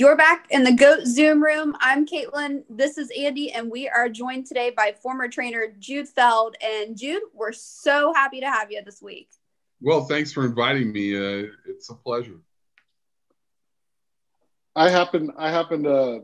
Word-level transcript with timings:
You're 0.00 0.16
back 0.16 0.46
in 0.48 0.64
the 0.64 0.72
GOAT 0.72 1.04
Zoom 1.04 1.42
room. 1.42 1.76
I'm 1.78 2.06
Caitlin. 2.06 2.62
This 2.70 2.96
is 2.96 3.12
Andy, 3.14 3.52
and 3.52 3.70
we 3.70 3.86
are 3.86 4.08
joined 4.08 4.46
today 4.46 4.70
by 4.74 4.94
former 5.02 5.28
trainer 5.28 5.74
Jude 5.78 6.08
Feld. 6.08 6.56
And 6.64 6.96
Jude, 6.96 7.20
we're 7.34 7.52
so 7.52 8.14
happy 8.14 8.40
to 8.40 8.46
have 8.46 8.72
you 8.72 8.80
this 8.82 9.02
week. 9.02 9.28
Well, 9.82 10.06
thanks 10.06 10.32
for 10.32 10.46
inviting 10.46 10.90
me. 10.90 11.14
Uh, 11.14 11.48
it's 11.66 11.90
a 11.90 11.94
pleasure. 11.94 12.40
I 14.74 14.88
happen 14.88 15.32
I 15.36 15.50
happen 15.50 15.82
to 15.82 16.22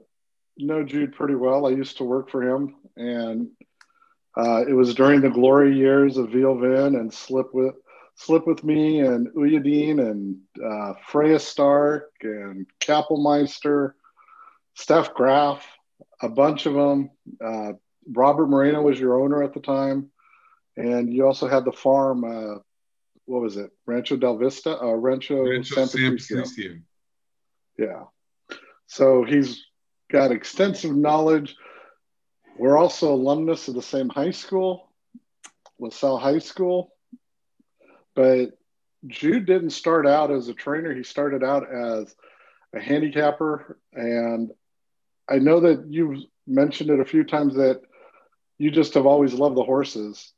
know 0.56 0.82
Jude 0.82 1.12
pretty 1.12 1.34
well. 1.34 1.66
I 1.66 1.70
used 1.72 1.98
to 1.98 2.04
work 2.04 2.30
for 2.30 2.42
him, 2.42 2.76
and 2.96 3.48
uh, 4.38 4.64
it 4.66 4.72
was 4.72 4.94
during 4.94 5.20
the 5.20 5.28
glory 5.28 5.76
years 5.76 6.16
of 6.16 6.30
Ville 6.30 6.58
Vin 6.58 6.94
and 6.94 7.12
Slip 7.12 7.52
with 7.52 7.74
Slip 8.16 8.46
with 8.46 8.64
Me 8.64 9.00
and 9.00 9.28
Uyadine 9.28 10.00
and 10.00 10.38
uh, 10.64 10.94
Freya 11.06 11.38
Stark 11.38 12.10
and 12.22 12.66
Kappelmeister, 12.80 13.92
Steph 14.74 15.12
Graf, 15.14 15.66
a 16.22 16.28
bunch 16.28 16.66
of 16.66 16.74
them. 16.74 17.10
Uh, 17.44 17.72
Robert 18.10 18.46
Moreno 18.46 18.82
was 18.82 18.98
your 18.98 19.20
owner 19.20 19.42
at 19.42 19.52
the 19.52 19.60
time. 19.60 20.10
And 20.76 21.12
you 21.12 21.26
also 21.26 21.46
had 21.46 21.64
the 21.64 21.72
farm, 21.72 22.24
uh, 22.24 22.58
what 23.26 23.42
was 23.42 23.56
it? 23.56 23.70
Rancho 23.86 24.16
Del 24.16 24.38
Vista? 24.38 24.80
Uh, 24.80 24.92
Rancho, 24.92 25.42
Rancho 25.42 25.74
San 25.74 25.88
Patricio. 25.88 26.38
Patricio. 26.38 26.78
Yeah. 27.78 28.04
So 28.86 29.24
he's 29.24 29.64
got 30.10 30.32
extensive 30.32 30.94
knowledge. 30.94 31.54
We're 32.58 32.78
also 32.78 33.12
alumnus 33.12 33.68
of 33.68 33.74
the 33.74 33.82
same 33.82 34.08
high 34.08 34.30
school, 34.30 34.90
LaSalle 35.78 36.18
High 36.18 36.38
School. 36.38 36.92
But 38.16 38.58
Jude 39.06 39.46
didn't 39.46 39.70
start 39.70 40.06
out 40.06 40.32
as 40.32 40.48
a 40.48 40.54
trainer. 40.54 40.92
He 40.92 41.04
started 41.04 41.44
out 41.44 41.70
as 41.72 42.16
a 42.74 42.80
handicapper. 42.80 43.78
And 43.92 44.50
I 45.28 45.38
know 45.38 45.60
that 45.60 45.84
you've 45.88 46.24
mentioned 46.46 46.90
it 46.90 46.98
a 46.98 47.04
few 47.04 47.22
times 47.22 47.54
that 47.54 47.82
you 48.58 48.70
just 48.70 48.94
have 48.94 49.06
always 49.06 49.34
loved 49.34 49.56
the 49.56 49.62
horses. 49.62 50.32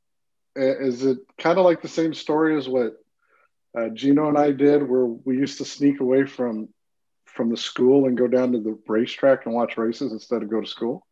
Is 0.56 1.04
it 1.04 1.18
kind 1.38 1.58
of 1.58 1.64
like 1.64 1.80
the 1.80 1.88
same 1.88 2.12
story 2.12 2.58
as 2.58 2.68
what 2.68 2.96
uh, 3.78 3.88
Gino 3.90 4.28
and 4.28 4.36
I 4.36 4.50
did, 4.50 4.88
where 4.88 5.06
we 5.06 5.36
used 5.36 5.58
to 5.58 5.64
sneak 5.64 6.00
away 6.00 6.26
from 6.26 6.68
from 7.26 7.50
the 7.50 7.56
school 7.56 8.06
and 8.06 8.18
go 8.18 8.26
down 8.26 8.50
to 8.52 8.58
the 8.58 8.76
racetrack 8.88 9.46
and 9.46 9.54
watch 9.54 9.76
races 9.76 10.10
instead 10.10 10.42
of 10.42 10.50
go 10.50 10.60
to 10.60 10.66
school? 10.66 11.06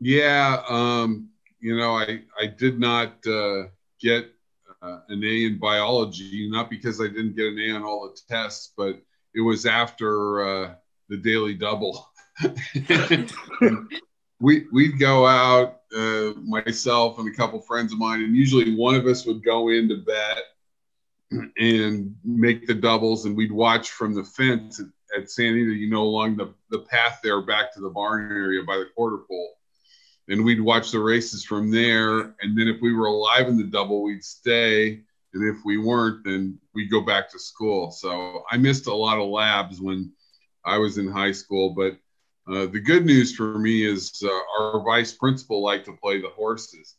Yeah, 0.00 0.62
um, 0.66 1.28
you 1.60 1.76
know, 1.76 1.98
I 1.98 2.22
I 2.40 2.46
did 2.46 2.78
not 2.78 3.26
uh, 3.26 3.64
get 4.00 4.32
uh, 4.82 5.00
an 5.08 5.24
A 5.24 5.44
in 5.46 5.58
biology, 5.58 6.48
not 6.50 6.70
because 6.70 7.00
I 7.00 7.08
didn't 7.08 7.36
get 7.36 7.46
an 7.46 7.58
A 7.58 7.70
on 7.72 7.82
all 7.82 8.08
the 8.08 8.20
tests, 8.28 8.72
but 8.76 9.00
it 9.34 9.40
was 9.40 9.66
after 9.66 10.46
uh, 10.46 10.74
the 11.08 11.16
daily 11.16 11.54
double. 11.54 12.10
we 14.40 14.66
we'd 14.72 14.98
go 14.98 15.26
out, 15.26 15.80
uh, 15.96 16.32
myself 16.44 17.18
and 17.18 17.28
a 17.28 17.36
couple 17.36 17.60
friends 17.60 17.92
of 17.92 17.98
mine, 17.98 18.22
and 18.22 18.36
usually 18.36 18.74
one 18.74 18.94
of 18.94 19.06
us 19.06 19.26
would 19.26 19.44
go 19.44 19.68
in 19.68 19.88
to 19.88 19.96
bet 19.96 20.42
and 21.58 22.14
make 22.24 22.66
the 22.66 22.74
doubles, 22.74 23.24
and 23.24 23.36
we'd 23.36 23.52
watch 23.52 23.90
from 23.90 24.14
the 24.14 24.24
fence 24.24 24.80
at, 24.80 24.86
at 25.22 25.30
Santa 25.30 25.52
Anita, 25.52 25.72
you 25.72 25.90
know, 25.90 26.02
along 26.02 26.36
the, 26.36 26.54
the 26.70 26.80
path 26.80 27.20
there 27.22 27.40
back 27.42 27.72
to 27.74 27.80
the 27.80 27.88
barn 27.88 28.30
area 28.30 28.62
by 28.62 28.76
the 28.76 28.86
quarter 28.94 29.18
pole 29.28 29.55
and 30.28 30.44
we'd 30.44 30.60
watch 30.60 30.90
the 30.90 30.98
races 30.98 31.44
from 31.44 31.70
there. 31.70 32.34
And 32.40 32.56
then 32.56 32.68
if 32.68 32.80
we 32.80 32.92
were 32.92 33.06
alive 33.06 33.48
in 33.48 33.56
the 33.56 33.64
double, 33.64 34.02
we'd 34.02 34.24
stay. 34.24 35.00
And 35.34 35.56
if 35.56 35.64
we 35.64 35.78
weren't, 35.78 36.24
then 36.24 36.58
we'd 36.74 36.90
go 36.90 37.00
back 37.00 37.30
to 37.30 37.38
school. 37.38 37.90
So 37.90 38.44
I 38.50 38.56
missed 38.56 38.86
a 38.86 38.94
lot 38.94 39.18
of 39.18 39.28
labs 39.28 39.80
when 39.80 40.12
I 40.64 40.78
was 40.78 40.98
in 40.98 41.08
high 41.08 41.32
school. 41.32 41.70
But 41.70 41.98
uh, 42.52 42.66
the 42.66 42.80
good 42.80 43.04
news 43.06 43.34
for 43.34 43.58
me 43.58 43.84
is 43.84 44.22
uh, 44.24 44.30
our 44.58 44.82
vice 44.82 45.12
principal 45.12 45.62
liked 45.62 45.86
to 45.86 45.92
play 45.92 46.20
the 46.20 46.30
horses. 46.30 46.94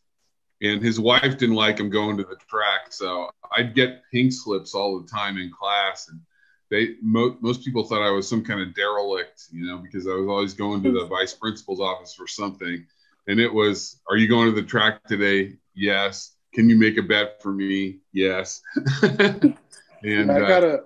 And 0.61 0.81
his 0.81 0.99
wife 0.99 1.37
didn't 1.37 1.55
like 1.55 1.79
him 1.79 1.89
going 1.89 2.17
to 2.17 2.23
the 2.23 2.37
track. 2.49 2.91
So 2.91 3.29
I'd 3.55 3.75
get 3.75 4.03
pink 4.11 4.33
slips 4.33 4.73
all 4.73 4.99
the 4.99 5.07
time 5.07 5.37
in 5.37 5.51
class. 5.51 6.07
And 6.09 6.21
they 6.69 6.95
mo- 7.01 7.37
most 7.41 7.63
people 7.63 7.83
thought 7.83 8.01
I 8.01 8.11
was 8.11 8.27
some 8.27 8.43
kind 8.43 8.61
of 8.61 8.73
derelict, 8.73 9.43
you 9.51 9.66
know, 9.67 9.77
because 9.77 10.07
I 10.07 10.13
was 10.13 10.27
always 10.27 10.53
going 10.53 10.81
to 10.83 10.91
the 10.91 11.05
vice 11.05 11.33
principal's 11.33 11.79
office 11.79 12.13
for 12.13 12.27
something 12.27 12.85
and 13.27 13.39
it 13.39 13.53
was, 13.53 13.99
"Are 14.09 14.17
you 14.17 14.27
going 14.27 14.53
to 14.53 14.59
the 14.59 14.67
track 14.67 15.03
today?" 15.05 15.57
Yes. 15.75 16.33
Can 16.53 16.69
you 16.69 16.77
make 16.77 16.97
a 16.97 17.03
bet 17.03 17.41
for 17.41 17.51
me? 17.51 17.99
Yes. 18.11 18.61
and 19.03 20.31
I 20.31 20.39
got 20.39 20.63
a. 20.63 20.73
Uh, 20.73 20.77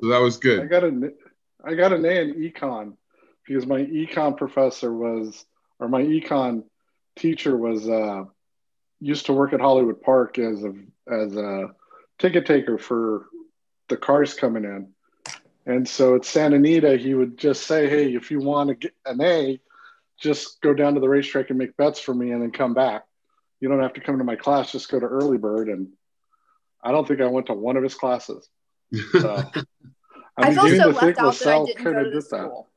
so 0.00 0.08
that 0.08 0.20
was 0.20 0.36
good. 0.36 0.60
I 0.60 0.66
got 0.66 0.84
a, 0.84 1.12
I 1.64 1.74
got 1.74 1.92
an 1.92 2.04
A 2.04 2.20
in 2.20 2.34
econ 2.34 2.96
because 3.46 3.66
my 3.66 3.80
econ 3.80 4.36
professor 4.36 4.92
was, 4.92 5.44
or 5.80 5.88
my 5.88 6.02
econ 6.02 6.64
teacher 7.16 7.56
was, 7.56 7.88
uh, 7.88 8.24
used 9.00 9.26
to 9.26 9.32
work 9.32 9.52
at 9.52 9.60
Hollywood 9.60 10.00
Park 10.00 10.38
as 10.38 10.62
a 10.62 10.72
as 11.12 11.36
a 11.36 11.74
ticket 12.18 12.46
taker 12.46 12.78
for 12.78 13.26
the 13.88 13.96
cars 13.96 14.34
coming 14.34 14.64
in. 14.64 14.92
And 15.66 15.88
so 15.88 16.16
at 16.16 16.24
Santa 16.24 16.56
Anita, 16.56 16.96
he 16.96 17.14
would 17.14 17.36
just 17.36 17.66
say, 17.66 17.88
Hey, 17.88 18.14
if 18.14 18.30
you 18.30 18.38
want 18.38 18.68
to 18.68 18.74
get 18.74 18.94
an 19.04 19.20
A, 19.20 19.60
just 20.22 20.60
go 20.60 20.72
down 20.72 20.94
to 20.94 21.00
the 21.00 21.08
racetrack 21.08 21.50
and 21.50 21.58
make 21.58 21.76
bets 21.76 22.00
for 22.00 22.14
me 22.14 22.30
and 22.30 22.40
then 22.40 22.52
come 22.52 22.74
back. 22.74 23.02
You 23.60 23.68
don't 23.68 23.82
have 23.82 23.94
to 23.94 24.00
come 24.00 24.18
to 24.18 24.24
my 24.24 24.36
class, 24.36 24.72
just 24.72 24.90
go 24.90 24.98
to 25.00 25.06
early 25.06 25.36
bird. 25.36 25.68
And 25.68 25.88
I 26.82 26.92
don't 26.92 27.06
think 27.06 27.20
I 27.20 27.26
went 27.26 27.46
to 27.46 27.54
one 27.54 27.76
of 27.76 27.82
his 27.82 27.94
classes. 27.94 28.48
So, 29.20 29.42
I'm 29.54 29.64
I 30.36 30.54
feel 30.54 30.68
so 30.78 30.88
left 30.88 31.18
out 31.18 31.38
that 31.38 31.46
I 31.46 31.64
didn't 31.64 31.84
go 31.84 31.92
to 31.92 32.10
did 32.10 32.24
school. 32.24 32.68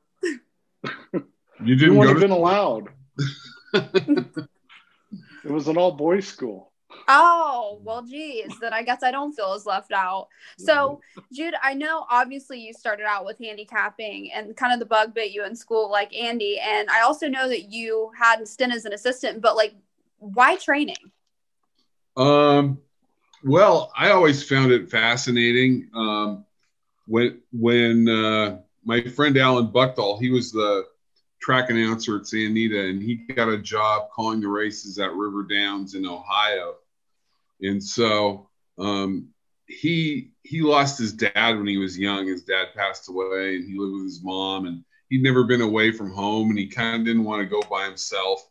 you 1.64 1.76
didn't 1.76 1.80
you 1.80 1.94
wouldn't 1.94 2.18
have 2.18 2.22
been 2.22 2.32
allowed. 2.32 2.90
it 3.74 4.48
was 5.44 5.68
an 5.68 5.78
all 5.78 5.92
boys 5.92 6.28
school. 6.28 6.72
Oh, 7.08 7.80
well, 7.84 8.02
geez, 8.02 8.52
then 8.60 8.74
I 8.74 8.84
guess 8.84 9.04
I 9.04 9.12
don't 9.12 9.34
feel 9.34 9.54
as 9.54 9.66
left 9.66 9.92
out. 9.92 10.28
So, 10.58 11.02
Jude, 11.32 11.54
I 11.62 11.74
know 11.74 12.06
obviously 12.10 12.60
you 12.60 12.74
started 12.74 13.06
out 13.06 13.26
with 13.26 13.38
handicapping 13.40 14.32
and 14.34 14.56
kind 14.56 14.74
of 14.74 14.80
the 14.80 14.86
bug 14.86 15.14
bit 15.14 15.32
you 15.32 15.46
in 15.46 15.56
school, 15.56 15.90
like 15.92 16.16
Andy. 16.16 16.60
And 16.60 16.90
I 16.90 17.02
also 17.02 17.28
know 17.28 17.48
that 17.48 17.72
you 17.72 18.12
had 18.18 18.42
a 18.42 18.46
stint 18.46 18.74
as 18.74 18.86
an 18.86 18.94
assistant, 18.94 19.42
but 19.42 19.56
like, 19.56 19.76
why 20.18 20.56
training? 20.56 21.12
Um, 22.18 22.80
well, 23.44 23.92
I 23.96 24.12
always 24.12 24.48
found 24.48 24.72
it 24.72 24.90
fascinating. 24.90 25.90
Um, 25.94 26.46
when, 27.08 27.40
when, 27.52 28.10
uh, 28.10 28.60
my 28.84 29.02
friend 29.02 29.38
Alan 29.38 29.68
Buchdahl, 29.68 30.20
he 30.20 30.30
was 30.30 30.52
the 30.52 30.86
track 31.42 31.70
announcer 31.70 32.18
at 32.18 32.28
Santa 32.28 32.48
Anita, 32.48 32.80
and 32.88 33.02
he 33.02 33.16
got 33.16 33.50
a 33.50 33.58
job 33.58 34.10
calling 34.12 34.42
the 34.42 34.48
races 34.48 34.98
at 34.98 35.14
River 35.14 35.44
Downs 35.44 35.94
in 35.94 36.06
Ohio 36.06 36.76
and 37.62 37.84
so 37.84 38.50
um, 38.78 39.30
he 39.68 40.32
he 40.44 40.62
lost 40.62 40.98
his 41.00 41.14
dad 41.14 41.58
when 41.58 41.68
he 41.68 41.78
was 41.78 41.98
young. 41.98 42.28
His 42.28 42.44
dad 42.44 42.68
passed 42.76 43.10
away, 43.10 43.56
and 43.56 43.68
he 43.68 43.78
lived 43.78 43.94
with 43.94 44.06
his 44.06 44.24
mom, 44.24 44.66
and 44.66 44.84
he'd 45.10 45.24
never 45.24 45.44
been 45.44 45.62
away 45.62 45.92
from 45.92 46.12
home, 46.12 46.50
and 46.50 46.60
he 46.60 46.68
kind 46.68 47.02
of 47.02 47.06
didn't 47.06 47.24
want 47.24 47.42
to 47.42 47.48
go 47.48 47.62
by 47.70 47.86
himself. 47.86 48.48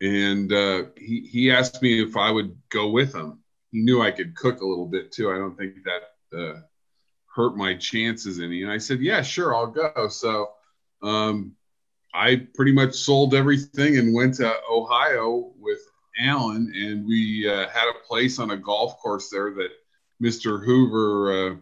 And 0.00 0.52
uh, 0.52 0.84
he 0.96 1.20
he 1.30 1.50
asked 1.50 1.82
me 1.82 2.02
if 2.02 2.16
I 2.16 2.30
would 2.30 2.56
go 2.70 2.90
with 2.90 3.14
him. 3.14 3.40
He 3.70 3.80
knew 3.80 4.02
I 4.02 4.10
could 4.10 4.36
cook 4.36 4.60
a 4.60 4.66
little 4.66 4.86
bit 4.86 5.12
too. 5.12 5.30
I 5.30 5.38
don't 5.38 5.56
think 5.56 5.74
that 5.84 6.38
uh, 6.38 6.60
hurt 7.34 7.56
my 7.56 7.74
chances 7.74 8.40
any. 8.40 8.62
And 8.62 8.70
I 8.70 8.78
said, 8.78 9.00
yeah, 9.00 9.22
sure, 9.22 9.54
I'll 9.54 9.66
go. 9.66 10.08
So 10.08 10.50
um, 11.02 11.52
I 12.12 12.46
pretty 12.54 12.72
much 12.72 12.94
sold 12.94 13.34
everything 13.34 13.98
and 13.98 14.14
went 14.14 14.34
to 14.34 14.54
Ohio 14.70 15.52
with 15.58 15.80
Alan, 16.18 16.72
and 16.74 17.06
we 17.06 17.48
uh, 17.48 17.68
had 17.68 17.88
a 17.88 18.06
place 18.06 18.38
on 18.38 18.50
a 18.50 18.56
golf 18.56 18.98
course 18.98 19.30
there 19.30 19.52
that 19.54 19.70
Mr. 20.22 20.64
Hoover 20.64 21.50
uh, 21.50 21.56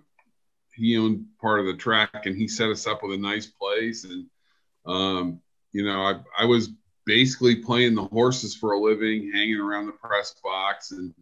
he 0.74 0.96
owned 0.96 1.26
part 1.40 1.60
of 1.60 1.66
the 1.66 1.74
track, 1.74 2.26
and 2.26 2.36
he 2.36 2.48
set 2.48 2.70
us 2.70 2.86
up 2.86 3.02
with 3.02 3.12
a 3.12 3.22
nice 3.22 3.46
place. 3.46 4.04
And 4.04 4.26
um, 4.86 5.40
you 5.72 5.84
know, 5.84 6.02
I, 6.02 6.20
I 6.42 6.44
was 6.44 6.70
basically 7.04 7.56
playing 7.56 7.94
the 7.94 8.04
horses 8.04 8.54
for 8.54 8.72
a 8.72 8.80
living, 8.80 9.30
hanging 9.32 9.58
around 9.58 9.86
the 9.86 9.92
press 9.92 10.34
box 10.42 10.92
and 10.92 11.14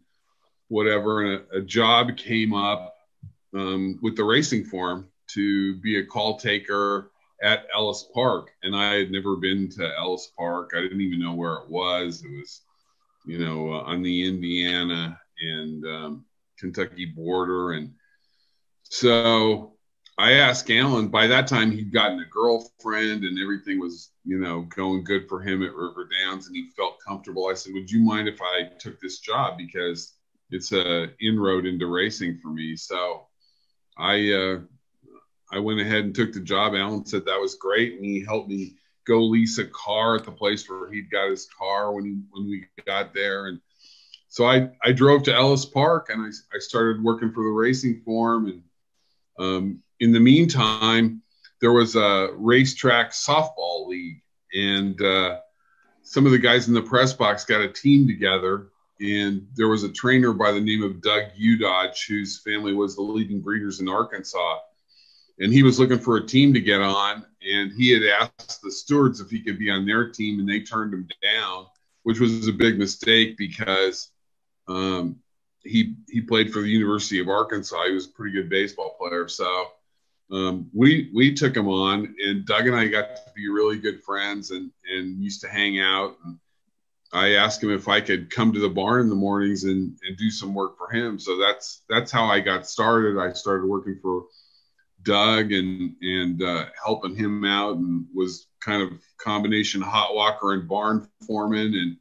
whatever. 0.67 1.21
And 1.21 1.43
a, 1.53 1.57
a 1.57 1.61
job 1.61 2.17
came 2.17 2.53
up 2.53 2.95
um, 3.55 3.99
with 4.01 4.15
the 4.15 4.23
racing 4.23 4.65
form 4.65 5.07
to 5.33 5.75
be 5.77 5.99
a 5.99 6.05
call 6.05 6.37
taker 6.37 7.11
at 7.41 7.65
Ellis 7.75 8.05
Park, 8.13 8.51
and 8.61 8.75
I 8.75 8.95
had 8.95 9.11
never 9.11 9.35
been 9.35 9.69
to 9.69 9.97
Ellis 9.97 10.31
Park. 10.37 10.71
I 10.75 10.81
didn't 10.81 11.01
even 11.01 11.19
know 11.19 11.33
where 11.33 11.55
it 11.55 11.69
was. 11.69 12.23
It 12.23 12.29
was 12.29 12.61
you 13.25 13.37
know, 13.37 13.73
uh, 13.73 13.81
on 13.81 14.01
the 14.01 14.27
Indiana 14.27 15.19
and 15.39 15.85
um, 15.85 16.25
Kentucky 16.57 17.05
border. 17.05 17.73
And 17.73 17.93
so 18.83 19.73
I 20.17 20.33
asked 20.33 20.69
Alan, 20.69 21.07
by 21.07 21.27
that 21.27 21.47
time 21.47 21.71
he'd 21.71 21.93
gotten 21.93 22.19
a 22.19 22.25
girlfriend 22.25 23.23
and 23.23 23.39
everything 23.39 23.79
was, 23.79 24.11
you 24.23 24.39
know, 24.39 24.61
going 24.75 25.03
good 25.03 25.27
for 25.27 25.41
him 25.41 25.63
at 25.63 25.73
River 25.73 26.07
Downs 26.21 26.47
and 26.47 26.55
he 26.55 26.69
felt 26.75 26.99
comfortable. 27.05 27.47
I 27.47 27.53
said, 27.53 27.73
Would 27.73 27.89
you 27.89 27.99
mind 27.99 28.27
if 28.27 28.39
I 28.41 28.69
took 28.79 28.99
this 28.99 29.19
job? 29.19 29.57
Because 29.57 30.13
it's 30.49 30.71
a 30.73 31.09
inroad 31.21 31.65
into 31.65 31.87
racing 31.87 32.39
for 32.41 32.49
me. 32.49 32.75
So 32.75 33.27
I, 33.97 34.31
uh, 34.31 34.59
I 35.51 35.59
went 35.59 35.81
ahead 35.81 36.05
and 36.05 36.15
took 36.15 36.33
the 36.33 36.39
job. 36.39 36.73
Alan 36.75 37.05
said 37.05 37.25
that 37.25 37.39
was 37.39 37.55
great, 37.55 37.95
and 37.95 38.05
he 38.05 38.23
helped 38.23 38.49
me 38.49 38.75
go 39.05 39.23
lease 39.23 39.57
a 39.57 39.65
car 39.65 40.15
at 40.15 40.25
the 40.25 40.31
place 40.31 40.69
where 40.69 40.91
he'd 40.91 41.11
got 41.11 41.29
his 41.29 41.47
car 41.57 41.91
when 41.91 42.05
he, 42.05 42.19
when 42.31 42.49
we 42.49 42.65
got 42.85 43.13
there. 43.13 43.47
And 43.47 43.59
so 44.27 44.45
I, 44.45 44.69
I 44.83 44.91
drove 44.91 45.23
to 45.23 45.35
Ellis 45.35 45.65
Park 45.65 46.09
and 46.09 46.21
I, 46.21 46.55
I 46.55 46.59
started 46.59 47.03
working 47.03 47.31
for 47.31 47.43
the 47.43 47.49
racing 47.49 48.01
form. 48.05 48.47
And 48.47 48.63
um, 49.39 49.79
in 49.99 50.11
the 50.11 50.19
meantime, 50.19 51.21
there 51.59 51.73
was 51.73 51.95
a 51.95 52.29
racetrack 52.33 53.11
softball 53.11 53.87
league, 53.87 54.21
and 54.51 54.99
uh, 54.99 55.37
some 56.01 56.25
of 56.25 56.31
the 56.31 56.39
guys 56.39 56.67
in 56.67 56.73
the 56.73 56.81
press 56.81 57.13
box 57.13 57.45
got 57.45 57.61
a 57.61 57.71
team 57.71 58.07
together. 58.07 58.69
And 58.99 59.47
there 59.55 59.67
was 59.67 59.83
a 59.83 59.89
trainer 59.89 60.33
by 60.33 60.51
the 60.51 60.61
name 60.61 60.83
of 60.83 61.01
Doug 61.01 61.23
Udodge, 61.39 62.07
whose 62.07 62.39
family 62.39 62.73
was 62.73 62.95
the 62.95 63.01
leading 63.01 63.41
breeders 63.41 63.79
in 63.79 63.89
Arkansas 63.89 64.59
and 65.41 65.51
he 65.51 65.63
was 65.63 65.79
looking 65.79 65.99
for 65.99 66.17
a 66.17 66.25
team 66.25 66.53
to 66.53 66.61
get 66.61 66.81
on 66.81 67.25
and 67.49 67.71
he 67.71 67.89
had 67.89 68.03
asked 68.03 68.61
the 68.61 68.71
stewards 68.71 69.19
if 69.19 69.29
he 69.29 69.41
could 69.41 69.57
be 69.57 69.69
on 69.69 69.85
their 69.85 70.09
team 70.09 70.39
and 70.39 70.47
they 70.47 70.61
turned 70.61 70.93
him 70.93 71.07
down 71.21 71.65
which 72.03 72.19
was 72.19 72.47
a 72.47 72.53
big 72.53 72.77
mistake 72.77 73.37
because 73.37 74.11
um, 74.67 75.17
he 75.63 75.95
he 76.09 76.21
played 76.21 76.51
for 76.51 76.61
the 76.61 76.69
university 76.69 77.19
of 77.19 77.29
arkansas. 77.29 77.85
He 77.85 77.93
was 77.93 78.07
a 78.07 78.11
pretty 78.11 78.33
good 78.33 78.49
baseball 78.49 78.95
player. 78.99 79.27
So 79.27 79.67
um, 80.31 80.69
we 80.73 81.09
we 81.13 81.33
took 81.33 81.55
him 81.55 81.67
on 81.67 82.15
and 82.25 82.45
doug 82.45 82.67
and 82.67 82.75
i 82.75 82.87
got 82.87 83.15
to 83.15 83.31
be 83.35 83.49
really 83.49 83.77
good 83.77 84.01
friends 84.03 84.51
and 84.51 84.71
and 84.91 85.21
used 85.21 85.41
to 85.41 85.47
hang 85.47 85.79
out. 85.79 86.15
And 86.25 86.37
i 87.13 87.33
asked 87.33 87.61
him 87.61 87.71
if 87.71 87.87
i 87.87 87.99
could 87.99 88.29
come 88.29 88.53
to 88.53 88.59
the 88.59 88.69
barn 88.69 89.01
in 89.01 89.09
the 89.09 89.15
mornings 89.15 89.65
and 89.65 89.97
and 90.03 90.17
do 90.17 90.31
some 90.31 90.53
work 90.53 90.77
for 90.77 90.89
him. 90.89 91.19
So 91.19 91.37
that's 91.37 91.83
that's 91.89 92.11
how 92.11 92.25
i 92.25 92.39
got 92.39 92.67
started. 92.67 93.19
I 93.19 93.33
started 93.33 93.67
working 93.67 93.99
for 94.01 94.25
Doug 95.03 95.51
and 95.51 95.95
and 96.01 96.41
uh, 96.41 96.65
helping 96.83 97.15
him 97.15 97.43
out, 97.43 97.77
and 97.77 98.05
was 98.13 98.47
kind 98.59 98.81
of 98.81 98.99
combination 99.17 99.81
hot 99.81 100.13
walker 100.13 100.53
and 100.53 100.67
barn 100.67 101.07
foreman, 101.25 101.73
and 101.73 101.97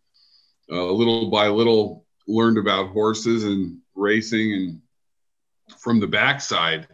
uh, 0.70 0.84
little 0.84 1.30
by 1.30 1.48
little 1.48 2.06
learned 2.26 2.58
about 2.58 2.90
horses 2.90 3.44
and 3.44 3.78
racing, 3.94 4.52
and 4.52 4.80
from 5.78 6.00
the 6.00 6.06
backside 6.06 6.88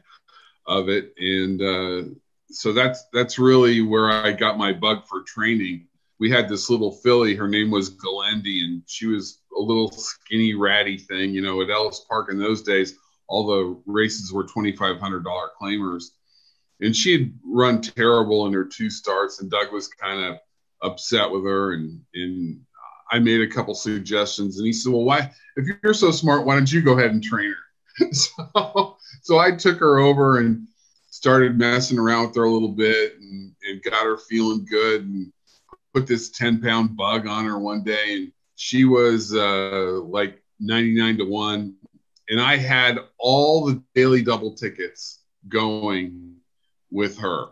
of 0.66 0.88
it, 0.88 1.12
and 1.18 1.62
uh, 1.62 2.08
so 2.50 2.72
that's 2.72 3.04
that's 3.12 3.38
really 3.38 3.80
where 3.80 4.10
I 4.10 4.32
got 4.32 4.58
my 4.58 4.72
bug 4.72 5.06
for 5.06 5.22
training. 5.22 5.86
We 6.18 6.30
had 6.30 6.48
this 6.48 6.70
little 6.70 6.92
filly, 6.92 7.34
her 7.34 7.48
name 7.48 7.70
was 7.70 7.94
Galendi, 7.94 8.64
and 8.64 8.82
she 8.86 9.06
was 9.06 9.42
a 9.56 9.60
little 9.60 9.90
skinny, 9.90 10.54
ratty 10.54 10.96
thing, 10.96 11.34
you 11.34 11.42
know, 11.42 11.60
at 11.60 11.68
Ellis 11.68 12.06
Park 12.08 12.30
in 12.30 12.38
those 12.38 12.62
days 12.62 12.94
all 13.28 13.46
the 13.46 13.82
races 13.86 14.32
were 14.32 14.44
$2,500 14.44 15.24
claimers. 15.60 16.04
And 16.80 16.94
she 16.94 17.12
had 17.12 17.32
run 17.44 17.80
terrible 17.80 18.46
in 18.46 18.52
her 18.52 18.64
two 18.64 18.90
starts, 18.90 19.40
and 19.40 19.50
Doug 19.50 19.72
was 19.72 19.88
kind 19.88 20.22
of 20.24 20.38
upset 20.82 21.30
with 21.30 21.44
her. 21.44 21.72
And, 21.72 22.00
and 22.14 22.60
I 23.10 23.18
made 23.18 23.40
a 23.40 23.52
couple 23.52 23.74
suggestions, 23.74 24.58
and 24.58 24.66
he 24.66 24.72
said, 24.72 24.92
Well, 24.92 25.04
why, 25.04 25.30
if 25.56 25.66
you're 25.82 25.94
so 25.94 26.10
smart, 26.10 26.44
why 26.44 26.54
don't 26.54 26.70
you 26.70 26.82
go 26.82 26.98
ahead 26.98 27.12
and 27.12 27.22
train 27.22 27.50
her? 27.50 28.08
so, 28.12 28.96
so 29.22 29.38
I 29.38 29.52
took 29.52 29.78
her 29.78 29.98
over 29.98 30.38
and 30.38 30.66
started 31.10 31.56
messing 31.56 31.98
around 31.98 32.26
with 32.26 32.36
her 32.36 32.44
a 32.44 32.50
little 32.50 32.72
bit 32.72 33.14
and, 33.18 33.54
and 33.66 33.82
got 33.82 34.04
her 34.04 34.18
feeling 34.18 34.66
good 34.66 35.02
and 35.02 35.32
put 35.94 36.06
this 36.06 36.28
10 36.30 36.60
pound 36.60 36.94
bug 36.94 37.26
on 37.26 37.46
her 37.46 37.58
one 37.58 37.82
day. 37.82 38.16
And 38.16 38.32
she 38.56 38.84
was 38.84 39.34
uh, 39.34 40.00
like 40.04 40.42
99 40.60 41.18
to 41.18 41.24
1 41.24 41.74
and 42.28 42.40
I 42.40 42.56
had 42.56 42.98
all 43.18 43.66
the 43.66 43.82
daily 43.94 44.22
double 44.22 44.54
tickets 44.54 45.20
going 45.48 46.36
with 46.90 47.18
her. 47.18 47.46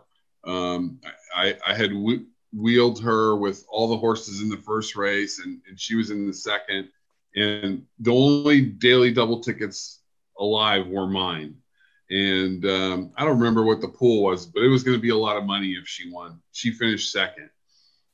Um, 0.45 0.99
I, 1.35 1.55
I, 1.65 1.73
had 1.73 1.91
w- 1.91 2.25
wheeled 2.53 3.01
her 3.01 3.35
with 3.35 3.65
all 3.69 3.87
the 3.87 3.97
horses 3.97 4.41
in 4.41 4.49
the 4.49 4.57
first 4.57 4.95
race, 4.95 5.39
and, 5.39 5.61
and 5.67 5.79
she 5.79 5.95
was 5.95 6.11
in 6.11 6.27
the 6.27 6.33
second. 6.33 6.89
And 7.35 7.83
the 7.99 8.11
only 8.11 8.61
daily 8.61 9.11
double 9.11 9.41
tickets 9.41 10.01
alive 10.39 10.87
were 10.87 11.07
mine. 11.07 11.55
And 12.09 12.63
um, 12.65 13.11
I 13.17 13.25
don't 13.25 13.39
remember 13.39 13.63
what 13.63 13.81
the 13.81 13.87
pool 13.87 14.23
was, 14.23 14.45
but 14.45 14.61
it 14.61 14.67
was 14.67 14.83
going 14.83 14.97
to 14.97 15.01
be 15.01 15.09
a 15.09 15.17
lot 15.17 15.37
of 15.37 15.45
money 15.45 15.71
if 15.71 15.87
she 15.87 16.11
won. 16.11 16.39
She 16.51 16.71
finished 16.71 17.11
second, 17.11 17.49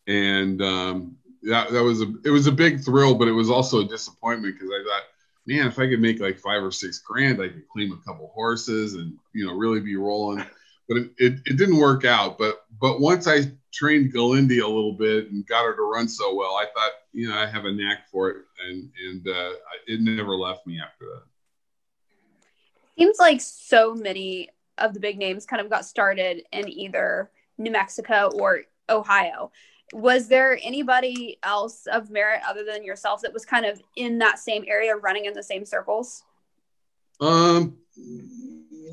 and 0.08 0.62
um, 0.62 1.18
that 1.44 1.72
that 1.72 1.84
was 1.84 2.02
a 2.02 2.14
it 2.24 2.30
was 2.30 2.48
a 2.48 2.54
big 2.54 2.80
thrill, 2.80 3.16
but 3.16 3.28
it 3.28 3.34
was 3.34 3.50
also 3.50 3.82
a 3.82 3.86
disappointment 3.86 4.56
because 4.56 4.70
I 4.70 4.82
thought 4.82 5.04
man, 5.46 5.68
if 5.68 5.80
I 5.80 5.88
could 5.88 6.00
make 6.02 6.20
like 6.20 6.40
five 6.40 6.64
or 6.64 6.72
six 6.72 7.00
grand, 7.00 7.42
I 7.42 7.50
could 7.50 7.68
claim 7.70 7.92
a 7.92 7.98
couple 8.06 8.32
horses 8.34 8.96
and 8.96 9.18
you 9.34 9.46
know 9.46 9.54
really 9.54 9.80
be 9.80 9.96
rolling. 9.96 10.46
But 10.88 10.98
it, 10.98 11.12
it, 11.18 11.34
it 11.46 11.58
didn't 11.58 11.78
work 11.78 12.06
out. 12.06 12.38
But 12.38 12.66
but 12.80 13.00
once 13.00 13.28
I 13.28 13.52
trained 13.72 14.14
Galendi 14.14 14.62
a 14.62 14.68
little 14.68 14.94
bit 14.94 15.32
and 15.32 15.46
got 15.48 15.66
her 15.66 15.76
to 15.76 15.84
run 15.84 16.08
so 16.08 16.36
well, 16.36 16.56
I 16.56 16.66
thought 16.74 16.92
you 17.14 17.30
know 17.30 17.38
I 17.38 17.46
have 17.46 17.66
a 17.66 17.72
knack 17.72 18.10
for 18.12 18.30
it, 18.30 18.38
and 18.68 18.90
and 19.08 19.28
uh, 19.28 19.52
it 19.88 20.02
never 20.02 20.36
left 20.36 20.68
me 20.68 20.80
after 20.80 21.06
that. 21.06 21.24
Seems 22.98 23.20
like 23.20 23.42
so 23.42 23.96
many 23.96 24.50
of 24.78 24.94
the 24.94 25.00
big 25.00 25.18
names 25.18 25.46
kind 25.46 25.62
of 25.62 25.70
got 25.70 25.86
started 25.86 26.44
in 26.52 26.68
either 26.68 27.32
New 27.58 27.72
Mexico 27.72 28.30
or 28.34 28.62
Ohio 28.90 29.52
was 29.94 30.28
there 30.28 30.58
anybody 30.62 31.38
else 31.44 31.86
of 31.88 32.10
merit 32.10 32.42
other 32.48 32.64
than 32.64 32.84
yourself 32.84 33.22
that 33.22 33.34
was 33.34 33.46
kind 33.46 33.66
of 33.66 33.82
in 33.96 34.18
that 34.20 34.40
same 34.40 34.64
area 34.68 34.96
running 34.96 35.26
in 35.26 35.34
the 35.34 35.44
same 35.44 35.66
circles? 35.66 36.24
Um 37.20 37.78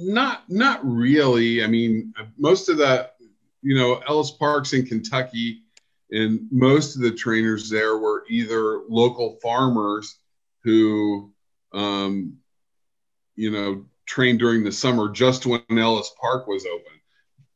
not 0.00 0.48
not 0.48 0.80
really. 0.84 1.62
I 1.62 1.66
mean 1.66 2.12
most 2.36 2.68
of 2.68 2.78
that 2.78 3.16
you 3.62 3.76
know 3.76 4.00
ellis 4.08 4.30
parks 4.30 4.72
in 4.72 4.86
kentucky 4.86 5.62
and 6.10 6.48
most 6.50 6.94
of 6.94 7.02
the 7.02 7.10
trainers 7.10 7.68
there 7.68 7.98
were 7.98 8.24
either 8.28 8.82
local 8.88 9.38
farmers 9.42 10.18
who 10.62 11.32
um 11.72 12.38
you 13.36 13.50
know 13.50 13.84
trained 14.08 14.38
during 14.38 14.64
the 14.64 14.72
summer 14.72 15.08
just 15.10 15.46
when 15.46 15.62
ellis 15.70 16.12
park 16.20 16.46
was 16.48 16.66
open. 16.66 16.92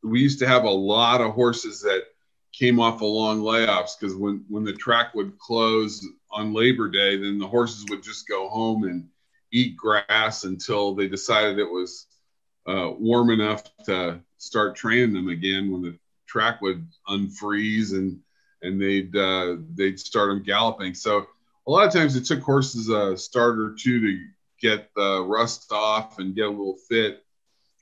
We 0.03 0.21
used 0.21 0.39
to 0.39 0.47
have 0.47 0.63
a 0.63 0.69
lot 0.69 1.21
of 1.21 1.31
horses 1.31 1.81
that 1.81 2.03
came 2.53 2.79
off 2.79 2.95
of 2.95 3.01
long 3.01 3.41
layoffs 3.41 3.99
because 3.99 4.15
when 4.15 4.45
when 4.47 4.63
the 4.63 4.73
track 4.73 5.13
would 5.15 5.37
close 5.39 6.05
on 6.31 6.53
Labor 6.53 6.87
Day, 6.87 7.17
then 7.17 7.39
the 7.39 7.47
horses 7.47 7.85
would 7.89 8.03
just 8.03 8.27
go 8.27 8.47
home 8.47 8.83
and 8.83 9.09
eat 9.51 9.75
grass 9.75 10.43
until 10.43 10.95
they 10.95 11.07
decided 11.07 11.59
it 11.59 11.69
was 11.69 12.07
uh, 12.67 12.91
warm 12.97 13.29
enough 13.31 13.63
to 13.85 14.19
start 14.37 14.75
training 14.75 15.13
them 15.13 15.29
again. 15.29 15.71
When 15.71 15.81
the 15.81 15.97
track 16.27 16.61
would 16.61 16.87
unfreeze 17.09 17.93
and 17.93 18.19
and 18.61 18.81
they'd 18.81 19.15
uh, 19.15 19.57
they'd 19.73 19.99
start 19.99 20.29
them 20.29 20.43
galloping. 20.43 20.93
So 20.93 21.27
a 21.67 21.71
lot 21.71 21.87
of 21.87 21.93
times 21.93 22.15
it 22.15 22.25
took 22.25 22.41
horses 22.41 22.89
a 22.89 23.17
start 23.17 23.57
or 23.59 23.75
two 23.77 23.99
to 23.99 24.19
get 24.59 24.93
the 24.95 25.23
rust 25.23 25.71
off 25.71 26.19
and 26.19 26.35
get 26.35 26.45
a 26.45 26.49
little 26.49 26.77
fit 26.89 27.23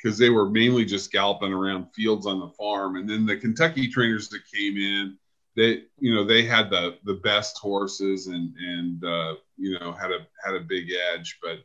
because 0.02 0.18
they 0.18 0.30
were 0.30 0.50
mainly 0.50 0.86
just 0.86 1.12
galloping 1.12 1.54
around 1.54 1.94
fields 1.94 2.26
on 2.26 2.40
the 2.40 2.50
farm. 2.50 2.96
And 2.96 3.10
then 3.10 3.26
the 3.26 3.38
Kentucky 3.38 3.88
trainers 3.88 4.30
that 4.30 4.42
came 4.54 4.78
in, 4.78 5.18
they 5.56 5.84
you 6.00 6.16
know 6.16 6.24
they 6.24 6.44
had 6.44 6.70
the 6.70 6.98
the 7.04 7.16
best 7.16 7.58
horses 7.58 8.28
and 8.28 8.56
and 8.58 9.04
uh, 9.04 9.36
you 9.58 9.78
know 9.80 9.92
had 9.92 10.12
a 10.12 10.26
had 10.44 10.56
a 10.56 10.62
big 10.62 10.88
edge, 11.14 11.40
but 11.42 11.60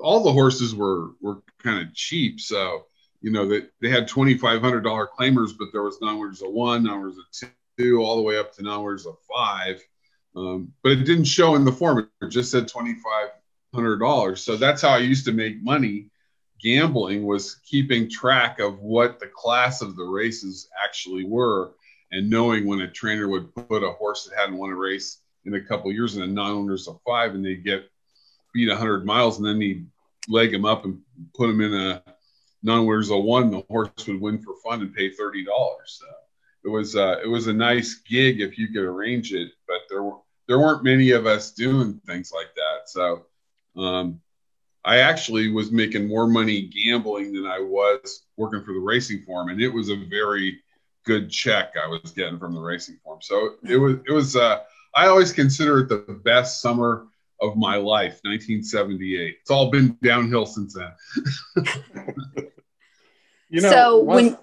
all 0.00 0.22
the 0.22 0.32
horses 0.32 0.74
were 0.74 1.10
were 1.20 1.42
kind 1.62 1.86
of 1.86 1.94
cheap. 1.94 2.40
So 2.40 2.86
you 3.20 3.30
know 3.30 3.46
they, 3.46 3.62
they 3.82 3.90
had 3.90 4.08
twenty 4.08 4.38
five 4.38 4.62
hundred 4.62 4.80
dollar 4.80 5.08
claimers, 5.18 5.52
but 5.56 5.68
there 5.72 5.82
was 5.82 6.00
non-winners 6.00 6.42
of 6.42 6.52
one, 6.52 6.84
non-winners 6.84 7.18
of 7.18 7.50
two, 7.78 8.00
all 8.00 8.16
the 8.16 8.22
way 8.22 8.38
up 8.38 8.54
to 8.54 8.62
non-winners 8.62 9.06
of 9.06 9.16
five. 9.32 9.82
Um, 10.34 10.72
but 10.82 10.92
it 10.92 11.04
didn't 11.04 11.24
show 11.24 11.54
in 11.54 11.66
the 11.66 11.72
form; 11.72 12.08
it 12.22 12.28
just 12.28 12.50
said 12.50 12.66
twenty 12.66 12.94
five 12.94 13.28
hundred 13.74 13.98
dollars. 13.98 14.42
So 14.42 14.56
that's 14.56 14.80
how 14.80 14.90
I 14.90 14.98
used 14.98 15.26
to 15.26 15.32
make 15.32 15.62
money 15.62 16.10
gambling 16.60 17.24
was 17.24 17.56
keeping 17.64 18.08
track 18.08 18.58
of 18.60 18.80
what 18.80 19.18
the 19.18 19.26
class 19.26 19.82
of 19.82 19.96
the 19.96 20.04
races 20.04 20.68
actually 20.82 21.24
were 21.24 21.72
and 22.12 22.28
knowing 22.28 22.66
when 22.66 22.80
a 22.80 22.90
trainer 22.90 23.28
would 23.28 23.54
put 23.54 23.82
a 23.82 23.92
horse 23.92 24.24
that 24.24 24.38
hadn't 24.38 24.56
won 24.56 24.70
a 24.70 24.74
race 24.74 25.18
in 25.44 25.54
a 25.54 25.60
couple 25.60 25.92
years 25.92 26.16
in 26.16 26.22
a 26.22 26.26
non-winners 26.26 26.88
of 26.88 26.98
five 27.06 27.34
and 27.34 27.44
they'd 27.44 27.64
get 27.64 27.88
beat 28.54 28.68
100 28.68 29.04
miles 29.04 29.38
and 29.38 29.46
then 29.46 29.60
he'd 29.60 29.86
leg 30.28 30.52
him 30.52 30.64
up 30.64 30.84
and 30.84 31.00
put 31.34 31.50
him 31.50 31.60
in 31.60 31.74
a 31.74 32.02
non-winners 32.62 33.10
of 33.10 33.22
one 33.22 33.50
the 33.50 33.62
horse 33.70 33.90
would 34.06 34.20
win 34.20 34.38
for 34.38 34.54
fun 34.64 34.80
and 34.80 34.94
pay 34.94 35.10
$30 35.10 35.44
so 35.86 36.06
it 36.64 36.68
was 36.68 36.96
uh, 36.96 37.20
it 37.22 37.28
was 37.28 37.46
a 37.46 37.52
nice 37.52 37.94
gig 37.94 38.40
if 38.40 38.58
you 38.58 38.68
could 38.68 38.84
arrange 38.84 39.32
it 39.32 39.52
but 39.66 39.78
there 39.88 40.02
were 40.02 40.18
there 40.48 40.58
weren't 40.58 40.82
many 40.82 41.10
of 41.12 41.26
us 41.26 41.52
doing 41.52 42.00
things 42.06 42.32
like 42.34 42.52
that. 42.56 42.88
So 42.88 43.26
um, 43.76 44.20
I 44.88 45.00
actually 45.00 45.50
was 45.50 45.70
making 45.70 46.08
more 46.08 46.26
money 46.26 46.62
gambling 46.62 47.34
than 47.34 47.44
I 47.44 47.58
was 47.58 48.22
working 48.38 48.64
for 48.64 48.72
the 48.72 48.80
racing 48.80 49.22
form, 49.26 49.50
and 49.50 49.60
it 49.60 49.68
was 49.68 49.90
a 49.90 49.96
very 49.96 50.60
good 51.04 51.30
check 51.30 51.74
I 51.82 51.86
was 51.86 52.12
getting 52.12 52.38
from 52.38 52.54
the 52.54 52.60
racing 52.60 52.98
form. 53.04 53.18
So 53.20 53.56
it 53.68 53.76
was 53.76 53.96
it 54.08 54.12
was 54.12 54.34
uh, 54.34 54.60
I 54.94 55.08
always 55.08 55.30
consider 55.30 55.80
it 55.80 55.88
the 55.90 56.14
best 56.24 56.62
summer 56.62 57.06
of 57.42 57.56
my 57.56 57.76
life, 57.76 58.20
1978. 58.24 59.36
It's 59.42 59.50
all 59.50 59.70
been 59.70 59.96
downhill 60.02 60.46
since 60.46 60.74
then. 60.74 61.66
You 63.50 63.62
know, 63.62 63.70
so 63.70 63.98
one, 63.98 64.16
when 64.16 64.38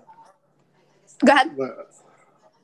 go 1.23 1.33
ahead. 1.33 1.55
The, 1.55 1.85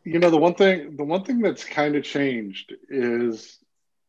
you 0.04 0.18
know, 0.18 0.32
the 0.32 0.38
one 0.38 0.56
thing 0.56 0.96
the 0.98 1.04
one 1.04 1.24
thing 1.24 1.40
that's 1.40 1.64
kind 1.64 1.96
of 1.96 2.04
changed 2.04 2.74
is 2.90 3.60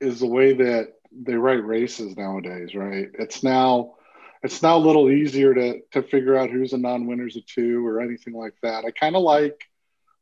is 0.00 0.20
the 0.20 0.26
way 0.26 0.54
that 0.54 0.94
they 1.20 1.34
write 1.34 1.64
races 1.64 2.16
nowadays, 2.16 2.74
right? 2.74 3.08
It's 3.18 3.42
now 3.42 3.94
it's 4.42 4.62
now 4.62 4.76
a 4.76 4.78
little 4.78 5.10
easier 5.10 5.54
to 5.54 5.80
to 5.92 6.02
figure 6.02 6.36
out 6.36 6.50
who's 6.50 6.72
a 6.72 6.78
non-winners 6.78 7.36
of 7.36 7.46
two 7.46 7.86
or 7.86 8.00
anything 8.00 8.34
like 8.34 8.54
that. 8.62 8.84
I 8.84 8.90
kind 8.90 9.16
of 9.16 9.22
like 9.22 9.60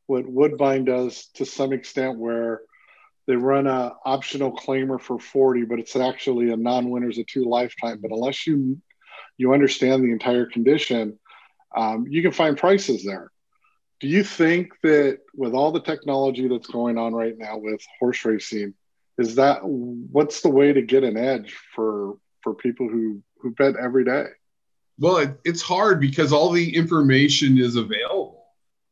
what 0.07 0.27
Woodbine 0.27 0.85
does 0.85 1.27
to 1.35 1.45
some 1.45 1.73
extent, 1.73 2.19
where 2.19 2.61
they 3.27 3.35
run 3.35 3.67
a 3.67 3.93
optional 4.03 4.51
claimer 4.51 4.99
for 4.99 5.19
40, 5.19 5.63
but 5.63 5.79
it's 5.79 5.95
actually 5.95 6.51
a 6.51 6.57
non-winners 6.57 7.17
of 7.17 7.27
two 7.27 7.45
lifetime. 7.45 7.99
But 8.01 8.11
unless 8.11 8.45
you 8.45 8.81
you 9.37 9.53
understand 9.53 10.03
the 10.03 10.11
entire 10.11 10.45
condition, 10.45 11.17
um, 11.75 12.05
you 12.09 12.21
can 12.21 12.31
find 12.31 12.57
prices 12.57 13.03
there. 13.03 13.31
Do 13.99 14.07
you 14.07 14.23
think 14.23 14.73
that 14.83 15.19
with 15.35 15.53
all 15.53 15.71
the 15.71 15.81
technology 15.81 16.47
that's 16.47 16.67
going 16.67 16.97
on 16.97 17.13
right 17.13 17.37
now 17.37 17.57
with 17.57 17.81
horse 17.99 18.25
racing, 18.25 18.73
is 19.17 19.35
that 19.35 19.59
what's 19.63 20.41
the 20.41 20.49
way 20.49 20.73
to 20.73 20.81
get 20.81 21.03
an 21.03 21.17
edge 21.17 21.55
for 21.75 22.17
for 22.41 22.53
people 22.53 22.87
who 22.87 23.21
who 23.39 23.51
bet 23.51 23.75
every 23.75 24.05
day? 24.05 24.25
Well, 24.99 25.17
it, 25.17 25.39
it's 25.43 25.61
hard 25.61 25.99
because 25.99 26.31
all 26.31 26.51
the 26.51 26.75
information 26.75 27.57
is 27.57 27.75
available. 27.75 28.45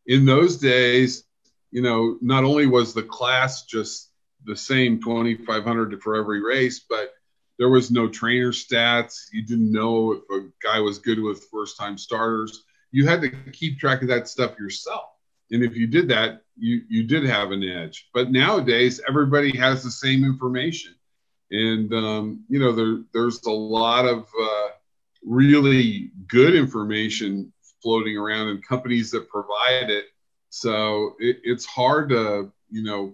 In 0.07 0.25
those 0.25 0.57
days, 0.57 1.23
you 1.71 1.81
know, 1.81 2.17
not 2.21 2.43
only 2.43 2.65
was 2.65 2.93
the 2.93 3.03
class 3.03 3.65
just 3.65 4.09
the 4.45 4.55
same 4.55 5.01
2500 5.01 6.01
for 6.01 6.15
every 6.15 6.41
race, 6.41 6.79
but 6.79 7.13
there 7.59 7.69
was 7.69 7.91
no 7.91 8.07
trainer 8.07 8.51
stats. 8.51 9.25
You 9.31 9.43
didn't 9.43 9.71
know 9.71 10.13
if 10.13 10.21
a 10.31 10.47
guy 10.63 10.79
was 10.79 10.97
good 10.97 11.19
with 11.19 11.47
first 11.51 11.77
time 11.77 11.97
starters. 11.97 12.63
You 12.91 13.05
had 13.05 13.21
to 13.21 13.29
keep 13.51 13.77
track 13.77 14.01
of 14.01 14.07
that 14.07 14.27
stuff 14.27 14.57
yourself. 14.57 15.09
And 15.51 15.63
if 15.63 15.75
you 15.75 15.85
did 15.85 16.07
that, 16.09 16.41
you, 16.59 16.81
you 16.89 17.03
did 17.03 17.23
have 17.23 17.51
an 17.51 17.63
edge. 17.63 18.09
But 18.13 18.31
nowadays, 18.31 19.01
everybody 19.07 19.55
has 19.57 19.83
the 19.83 19.91
same 19.91 20.23
information. 20.23 20.95
And, 21.51 21.93
um, 21.93 22.43
you 22.47 22.59
know, 22.59 22.71
there, 22.71 22.99
there's 23.13 23.43
a 23.45 23.51
lot 23.51 24.05
of 24.05 24.27
uh, 24.39 24.67
really 25.23 26.11
good 26.27 26.55
information 26.55 27.51
floating 27.81 28.17
around 28.17 28.49
and 28.49 28.65
companies 28.65 29.11
that 29.11 29.29
provide 29.29 29.89
it. 29.89 30.05
So 30.49 31.15
it, 31.19 31.39
it's 31.43 31.65
hard 31.65 32.09
to, 32.09 32.51
you 32.69 32.83
know, 32.83 33.13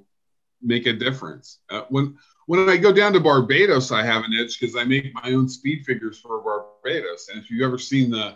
make 0.62 0.86
a 0.86 0.94
difference. 0.94 1.60
Uh, 1.70 1.84
when 1.90 2.18
when 2.48 2.70
I 2.70 2.78
go 2.78 2.94
down 2.94 3.14
to 3.14 3.20
Barbados, 3.20 3.92
I 3.92 4.04
have 4.04 4.24
an 4.24 4.34
edge 4.34 4.60
because 4.60 4.76
I 4.76 4.84
make 4.84 5.14
my 5.14 5.32
own 5.32 5.50
speed 5.50 5.84
figures 5.86 6.20
for 6.20 6.42
Barbados. 6.42 7.30
And 7.30 7.42
if 7.42 7.50
you've 7.50 7.66
ever 7.66 7.80
seen 7.80 8.12
the 8.12 8.36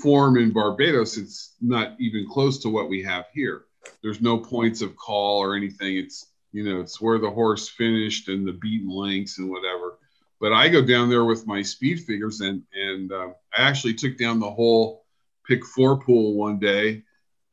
form 0.00 0.36
in 0.36 0.52
Barbados, 0.52 1.16
it's 1.16 1.54
not 1.60 1.94
even 2.00 2.26
close 2.28 2.58
to 2.60 2.68
what 2.68 2.88
we 2.88 3.02
have 3.02 3.26
here. 3.32 3.66
There's 4.02 4.20
no 4.20 4.38
points 4.38 4.82
of 4.82 4.96
call 4.96 5.38
or 5.38 5.56
anything. 5.56 5.96
It's 5.96 6.26
you 6.52 6.64
know 6.64 6.80
it's 6.80 7.00
where 7.00 7.18
the 7.18 7.30
horse 7.30 7.68
finished 7.68 8.28
and 8.28 8.46
the 8.46 8.52
beaten 8.52 8.90
lengths 8.90 9.38
and 9.38 9.50
whatever. 9.50 9.98
But 10.40 10.52
I 10.52 10.68
go 10.68 10.84
down 10.84 11.08
there 11.08 11.24
with 11.24 11.46
my 11.46 11.62
speed 11.62 12.00
figures 12.02 12.40
and 12.40 12.62
and 12.74 13.12
um, 13.12 13.34
I 13.56 13.62
actually 13.62 13.94
took 13.94 14.18
down 14.18 14.40
the 14.40 14.50
whole 14.50 15.04
pick 15.46 15.64
four 15.64 15.98
pool 15.98 16.34
one 16.34 16.58
day, 16.58 17.02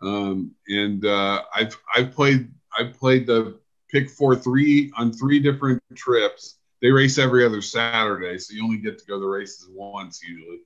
um, 0.01 0.51
and 0.67 1.05
uh, 1.05 1.43
I've 1.53 1.77
I've 1.95 2.11
played 2.11 2.49
I've 2.77 2.93
played 2.93 3.27
the 3.27 3.59
pick 3.89 4.09
four 4.09 4.35
three 4.35 4.91
on 4.97 5.11
three 5.11 5.39
different 5.39 5.81
trips. 5.95 6.55
They 6.81 6.91
race 6.91 7.17
every 7.17 7.45
other 7.45 7.61
Saturday, 7.61 8.37
so 8.37 8.53
you 8.53 8.63
only 8.63 8.77
get 8.77 8.97
to 8.99 9.05
go 9.05 9.15
to 9.15 9.19
the 9.19 9.27
races 9.27 9.67
once 9.69 10.21
usually. 10.23 10.59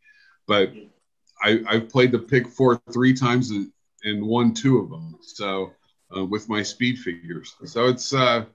But 0.48 0.74
I, 1.42 1.62
have 1.70 1.90
played 1.90 2.12
the 2.12 2.20
pick 2.20 2.48
four 2.48 2.82
three 2.92 3.14
times 3.14 3.50
and, 3.50 3.72
and 4.04 4.26
won 4.26 4.54
two 4.54 4.80
of 4.80 4.90
them. 4.90 5.18
So 5.22 5.72
uh, 6.16 6.26
with 6.26 6.50
my 6.50 6.64
speed 6.64 7.00
figures, 7.00 7.56
so 7.66 7.88
it's 7.88 8.14
uh, 8.14 8.46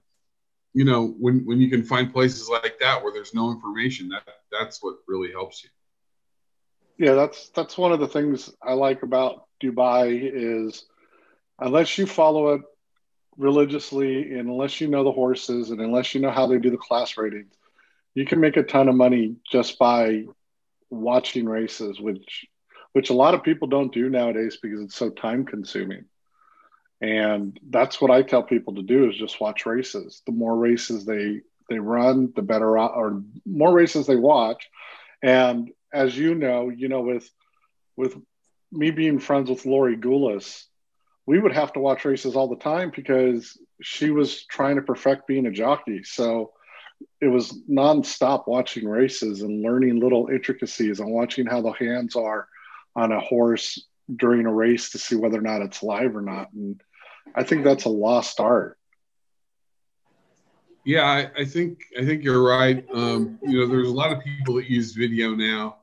you 0.73 0.85
know 0.85 1.07
when 1.19 1.45
when 1.45 1.61
you 1.61 1.69
can 1.69 1.83
find 1.83 2.11
places 2.13 2.49
like 2.49 2.79
that 2.79 3.03
where 3.03 3.13
there's 3.13 3.33
no 3.33 3.51
information, 3.51 4.09
that 4.09 4.23
that's 4.51 4.81
what 4.81 4.97
really 5.07 5.31
helps 5.31 5.63
you. 5.63 5.69
Yeah, 6.97 7.13
that's 7.13 7.49
that's 7.49 7.77
one 7.77 7.91
of 7.91 7.99
the 7.99 8.07
things 8.07 8.51
I 8.61 8.73
like 8.73 9.03
about 9.03 9.45
Dubai 9.63 10.29
is 10.33 10.85
unless 11.59 11.97
you 11.97 12.05
follow 12.05 12.53
it 12.55 12.61
religiously 13.37 14.37
and 14.37 14.49
unless 14.49 14.81
you 14.81 14.87
know 14.87 15.03
the 15.03 15.11
horses 15.11 15.71
and 15.71 15.79
unless 15.79 16.13
you 16.13 16.19
know 16.19 16.31
how 16.31 16.45
they 16.45 16.59
do 16.59 16.69
the 16.69 16.77
class 16.77 17.17
ratings, 17.17 17.53
you 18.13 18.25
can 18.25 18.39
make 18.39 18.57
a 18.57 18.63
ton 18.63 18.89
of 18.89 18.95
money 18.95 19.35
just 19.49 19.79
by 19.79 20.25
watching 20.89 21.45
races, 21.45 21.99
which 21.99 22.45
which 22.93 23.09
a 23.09 23.13
lot 23.15 23.33
of 23.33 23.43
people 23.43 23.67
don't 23.67 23.93
do 23.93 24.09
nowadays 24.09 24.57
because 24.61 24.81
it's 24.81 24.95
so 24.95 25.09
time 25.09 25.45
consuming. 25.45 26.05
And 27.01 27.57
that's 27.69 28.01
what 28.01 28.11
I 28.11 28.23
tell 28.23 28.43
people 28.43 28.75
to 28.75 28.83
do 28.83 29.09
is 29.09 29.15
just 29.15 29.39
watch 29.39 29.65
races. 29.65 30.21
The 30.25 30.33
more 30.33 30.55
races 30.55 31.05
they 31.05 31.41
they 31.69 31.79
run, 31.79 32.33
the 32.35 32.41
better 32.41 32.77
or 32.77 33.21
more 33.45 33.71
races 33.71 34.07
they 34.07 34.15
watch. 34.15 34.67
And 35.21 35.69
as 35.93 36.17
you 36.17 36.35
know, 36.35 36.69
you 36.69 36.89
know, 36.89 37.01
with 37.01 37.29
with 37.95 38.15
me 38.71 38.91
being 38.91 39.19
friends 39.19 39.49
with 39.49 39.65
Lori 39.65 39.97
Goulas, 39.97 40.65
we 41.25 41.39
would 41.39 41.53
have 41.53 41.73
to 41.73 41.79
watch 41.79 42.05
races 42.05 42.35
all 42.35 42.47
the 42.47 42.55
time 42.55 42.91
because 42.93 43.57
she 43.81 44.09
was 44.09 44.45
trying 44.45 44.75
to 44.75 44.81
perfect 44.81 45.27
being 45.27 45.45
a 45.45 45.51
jockey. 45.51 46.03
So 46.03 46.51
it 47.21 47.27
was 47.27 47.57
nonstop 47.69 48.47
watching 48.47 48.87
races 48.87 49.41
and 49.41 49.61
learning 49.61 49.99
little 49.99 50.27
intricacies 50.27 50.99
and 50.99 51.11
watching 51.11 51.45
how 51.45 51.61
the 51.61 51.71
hands 51.71 52.15
are 52.15 52.47
on 52.99 53.11
a 53.11 53.19
horse 53.19 53.81
during 54.13 54.45
a 54.45 54.53
race 54.53 54.91
to 54.91 54.97
see 54.97 55.15
whether 55.15 55.37
or 55.37 55.41
not 55.41 55.61
it's 55.61 55.81
live 55.81 56.15
or 56.15 56.21
not. 56.21 56.51
And 56.53 56.81
I 57.33 57.43
think 57.43 57.63
that's 57.63 57.85
a 57.85 57.89
lost 57.89 58.39
art. 58.39 58.77
Yeah, 60.85 61.05
I, 61.05 61.41
I 61.41 61.45
think 61.45 61.81
I 61.97 62.05
think 62.05 62.23
you're 62.23 62.43
right. 62.43 62.85
Um, 62.93 63.37
you 63.43 63.59
know, 63.59 63.67
there's 63.67 63.89
a 63.89 63.93
lot 63.93 64.11
of 64.11 64.23
people 64.23 64.55
that 64.55 64.69
use 64.69 64.93
video 64.93 65.35
now. 65.35 65.77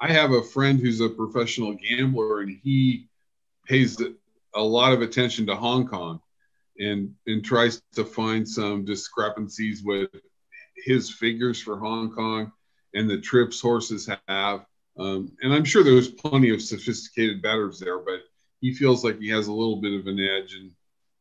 I 0.00 0.12
have 0.12 0.32
a 0.32 0.42
friend 0.42 0.80
who's 0.80 1.00
a 1.00 1.08
professional 1.08 1.74
gambler, 1.74 2.40
and 2.40 2.58
he 2.62 3.08
pays 3.66 4.02
a 4.54 4.62
lot 4.62 4.92
of 4.92 5.00
attention 5.00 5.46
to 5.46 5.56
Hong 5.56 5.86
Kong 5.86 6.20
and 6.78 7.14
and 7.26 7.44
tries 7.44 7.80
to 7.94 8.04
find 8.04 8.46
some 8.46 8.84
discrepancies 8.84 9.82
with 9.82 10.10
his 10.76 11.08
figures 11.08 11.60
for 11.62 11.78
Hong 11.78 12.12
Kong 12.12 12.52
and 12.94 13.08
the 13.08 13.20
trips 13.20 13.60
horses 13.60 14.08
have. 14.28 14.66
Um, 14.98 15.32
and 15.42 15.52
I'm 15.54 15.64
sure 15.64 15.82
there's 15.82 16.08
plenty 16.08 16.50
of 16.50 16.60
sophisticated 16.62 17.42
bettors 17.42 17.78
there, 17.78 17.98
but 17.98 18.20
he 18.60 18.74
feels 18.74 19.04
like 19.04 19.18
he 19.18 19.28
has 19.30 19.48
a 19.48 19.52
little 19.52 19.80
bit 19.80 19.98
of 19.98 20.06
an 20.06 20.20
edge, 20.20 20.54
and 20.54 20.70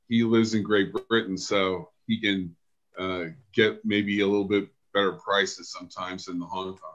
he 0.09 0.23
lives 0.23 0.53
in 0.53 0.63
Great 0.63 0.93
Britain, 1.07 1.37
so 1.37 1.89
he 2.07 2.19
can 2.19 2.55
uh, 2.99 3.25
get 3.53 3.83
maybe 3.85 4.21
a 4.21 4.27
little 4.27 4.47
bit 4.47 4.67
better 4.93 5.13
prices 5.13 5.71
sometimes 5.71 6.25
than 6.25 6.39
the 6.39 6.45
Hong 6.45 6.77
Kong. 6.77 6.91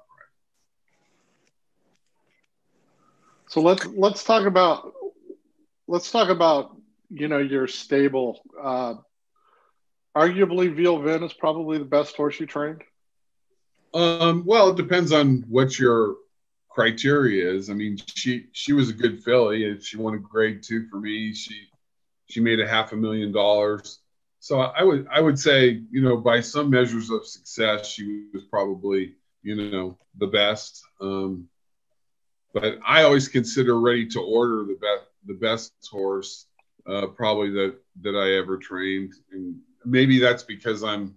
So 3.49 3.61
let's 3.61 3.87
let's 3.87 4.25
talk 4.25 4.47
about 4.47 4.93
let's 5.87 6.11
talk 6.11 6.29
about 6.29 6.77
you 7.11 7.29
know 7.29 7.39
your 7.39 7.69
stable. 7.69 8.41
Uh, 8.61 8.95
arguably, 10.17 10.75
Ville 10.75 11.01
Vin 11.01 11.23
is 11.23 11.33
probably 11.33 11.79
the 11.79 11.85
best 11.85 12.17
horse 12.17 12.41
you 12.41 12.47
trained. 12.47 12.83
Um, 13.95 14.45
well, 14.45 14.71
it 14.71 14.77
depends 14.77 15.13
on 15.13 15.45
what 15.49 15.79
your 15.79 16.17
criteria 16.77 17.51
is. 17.51 17.71
I 17.71 17.73
mean, 17.73 17.97
she 18.15 18.49
she 18.53 18.75
was 18.75 18.91
a 18.91 18.93
good 18.93 19.25
filly. 19.25 19.65
And 19.65 19.83
she 19.83 19.97
won 19.97 20.15
a 20.15 20.19
grade 20.19 20.63
two 20.63 20.87
for 20.89 21.01
me. 21.01 21.33
She 21.33 21.69
she 22.29 22.41
made 22.41 22.61
a 22.61 22.69
half 22.69 22.93
a 22.93 22.97
million 22.97 23.33
dollars. 23.33 24.01
So 24.41 24.61
I 24.61 24.83
would 24.83 25.09
I 25.11 25.21
would 25.21 25.39
say 25.39 25.83
you 25.91 26.03
know 26.03 26.19
by 26.19 26.41
some 26.41 26.69
measures 26.69 27.11
of 27.11 27.27
success, 27.27 27.89
she 27.89 28.27
was 28.35 28.45
probably 28.45 29.15
you 29.43 29.57
know 29.57 29.99
the 30.19 30.27
best. 30.27 30.83
Um, 31.01 31.49
but 32.53 32.79
I 32.87 33.05
always 33.05 33.29
consider 33.29 33.81
Ready 33.81 34.07
to 34.09 34.21
Order 34.21 34.65
the 34.65 34.79
best 34.81 35.07
the 35.25 35.39
best 35.49 35.73
horse 35.91 36.47
uh, 36.87 37.07
probably 37.07 37.51
that 37.53 37.75
that 38.03 38.15
I 38.15 38.37
ever 38.37 38.59
trained, 38.59 39.15
and 39.33 39.57
maybe 39.87 40.19
that's 40.19 40.43
because 40.43 40.85
I'm 40.85 41.15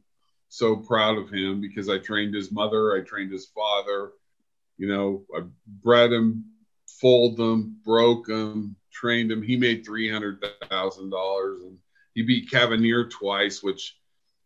so 0.47 0.77
proud 0.77 1.17
of 1.17 1.29
him 1.29 1.59
because 1.59 1.89
I 1.89 1.97
trained 1.97 2.33
his 2.33 2.49
mother, 2.49 2.95
I 2.95 3.01
trained 3.01 3.31
his 3.31 3.47
father, 3.47 4.13
you 4.79 4.87
know, 4.87 5.25
I 5.35 5.41
bred 5.83 6.11
him, 6.11 6.45
foaled 6.87 7.39
him, 7.39 7.75
broke 7.83 8.29
him, 8.29 8.77
trained 8.91 9.29
him. 9.29 9.43
He 9.43 9.57
made 9.57 9.85
three 9.85 10.09
hundred 10.09 10.43
thousand 10.69 11.11
dollars, 11.11 11.61
and 11.61 11.77
he 12.15 12.23
beat 12.23 12.49
Cavonnier 12.49 13.11
twice, 13.11 13.61
which 13.61 13.97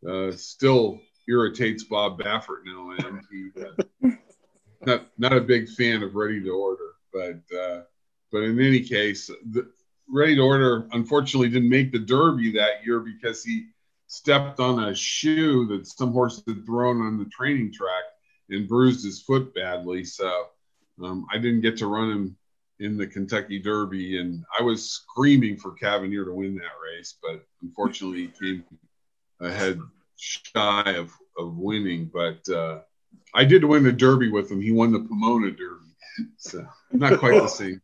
uh, 0.09 0.31
still 0.31 0.99
irritates 1.29 1.83
Bob 1.83 2.19
Baffert 2.19 2.65
now. 2.65 2.91
And 2.97 3.21
he 3.31 3.51
uh, 3.61 4.11
not 4.85 5.07
not 5.19 5.33
a 5.33 5.41
big 5.41 5.69
fan 5.69 6.01
of 6.01 6.15
Ready 6.15 6.41
to 6.41 6.49
Order, 6.49 6.93
but 7.13 7.57
uh, 7.57 7.81
but 8.31 8.39
in 8.39 8.59
any 8.59 8.81
case, 8.81 9.27
the 9.51 9.71
Ready 10.09 10.35
to 10.35 10.41
Order 10.41 10.87
unfortunately 10.93 11.49
didn't 11.49 11.69
make 11.69 11.91
the 11.91 11.99
Derby 11.99 12.51
that 12.53 12.83
year 12.83 12.99
because 12.99 13.43
he 13.43 13.67
stepped 14.07 14.59
on 14.59 14.83
a 14.83 14.95
shoe 14.95 15.67
that 15.67 15.85
some 15.85 16.11
horse 16.11 16.41
had 16.47 16.65
thrown 16.65 17.01
on 17.01 17.19
the 17.19 17.25
training 17.25 17.71
track 17.71 18.03
and 18.50 18.67
bruised 18.67 19.05
his 19.05 19.21
foot 19.21 19.53
badly. 19.53 20.03
So 20.03 20.47
um, 21.03 21.25
I 21.31 21.38
didn't 21.38 21.62
get 21.62 21.77
to 21.77 21.88
run 21.88 22.12
him 22.12 22.38
in 22.79 22.97
the 22.97 23.07
Kentucky 23.07 23.59
Derby, 23.59 24.19
and 24.19 24.43
I 24.57 24.63
was 24.63 24.91
screaming 24.91 25.57
for 25.57 25.75
Cavonnier 25.75 26.25
to 26.25 26.33
win 26.33 26.55
that 26.55 26.71
race, 26.83 27.15
but 27.21 27.43
unfortunately, 27.62 28.31
he 28.39 28.47
came 28.47 28.63
ahead 29.39 29.79
shy 30.17 30.91
of, 30.91 31.12
of 31.38 31.57
winning. 31.57 32.09
But 32.13 32.47
uh, 32.50 32.79
I 33.33 33.45
did 33.45 33.63
win 33.63 33.83
the 33.83 33.91
Derby 33.91 34.29
with 34.29 34.51
him. 34.51 34.62
He 34.62 34.71
won 34.71 34.91
the 34.91 35.00
Pomona 35.00 35.51
Derby, 35.51 35.95
so 36.38 36.65
not 36.91 37.19
quite 37.19 37.41
the 37.41 37.47
same. 37.47 37.81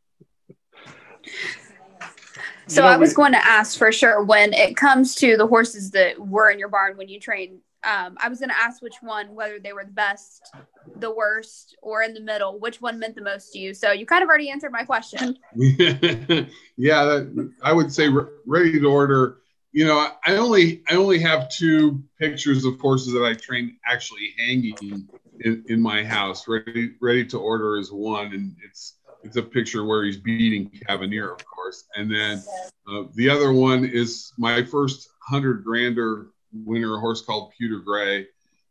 So 2.67 2.81
you 2.81 2.87
know, 2.87 2.93
I 2.93 2.97
was 2.97 3.11
we, 3.11 3.15
going 3.15 3.31
to 3.31 3.45
ask 3.45 3.77
for 3.77 3.91
sure 3.91 4.23
when 4.23 4.53
it 4.53 4.75
comes 4.75 5.15
to 5.15 5.37
the 5.37 5.47
horses 5.47 5.91
that 5.91 6.19
were 6.19 6.51
in 6.51 6.59
your 6.59 6.69
barn 6.69 6.97
when 6.97 7.07
you 7.07 7.19
trained. 7.19 7.59
Um, 7.83 8.17
I 8.21 8.27
was 8.27 8.39
going 8.39 8.49
to 8.49 8.57
ask 8.57 8.81
which 8.81 8.97
one, 9.01 9.33
whether 9.33 9.59
they 9.59 9.71
were 9.71 9.85
the 9.85 9.91
best, 9.91 10.51
the 10.97 11.11
worst, 11.11 11.77
or 11.81 12.03
in 12.03 12.13
the 12.13 12.19
middle, 12.19 12.59
which 12.59 12.81
one 12.81 12.99
meant 12.99 13.15
the 13.15 13.21
most 13.21 13.53
to 13.53 13.59
you. 13.59 13.73
So 13.73 13.91
you 13.91 14.05
kind 14.05 14.21
of 14.21 14.27
already 14.27 14.49
answered 14.49 14.71
my 14.71 14.83
question. 14.83 15.37
yeah, 15.55 17.05
that, 17.05 17.53
I 17.63 17.71
would 17.71 17.91
say 17.93 18.09
re- 18.09 18.25
ready 18.45 18.79
to 18.79 18.85
order. 18.85 19.37
You 19.71 19.85
know, 19.85 20.11
I 20.25 20.35
only 20.35 20.83
I 20.89 20.95
only 20.95 21.19
have 21.19 21.49
two 21.49 22.03
pictures 22.19 22.65
of 22.65 22.79
horses 22.79 23.13
that 23.13 23.23
I 23.23 23.33
trained 23.33 23.73
actually 23.85 24.33
hanging 24.37 25.07
in, 25.41 25.63
in 25.67 25.81
my 25.81 26.03
house. 26.03 26.47
Ready 26.47 26.93
ready 26.99 27.23
to 27.27 27.37
order 27.37 27.77
is 27.77 27.91
one, 27.91 28.33
and 28.33 28.55
it's 28.65 28.95
it's 29.23 29.37
a 29.37 29.43
picture 29.43 29.85
where 29.85 30.03
he's 30.03 30.17
beating 30.17 30.69
Cavonnier, 30.87 31.31
of 31.31 31.45
course. 31.45 31.85
And 31.95 32.11
then 32.11 32.43
uh, 32.89 33.03
the 33.15 33.29
other 33.29 33.53
one 33.53 33.85
is 33.85 34.33
my 34.37 34.63
first 34.63 35.09
hundred 35.21 35.63
grander 35.63 36.27
winner, 36.53 36.95
a 36.95 36.99
horse 36.99 37.21
called 37.21 37.53
Pewter 37.57 37.79
Gray. 37.79 38.27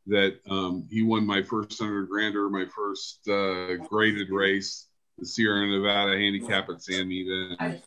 That 0.07 0.41
um, 0.49 0.87
he 0.91 1.03
won 1.03 1.27
my 1.27 1.43
first 1.43 1.79
hundred 1.79 2.09
grander, 2.09 2.49
my 2.49 2.65
first 2.65 3.29
uh, 3.29 3.75
graded 3.89 4.31
race, 4.31 4.87
the 5.19 5.27
Sierra 5.27 5.67
Nevada 5.67 6.17
handicap 6.17 6.71
at 6.71 6.83
Santa 6.83 7.03
Anita. 7.03 7.81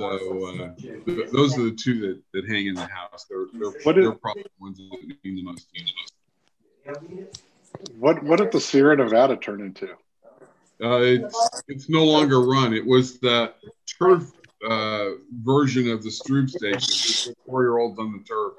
So 0.00 0.46
uh, 0.48 0.74
th- 1.06 1.30
those 1.30 1.56
are 1.56 1.62
the 1.62 1.76
two 1.80 2.00
that, 2.00 2.20
that 2.32 2.48
hang 2.48 2.66
in 2.66 2.74
the 2.74 2.86
house. 2.86 3.26
They're, 3.30 3.46
they're, 3.52 3.94
they're 3.94 4.12
probably 4.12 4.42
the 4.42 4.50
ones 4.60 4.78
that 4.78 5.16
mean 5.22 5.36
the 5.36 5.42
most 5.44 5.68
to 5.72 5.84
me. 5.84 7.26
What 7.98 8.22
what 8.24 8.38
did 8.38 8.50
the 8.50 8.60
Sierra 8.60 8.96
Nevada 8.96 9.36
turn 9.36 9.60
into? 9.60 9.88
Uh, 10.82 10.98
it's, 11.00 11.62
it's 11.68 11.88
no 11.88 12.04
longer 12.04 12.40
run. 12.40 12.74
It 12.74 12.84
was 12.84 13.20
the 13.20 13.54
turf 13.86 14.32
uh, 14.68 15.10
version 15.44 15.88
of 15.90 16.02
the 16.02 16.10
Strub 16.10 16.50
Stakes. 16.50 17.28
Four 17.46 17.62
year 17.62 17.78
olds 17.78 18.00
on 18.00 18.12
the 18.12 18.24
turf, 18.24 18.54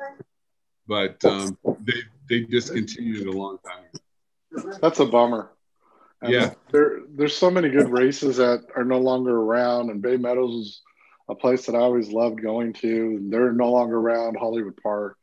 but 0.88 1.24
um, 1.26 1.58
they 1.82 2.02
they 2.30 2.40
discontinued 2.42 3.22
it 3.22 3.28
a 3.28 3.32
long 3.32 3.58
time 3.66 3.84
ago. 3.94 4.78
That's 4.82 5.00
a 5.00 5.06
bummer. 5.06 5.52
And 6.22 6.32
yeah, 6.32 6.54
there 6.72 7.02
there's 7.10 7.36
so 7.36 7.52
many 7.52 7.70
good 7.70 7.90
races 7.90 8.38
that 8.38 8.66
are 8.76 8.86
no 8.86 9.00
longer 9.00 9.36
around, 9.36 9.90
and 9.90 10.02
Bay 10.02 10.18
Meadows 10.18 10.54
is 10.54 10.82
a 11.30 11.36
place 11.36 11.66
that 11.66 11.76
I 11.76 11.80
always 11.80 12.10
loved 12.10 12.42
going 12.42 12.74
to. 12.74 12.88
And 12.88 13.32
they're 13.32 13.52
no 13.52 13.72
longer 13.72 13.98
around. 13.98 14.38
Hollywood 14.38 14.78
Park. 14.82 15.18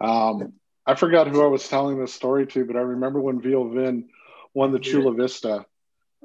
Um, 0.00 0.54
I 0.86 0.94
forgot 0.94 1.28
who 1.28 1.42
I 1.42 1.46
was 1.46 1.66
telling 1.68 1.98
this 1.98 2.12
story 2.12 2.46
to, 2.48 2.64
but 2.64 2.76
I 2.76 2.80
remember 2.80 3.20
when 3.20 3.40
Ville 3.40 3.68
Vin 3.70 4.08
won 4.52 4.72
the 4.72 4.78
Chula 4.78 5.14
Vista 5.14 5.64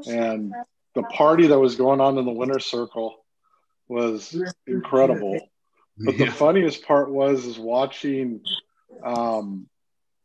and 0.06 0.54
the 0.96 1.04
party 1.04 1.48
that 1.48 1.60
was 1.60 1.76
going 1.76 2.02
on 2.02 2.18
in 2.18 2.26
the 2.26 2.32
winner 2.32 2.60
circle 2.60 3.26
was 3.88 4.36
incredible. 4.68 5.40
But 6.00 6.18
the 6.18 6.32
funniest 6.32 6.86
part 6.86 7.12
was 7.12 7.46
is 7.46 7.60
watching 7.60 8.42
um, 9.04 9.68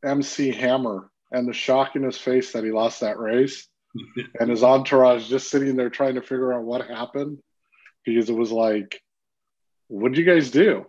MC 0.04 0.52
Hammer 0.52 1.10
and 1.32 1.48
the 1.48 1.52
shock 1.52 1.96
in 1.96 2.02
his 2.02 2.16
face 2.16 2.52
that 2.52 2.64
he 2.64 2.70
lost 2.70 3.00
that 3.00 3.18
race, 3.18 3.66
and 4.40 4.50
his 4.50 4.62
entourage 4.62 5.28
just 5.28 5.50
sitting 5.50 5.76
there 5.76 5.90
trying 5.90 6.14
to 6.14 6.22
figure 6.22 6.52
out 6.52 6.64
what 6.64 6.86
happened 6.86 7.38
because 8.04 8.28
it 8.28 8.34
was 8.34 8.52
like, 8.52 9.00
what 9.88 10.12
did 10.12 10.18
you 10.18 10.24
guys 10.24 10.50
do? 10.50 10.86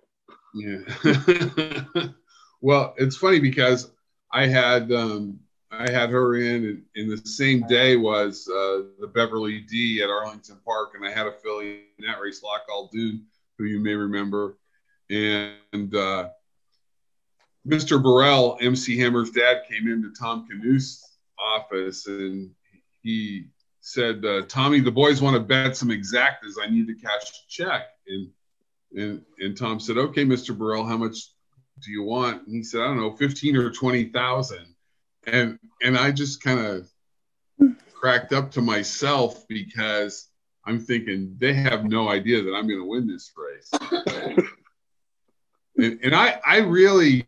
Yeah. 0.53 0.79
well, 2.61 2.93
it's 2.97 3.17
funny 3.17 3.39
because 3.39 3.91
I 4.31 4.47
had 4.47 4.91
um, 4.91 5.39
I 5.71 5.89
had 5.89 6.09
her 6.09 6.35
in, 6.35 6.65
and, 6.65 6.83
and 6.95 7.11
the 7.11 7.27
same 7.27 7.65
day 7.67 7.95
was 7.95 8.47
uh, 8.47 8.83
the 8.99 9.07
Beverly 9.07 9.59
D 9.59 10.01
at 10.01 10.09
Arlington 10.09 10.57
Park, 10.65 10.93
and 10.95 11.05
I 11.05 11.11
had 11.11 11.27
a 11.27 11.33
filly 11.33 11.85
in 11.97 12.05
that 12.05 12.21
race, 12.21 12.41
Loch 12.43 12.67
Aldoon, 12.69 13.23
who 13.57 13.65
you 13.65 13.79
may 13.79 13.93
remember, 13.93 14.57
and 15.09 15.95
uh, 15.95 16.29
Mr. 17.67 18.01
Burrell, 18.01 18.57
MC 18.61 18.97
Hammer's 18.97 19.31
dad, 19.31 19.63
came 19.69 19.87
into 19.87 20.11
Tom 20.19 20.47
Knust's 20.49 21.17
office, 21.39 22.07
and 22.07 22.51
he 23.01 23.45
said, 23.81 24.23
uh, 24.25 24.43
"Tommy, 24.47 24.79
the 24.79 24.91
boys 24.91 25.21
want 25.21 25.35
to 25.35 25.39
bet 25.39 25.75
some 25.75 25.89
exactas. 25.89 26.55
I 26.61 26.69
need 26.69 26.87
to 26.87 26.95
cash 26.95 27.23
a 27.29 27.47
check." 27.49 27.83
And 28.07 28.29
and 28.95 29.25
and 29.39 29.57
Tom 29.57 29.79
said, 29.79 29.97
"Okay, 29.97 30.25
Mr. 30.25 30.57
Burrell, 30.57 30.85
how 30.85 30.97
much 30.97 31.31
do 31.83 31.91
you 31.91 32.03
want?" 32.03 32.47
And 32.47 32.55
he 32.55 32.63
said, 32.63 32.81
"I 32.81 32.87
don't 32.87 32.97
know, 32.97 33.15
fifteen 33.15 33.55
or 33.55 33.71
twenty 33.71 34.05
thousand 34.05 34.75
and 35.27 35.59
and 35.81 35.97
I 35.97 36.11
just 36.11 36.41
kind 36.41 36.59
of 36.59 36.89
cracked 37.93 38.33
up 38.33 38.51
to 38.51 38.61
myself 38.61 39.47
because 39.47 40.27
I'm 40.65 40.79
thinking 40.79 41.35
they 41.37 41.53
have 41.53 41.85
no 41.85 42.09
idea 42.09 42.43
that 42.43 42.53
I'm 42.53 42.67
going 42.67 42.79
to 42.79 42.87
win 42.87 43.07
this 43.07 43.31
race. 43.35 43.71
And, 45.77 45.99
and 46.03 46.15
I 46.15 46.39
I 46.45 46.57
really 46.57 47.23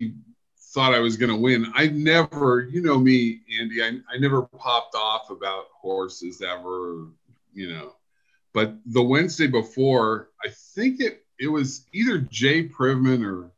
thought 0.77 0.93
I 0.93 0.99
was 0.99 1.17
going 1.17 1.31
to 1.31 1.35
win. 1.35 1.71
I 1.73 1.87
never, 1.87 2.67
you 2.71 2.83
know 2.83 2.99
me, 2.99 3.41
Andy, 3.59 3.81
I, 3.81 3.99
I 4.13 4.19
never 4.19 4.43
popped 4.43 4.93
off 4.93 5.31
about 5.31 5.65
horses 5.73 6.43
ever, 6.43 7.07
you 7.53 7.73
know. 7.73 7.93
But 8.53 8.75
the 8.85 9.01
Wednesday 9.01 9.47
before, 9.47 10.29
I 10.45 10.49
think 10.49 11.01
it 11.01 11.25
it 11.39 11.47
was 11.47 11.85
either 11.93 12.19
Jay 12.19 12.67
Privman 12.67 13.25
or 13.25 13.51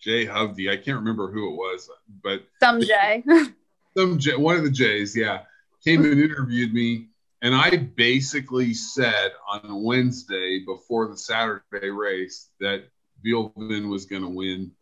Jay 0.00 0.26
Hovdey. 0.26 0.70
I 0.70 0.76
can't 0.76 0.98
remember 0.98 1.30
who 1.30 1.52
it 1.52 1.56
was, 1.56 1.90
but 2.22 2.44
some 2.60 2.80
Jay. 2.80 3.24
some 3.96 4.18
J, 4.18 4.36
one 4.36 4.56
of 4.56 4.64
the 4.64 4.70
Jays, 4.70 5.16
yeah, 5.16 5.40
came 5.84 6.04
and 6.04 6.20
interviewed 6.20 6.72
me, 6.72 7.08
and 7.42 7.54
I 7.54 7.76
basically 7.76 8.74
said 8.74 9.32
on 9.48 9.82
Wednesday 9.82 10.64
before 10.64 11.08
the 11.08 11.16
Saturday 11.16 11.90
race 11.90 12.50
that 12.60 12.84
Vin 13.24 13.88
was 13.88 14.04
going 14.06 14.22
to 14.22 14.28
win 14.28 14.72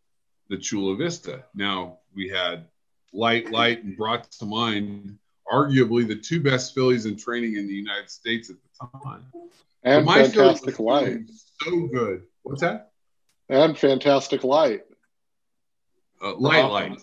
the 0.48 0.58
Chula 0.58 0.96
Vista. 0.96 1.44
Now 1.54 1.98
we 2.14 2.28
had 2.28 2.66
Light 3.12 3.50
Light 3.50 3.84
and 3.84 3.96
brought 3.96 4.30
to 4.32 4.44
mind 4.44 5.18
arguably 5.50 6.06
the 6.06 6.16
two 6.16 6.40
best 6.40 6.74
fillies 6.74 7.06
in 7.06 7.16
training 7.16 7.56
in 7.56 7.66
the 7.66 7.74
United 7.74 8.10
States 8.10 8.50
at 8.50 8.56
the 8.56 8.88
time. 8.98 9.24
And 9.82 10.04
my 10.04 10.24
fantastic 10.24 10.78
light. 10.78 11.28
So 11.62 11.86
good. 11.88 12.22
What's 12.42 12.60
that? 12.60 12.92
And 13.48 13.76
fantastic 13.76 14.44
light. 14.44 14.82
Uh, 16.22 16.34
light 16.36 16.64
light. 16.64 16.98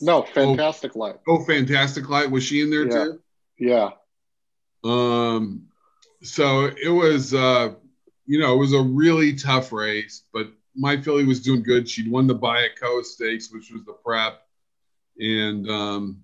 No, 0.00 0.22
Fantastic 0.22 0.92
oh, 0.96 0.98
Light. 0.98 1.16
Oh, 1.28 1.44
Fantastic 1.44 2.08
Light. 2.08 2.30
Was 2.30 2.44
she 2.44 2.62
in 2.62 2.70
there 2.70 2.86
yeah. 2.86 3.04
too? 3.04 3.20
Yeah. 3.58 3.90
Um, 4.84 5.66
so 6.22 6.66
it 6.66 6.88
was, 6.88 7.34
uh, 7.34 7.74
you 8.26 8.38
know, 8.38 8.54
it 8.54 8.58
was 8.58 8.72
a 8.72 8.80
really 8.80 9.34
tough 9.34 9.72
race, 9.72 10.22
but 10.32 10.48
my 10.74 11.00
filly 11.00 11.24
was 11.24 11.40
doing 11.40 11.62
good. 11.62 11.88
She'd 11.88 12.10
won 12.10 12.26
the 12.26 12.34
Bayakoa 12.34 13.04
Stakes, 13.04 13.50
which 13.52 13.70
was 13.70 13.84
the 13.84 13.92
prep, 13.92 14.42
and 15.18 15.68
um, 15.70 16.22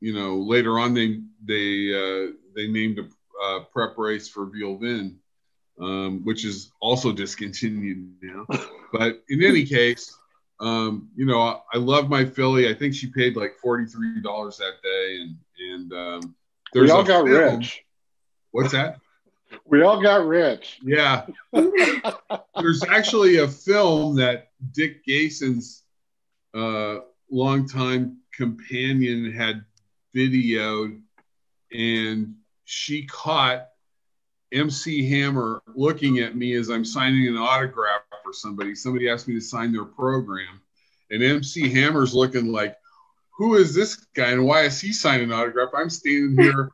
you 0.00 0.14
know, 0.14 0.36
later 0.36 0.78
on 0.78 0.94
they 0.94 1.20
they 1.44 1.92
uh, 1.94 2.32
they 2.54 2.68
named 2.68 2.98
a 2.98 3.08
uh, 3.44 3.60
prep 3.72 3.96
race 3.98 4.28
for 4.28 4.46
Ville 4.46 4.76
Vin, 4.76 5.18
um, 5.80 6.24
which 6.24 6.44
is 6.44 6.70
also 6.80 7.12
discontinued 7.12 8.14
now. 8.22 8.46
but 8.92 9.22
in 9.28 9.42
any 9.42 9.64
case, 9.64 10.16
um, 10.60 11.08
you 11.16 11.26
know, 11.26 11.40
I, 11.40 11.60
I, 11.74 11.78
love 11.78 12.08
my 12.08 12.24
filly. 12.24 12.68
I 12.68 12.74
think 12.74 12.94
she 12.94 13.08
paid 13.08 13.36
like 13.36 13.56
forty 13.62 13.86
three 13.86 14.20
dollars 14.20 14.58
that 14.58 14.82
day, 14.82 15.20
and 15.20 15.36
and 15.72 15.92
um, 15.92 16.34
there's 16.72 16.90
we 16.90 16.90
all 16.90 17.04
got 17.04 17.26
film. 17.26 17.58
rich. 17.58 17.82
What's 18.50 18.72
that? 18.72 18.98
We 19.68 19.82
all 19.82 20.00
got 20.02 20.26
rich. 20.26 20.78
Yeah. 20.82 21.26
there's 21.52 22.82
actually 22.88 23.38
a 23.38 23.48
film 23.48 24.16
that 24.16 24.48
Dick 24.72 25.04
Gayson's 25.04 25.82
uh, 26.54 27.00
longtime 27.30 28.18
companion 28.32 29.30
had 29.30 29.64
videoed, 30.14 31.00
and 31.72 32.34
she 32.64 33.06
caught 33.06 33.68
MC 34.52 35.08
Hammer 35.10 35.62
looking 35.74 36.20
at 36.20 36.34
me 36.34 36.54
as 36.54 36.70
I'm 36.70 36.84
signing 36.84 37.28
an 37.28 37.36
autograph 37.36 38.02
for 38.24 38.32
somebody. 38.32 38.74
Somebody 38.74 39.10
asked 39.10 39.28
me 39.28 39.34
to 39.34 39.40
sign 39.40 39.72
their 39.72 39.84
program, 39.84 40.62
and 41.10 41.22
MC 41.22 41.68
Hammer's 41.68 42.14
looking 42.14 42.50
like, 42.50 42.76
"Who 43.36 43.56
is 43.56 43.74
this 43.74 43.96
guy, 44.14 44.30
and 44.30 44.46
why 44.46 44.62
is 44.62 44.80
he 44.80 44.92
signing 44.92 45.26
an 45.26 45.32
autograph?" 45.32 45.70
I'm 45.74 45.90
standing 45.90 46.42
here 46.42 46.70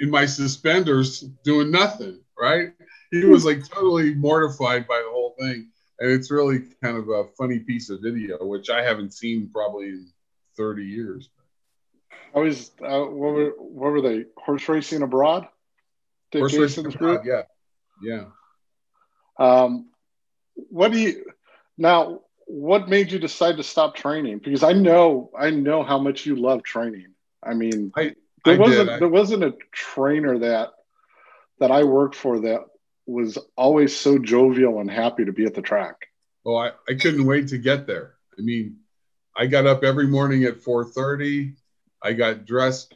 in 0.00 0.10
my 0.10 0.26
suspenders 0.26 1.20
doing 1.42 1.70
nothing. 1.70 2.20
Right? 2.38 2.70
He 3.10 3.24
was 3.24 3.44
like 3.44 3.66
totally 3.68 4.14
mortified 4.14 4.86
by 4.86 4.98
the 4.98 5.10
whole 5.10 5.34
thing, 5.38 5.70
and 6.00 6.10
it's 6.10 6.30
really 6.30 6.60
kind 6.82 6.96
of 6.96 7.08
a 7.08 7.24
funny 7.38 7.60
piece 7.60 7.88
of 7.88 8.00
video, 8.02 8.44
which 8.44 8.68
I 8.68 8.82
haven't 8.82 9.14
seen 9.14 9.48
probably 9.52 9.88
in 9.88 10.08
30 10.56 10.84
years. 10.84 11.30
I 12.34 12.40
was 12.40 12.70
uh, 12.82 13.00
what 13.00 13.34
were 13.34 13.50
what 13.58 13.92
were 13.92 14.00
they 14.02 14.24
horse 14.36 14.68
racing 14.68 15.02
abroad? 15.02 15.48
Dick 16.32 16.40
Horse 16.40 16.52
Jason's 16.52 16.86
racing 16.86 16.98
group. 16.98 17.22
yeah, 17.24 17.42
yeah. 18.02 18.24
Um, 19.38 19.90
what 20.54 20.92
do 20.92 20.98
you 20.98 21.24
now? 21.78 22.20
What 22.48 22.88
made 22.88 23.10
you 23.10 23.18
decide 23.18 23.56
to 23.56 23.62
stop 23.62 23.96
training? 23.96 24.38
Because 24.38 24.62
I 24.62 24.72
know, 24.72 25.30
I 25.36 25.50
know 25.50 25.82
how 25.82 25.98
much 25.98 26.26
you 26.26 26.36
love 26.36 26.62
training. 26.62 27.08
I 27.42 27.54
mean, 27.54 27.92
I 27.96 28.14
there 28.44 28.54
I 28.54 28.58
wasn't 28.58 28.86
did. 28.86 28.94
I- 28.94 28.98
there 28.98 29.08
wasn't 29.08 29.44
a 29.44 29.54
trainer 29.72 30.38
that 30.38 30.72
that 31.60 31.70
I 31.70 31.84
worked 31.84 32.14
for 32.14 32.40
that 32.40 32.60
was 33.06 33.38
always 33.56 33.96
so 33.96 34.18
jovial 34.18 34.80
and 34.80 34.90
happy 34.90 35.24
to 35.24 35.32
be 35.32 35.44
at 35.44 35.54
the 35.54 35.62
track. 35.62 36.08
Oh, 36.44 36.56
I, 36.56 36.72
I 36.88 36.94
couldn't 36.94 37.26
wait 37.26 37.48
to 37.48 37.58
get 37.58 37.86
there. 37.86 38.14
I 38.38 38.42
mean, 38.42 38.78
I 39.36 39.46
got 39.46 39.66
up 39.66 39.84
every 39.84 40.06
morning 40.06 40.44
at 40.44 40.60
4:30. 40.62 41.54
I 42.02 42.12
got 42.12 42.46
dressed 42.46 42.94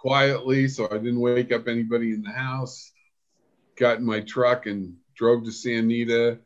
quietly 0.00 0.68
so 0.68 0.86
I 0.90 0.98
didn't 0.98 1.20
wake 1.20 1.52
up 1.52 1.66
anybody 1.66 2.12
in 2.12 2.22
the 2.22 2.30
house. 2.30 2.92
Got 3.76 3.98
in 3.98 4.04
my 4.04 4.20
truck 4.20 4.66
and 4.66 4.96
drove 5.16 5.44
to 5.44 5.52
Santa 5.52 5.78
Anita. 5.78 6.38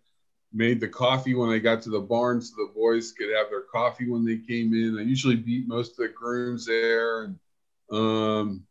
Made 0.53 0.81
the 0.81 0.89
coffee 0.89 1.35
when 1.35 1.51
I 1.51 1.59
got 1.59 1.83
to 1.83 1.91
the 1.91 2.01
barn 2.01 2.41
so 2.41 2.55
the 2.57 2.73
boys 2.75 3.13
could 3.13 3.29
have 3.35 3.51
their 3.51 3.65
coffee 3.71 4.09
when 4.09 4.25
they 4.25 4.39
came 4.39 4.73
in. 4.73 4.99
I 4.99 5.03
usually 5.03 5.37
beat 5.37 5.69
most 5.69 5.93
of 5.93 5.97
the 5.99 6.09
grooms 6.09 6.65
there, 6.67 7.25
and 7.25 7.39
um, 7.93 8.65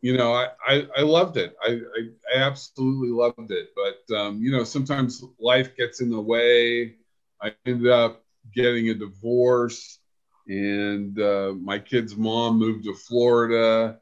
you 0.00 0.16
know, 0.16 0.32
I, 0.32 0.48
I, 0.66 0.86
I 0.98 1.02
loved 1.02 1.36
it. 1.36 1.56
I, 1.62 1.70
I, 1.72 2.36
absolutely 2.36 3.08
loved 3.08 3.50
it. 3.50 3.70
But, 3.74 4.16
um, 4.16 4.40
you 4.40 4.52
know, 4.52 4.64
sometimes 4.64 5.24
life 5.40 5.76
gets 5.76 6.00
in 6.00 6.10
the 6.10 6.20
way. 6.20 6.94
I 7.42 7.52
ended 7.66 7.90
up 7.90 8.24
getting 8.54 8.90
a 8.90 8.94
divorce, 8.94 9.98
and 10.46 11.20
uh, 11.20 11.54
my 11.60 11.78
kid's 11.78 12.16
mom 12.16 12.58
moved 12.58 12.84
to 12.84 12.94
Florida. 12.94 13.98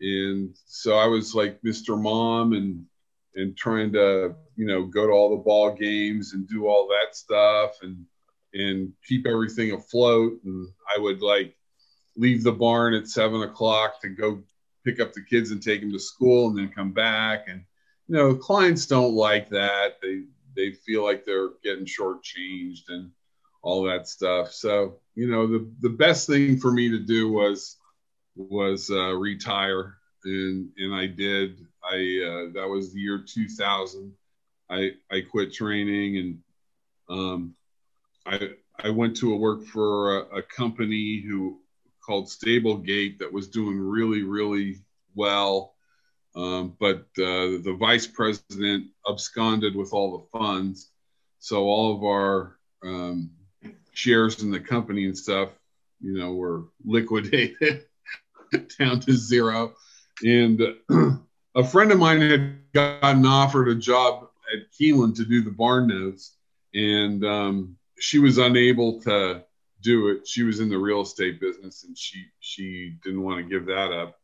And 0.00 0.54
so 0.66 0.96
I 0.96 1.06
was 1.06 1.34
like 1.34 1.60
Mr. 1.62 2.00
Mom 2.00 2.52
and, 2.52 2.84
and 3.34 3.56
trying 3.56 3.92
to, 3.92 4.34
you 4.56 4.66
know, 4.66 4.84
go 4.84 5.06
to 5.06 5.12
all 5.12 5.30
the 5.30 5.42
ball 5.42 5.74
games 5.74 6.32
and 6.32 6.48
do 6.48 6.66
all 6.66 6.88
that 6.88 7.14
stuff 7.14 7.72
and, 7.82 8.04
and 8.54 8.92
keep 9.06 9.26
everything 9.26 9.72
afloat. 9.72 10.40
And 10.44 10.68
I 10.96 10.98
would 10.98 11.22
like 11.22 11.54
leave 12.16 12.42
the 12.42 12.52
barn 12.52 12.94
at 12.94 13.08
seven 13.08 13.42
o'clock 13.42 14.00
to 14.00 14.08
go 14.08 14.42
pick 14.84 15.00
up 15.00 15.12
the 15.12 15.22
kids 15.22 15.50
and 15.50 15.62
take 15.62 15.80
them 15.80 15.92
to 15.92 15.98
school 15.98 16.48
and 16.48 16.58
then 16.58 16.68
come 16.68 16.92
back. 16.92 17.48
And 17.48 17.64
you 18.08 18.16
know, 18.16 18.34
clients 18.34 18.86
don't 18.86 19.14
like 19.14 19.48
that. 19.50 19.96
They 20.02 20.22
they 20.56 20.72
feel 20.72 21.04
like 21.04 21.24
they're 21.24 21.50
getting 21.62 21.86
shortchanged 21.86 22.88
and 22.88 23.10
all 23.62 23.82
that 23.84 24.08
stuff. 24.08 24.52
So 24.52 24.98
you 25.14 25.30
know, 25.30 25.46
the 25.46 25.70
the 25.80 25.90
best 25.90 26.26
thing 26.26 26.58
for 26.58 26.72
me 26.72 26.88
to 26.90 26.98
do 26.98 27.30
was 27.30 27.76
was 28.36 28.90
uh, 28.90 29.12
retire, 29.12 29.96
and 30.24 30.70
and 30.76 30.94
I 30.94 31.06
did. 31.06 31.66
I 31.82 31.96
uh, 31.96 32.52
that 32.54 32.68
was 32.68 32.92
the 32.92 33.00
year 33.00 33.24
2000. 33.26 34.12
I 34.68 34.92
I 35.10 35.20
quit 35.20 35.52
training 35.52 36.16
and 36.18 36.38
um, 37.08 37.54
I 38.24 38.50
I 38.78 38.90
went 38.90 39.16
to 39.18 39.34
a 39.34 39.36
work 39.36 39.64
for 39.64 40.18
a, 40.18 40.38
a 40.38 40.42
company 40.42 41.22
who 41.26 41.60
called 42.04 42.26
Stablegate 42.26 43.18
that 43.18 43.32
was 43.32 43.48
doing 43.48 43.78
really, 43.78 44.22
really 44.22 44.80
well. 45.14 45.74
Um, 46.34 46.76
but 46.78 47.06
uh, 47.18 47.58
the 47.62 47.76
vice 47.78 48.06
president 48.06 48.86
absconded 49.08 49.74
with 49.74 49.92
all 49.92 50.18
the 50.18 50.38
funds. 50.38 50.90
So 51.38 51.64
all 51.64 51.94
of 51.94 52.04
our 52.04 52.58
um, 52.84 53.30
shares 53.92 54.42
in 54.42 54.50
the 54.50 54.60
company 54.60 55.06
and 55.06 55.16
stuff, 55.16 55.50
you 56.00 56.18
know, 56.18 56.34
were 56.34 56.64
liquidated 56.84 57.86
down 58.78 59.00
to 59.00 59.12
zero. 59.12 59.74
And 60.22 60.60
a 61.54 61.64
friend 61.64 61.92
of 61.92 61.98
mine 61.98 62.20
had 62.20 62.72
gotten 62.72 63.26
offered 63.26 63.68
a 63.68 63.74
job 63.74 64.28
at 64.52 64.70
Keeneland 64.72 65.16
to 65.16 65.24
do 65.24 65.42
the 65.42 65.50
barn 65.50 65.88
notes. 65.88 66.36
And 66.74 67.24
um, 67.24 67.76
she 67.98 68.18
was 68.18 68.38
unable 68.38 69.00
to 69.02 69.44
do 69.82 70.08
it. 70.08 70.26
She 70.26 70.42
was 70.42 70.60
in 70.60 70.68
the 70.68 70.78
real 70.78 71.02
estate 71.02 71.40
business, 71.40 71.84
and 71.84 71.96
she 71.96 72.24
she 72.40 72.96
didn't 73.04 73.22
want 73.22 73.38
to 73.38 73.50
give 73.50 73.66
that 73.66 73.92
up. 73.92 74.16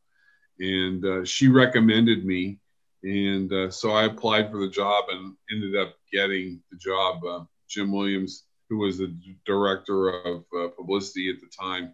And 0.58 1.04
uh, 1.04 1.24
she 1.24 1.48
recommended 1.48 2.24
me, 2.24 2.58
and 3.02 3.52
uh, 3.52 3.70
so 3.70 3.90
I 3.90 4.04
applied 4.04 4.50
for 4.50 4.58
the 4.58 4.70
job 4.70 5.04
and 5.10 5.34
ended 5.50 5.76
up 5.76 5.94
getting 6.12 6.60
the 6.70 6.76
job. 6.78 7.24
Uh, 7.24 7.44
Jim 7.68 7.92
Williams, 7.92 8.44
who 8.68 8.78
was 8.78 8.98
the 8.98 9.14
director 9.44 10.08
of 10.08 10.44
uh, 10.56 10.68
publicity 10.68 11.30
at 11.30 11.40
the 11.40 11.48
time, 11.48 11.92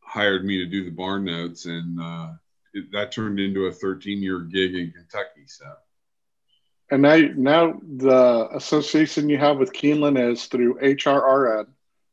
hired 0.00 0.44
me 0.44 0.58
to 0.58 0.66
do 0.66 0.84
the 0.84 0.90
barn 0.90 1.24
notes, 1.24 1.66
and 1.66 2.00
uh, 2.00 2.32
it, 2.74 2.90
that 2.92 3.12
turned 3.12 3.40
into 3.40 3.66
a 3.66 3.72
13 3.72 4.22
year 4.22 4.40
gig 4.40 4.74
in 4.74 4.92
Kentucky. 4.92 5.46
So. 5.46 5.64
And 6.90 7.02
now, 7.02 7.16
now 7.36 7.80
the 7.96 8.48
association 8.52 9.28
you 9.28 9.38
have 9.38 9.58
with 9.58 9.72
Keeneland 9.72 10.32
is 10.32 10.46
through 10.46 10.80
HRRN, 10.80 11.68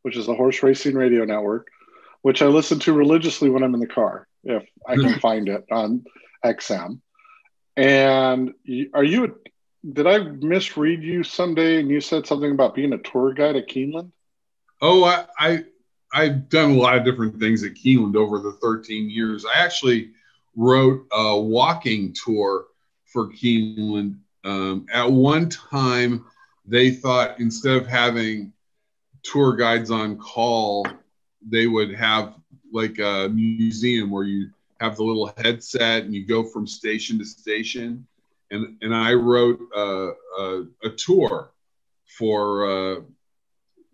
which 0.08 0.16
is 0.16 0.26
the 0.26 0.34
Horse 0.34 0.64
Racing 0.64 0.96
Radio 0.96 1.26
Network, 1.26 1.68
which 2.22 2.42
I 2.42 2.46
listen 2.46 2.80
to 2.80 2.94
religiously 2.94 3.50
when 3.50 3.62
I'm 3.62 3.74
in 3.74 3.82
the 3.82 3.88
car, 3.88 4.26
if 4.46 4.66
I 4.88 4.96
can 4.96 5.20
find 5.20 5.50
it 5.50 5.66
on 5.70 6.06
XM. 6.46 7.02
And 7.76 8.54
are 8.94 9.04
you? 9.04 9.38
Did 9.92 10.08
I 10.08 10.20
misread 10.20 11.04
you 11.04 11.26
someday? 11.26 11.82
And 11.82 11.90
you 11.90 12.00
said 12.00 12.26
something 12.26 12.50
about 12.50 12.74
being 12.74 12.94
a 12.94 12.98
tour 13.00 13.34
guide 13.34 13.58
at 13.58 13.68
Keeneland. 13.68 14.14
Oh, 14.82 15.04
I, 15.04 15.26
I 15.38 15.66
I've 16.14 16.48
done 16.48 16.72
a 16.72 16.80
lot 16.80 16.96
of 16.96 17.04
different 17.04 17.38
things 17.38 17.66
at 17.66 17.74
Keeneland 17.74 18.16
over 18.16 18.40
the 18.40 18.54
13 18.54 19.10
years. 19.10 19.44
I 19.46 19.60
actually 19.60 20.12
wrote 20.56 21.06
a 21.12 21.38
walking 21.38 22.16
tour 22.24 22.68
for 23.04 23.28
Keeneland. 23.34 24.20
Um, 24.46 24.86
at 24.90 25.12
one 25.12 25.50
time, 25.50 26.24
they 26.66 26.92
thought 26.92 27.42
instead 27.42 27.76
of 27.76 27.88
having 27.88 28.54
tour 29.32 29.56
guides 29.56 29.92
on 29.92 30.18
call, 30.18 30.88
they 31.48 31.68
would 31.68 31.94
have 31.94 32.36
like 32.72 33.00
a 33.00 33.30
museum 33.30 34.10
where 34.10 34.24
you 34.24 34.50
have 34.80 34.96
the 34.96 35.04
little 35.04 35.34
headset 35.38 36.04
and 36.04 36.14
you 36.14 36.26
go 36.26 36.44
from 36.44 36.68
station 36.68 37.18
to 37.20 37.26
station. 37.26 38.06
And 38.52 38.78
and 38.82 38.96
I 38.96 39.14
wrote 39.14 39.60
a, 39.76 40.12
a, 40.40 40.90
tour 40.96 41.52
for 42.18 42.66
uh, 42.66 43.02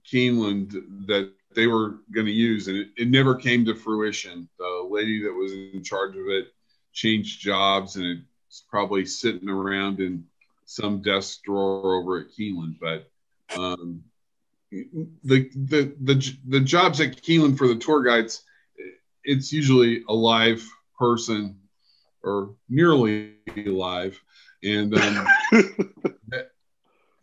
Keeneland 0.05 0.71
that 1.07 1.31
they 1.55 1.65
were 1.65 1.95
going 2.13 2.27
to 2.27 2.31
use, 2.31 2.67
and 2.67 2.77
it, 2.77 2.89
it 2.95 3.07
never 3.09 3.33
came 3.33 3.65
to 3.65 3.73
fruition. 3.73 4.47
The 4.59 4.87
lady 4.89 5.23
that 5.23 5.33
was 5.33 5.53
in 5.53 5.83
charge 5.83 6.15
of 6.15 6.27
it 6.27 6.53
changed 6.91 7.41
jobs, 7.41 7.95
and 7.95 8.23
it's 8.47 8.63
probably 8.69 9.07
sitting 9.07 9.49
around 9.49 9.99
in 9.99 10.23
some 10.65 11.01
desk 11.01 11.43
drawer 11.43 11.95
over 11.95 12.19
at 12.19 12.27
Keeneland. 12.29 12.77
But 12.79 13.09
um, 13.57 14.03
the, 15.23 15.49
the 15.53 15.93
the 16.01 16.38
the 16.47 16.59
jobs 16.59 16.99
at 16.99 17.21
Keeneland 17.21 17.57
for 17.57 17.67
the 17.67 17.75
tour 17.75 18.03
guides, 18.03 18.43
it's 19.23 19.51
usually 19.51 20.03
a 20.07 20.13
live 20.13 20.67
person 20.97 21.59
or 22.23 22.55
nearly 22.69 23.36
live, 23.65 24.19
and 24.63 24.97
um, 24.97 25.27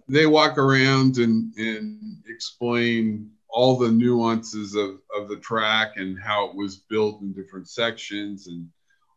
they 0.08 0.26
walk 0.26 0.58
around 0.58 1.18
and, 1.18 1.54
and 1.56 2.22
explain 2.28 3.30
all 3.48 3.76
the 3.78 3.90
nuances 3.90 4.74
of, 4.74 4.98
of 5.16 5.28
the 5.28 5.36
track 5.36 5.92
and 5.96 6.18
how 6.20 6.48
it 6.48 6.54
was 6.54 6.76
built 6.76 7.20
in 7.22 7.32
different 7.32 7.68
sections 7.68 8.46
and 8.46 8.68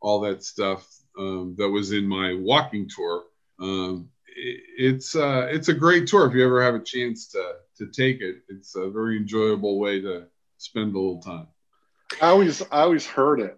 all 0.01 0.19
that 0.19 0.43
stuff 0.43 0.87
um, 1.17 1.55
that 1.57 1.69
was 1.69 1.91
in 1.91 2.07
my 2.07 2.33
walking 2.33 2.89
tour. 2.93 3.23
Um, 3.59 4.09
it's 4.35 5.15
uh, 5.15 5.47
it's 5.51 5.67
a 5.69 5.73
great 5.73 6.07
tour 6.07 6.27
if 6.27 6.33
you 6.33 6.43
ever 6.45 6.63
have 6.63 6.75
a 6.75 6.83
chance 6.83 7.27
to 7.29 7.53
to 7.77 7.87
take 7.87 8.21
it. 8.21 8.37
It's 8.49 8.75
a 8.75 8.89
very 8.89 9.17
enjoyable 9.17 9.79
way 9.79 10.01
to 10.01 10.25
spend 10.57 10.95
a 10.95 10.99
little 10.99 11.21
time. 11.21 11.47
I 12.21 12.27
always 12.27 12.61
I 12.61 12.81
always 12.81 13.05
heard 13.05 13.39
it 13.39 13.57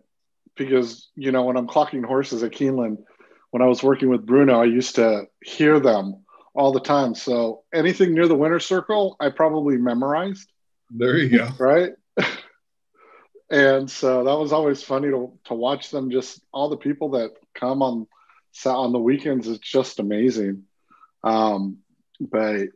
because 0.55 1.09
you 1.15 1.31
know 1.31 1.43
when 1.43 1.57
I'm 1.57 1.67
clocking 1.67 2.05
horses 2.05 2.43
at 2.43 2.51
Keeneland, 2.51 3.03
when 3.51 3.61
I 3.61 3.67
was 3.67 3.83
working 3.83 4.09
with 4.09 4.25
Bruno, 4.25 4.61
I 4.61 4.65
used 4.65 4.95
to 4.95 5.27
hear 5.43 5.79
them 5.79 6.23
all 6.53 6.71
the 6.71 6.79
time. 6.79 7.15
So 7.15 7.63
anything 7.73 8.13
near 8.13 8.27
the 8.27 8.35
winner 8.35 8.59
circle, 8.59 9.17
I 9.19 9.29
probably 9.29 9.77
memorized, 9.77 10.49
There 10.89 11.17
you 11.17 11.37
go. 11.37 11.49
right? 11.59 11.91
and 13.49 13.89
so 13.89 14.23
that 14.23 14.37
was 14.37 14.51
always 14.51 14.83
funny 14.83 15.09
to 15.09 15.31
to 15.45 15.53
watch 15.53 15.91
them. 15.91 16.09
Just 16.11 16.41
all 16.51 16.69
the 16.69 16.77
people 16.77 17.11
that 17.11 17.31
come 17.53 17.81
on 17.81 18.07
on 18.63 18.91
the 18.91 18.99
weekends, 18.99 19.47
it's 19.47 19.59
just 19.59 19.99
amazing. 19.99 20.63
Um, 21.23 21.77
but 22.19 22.67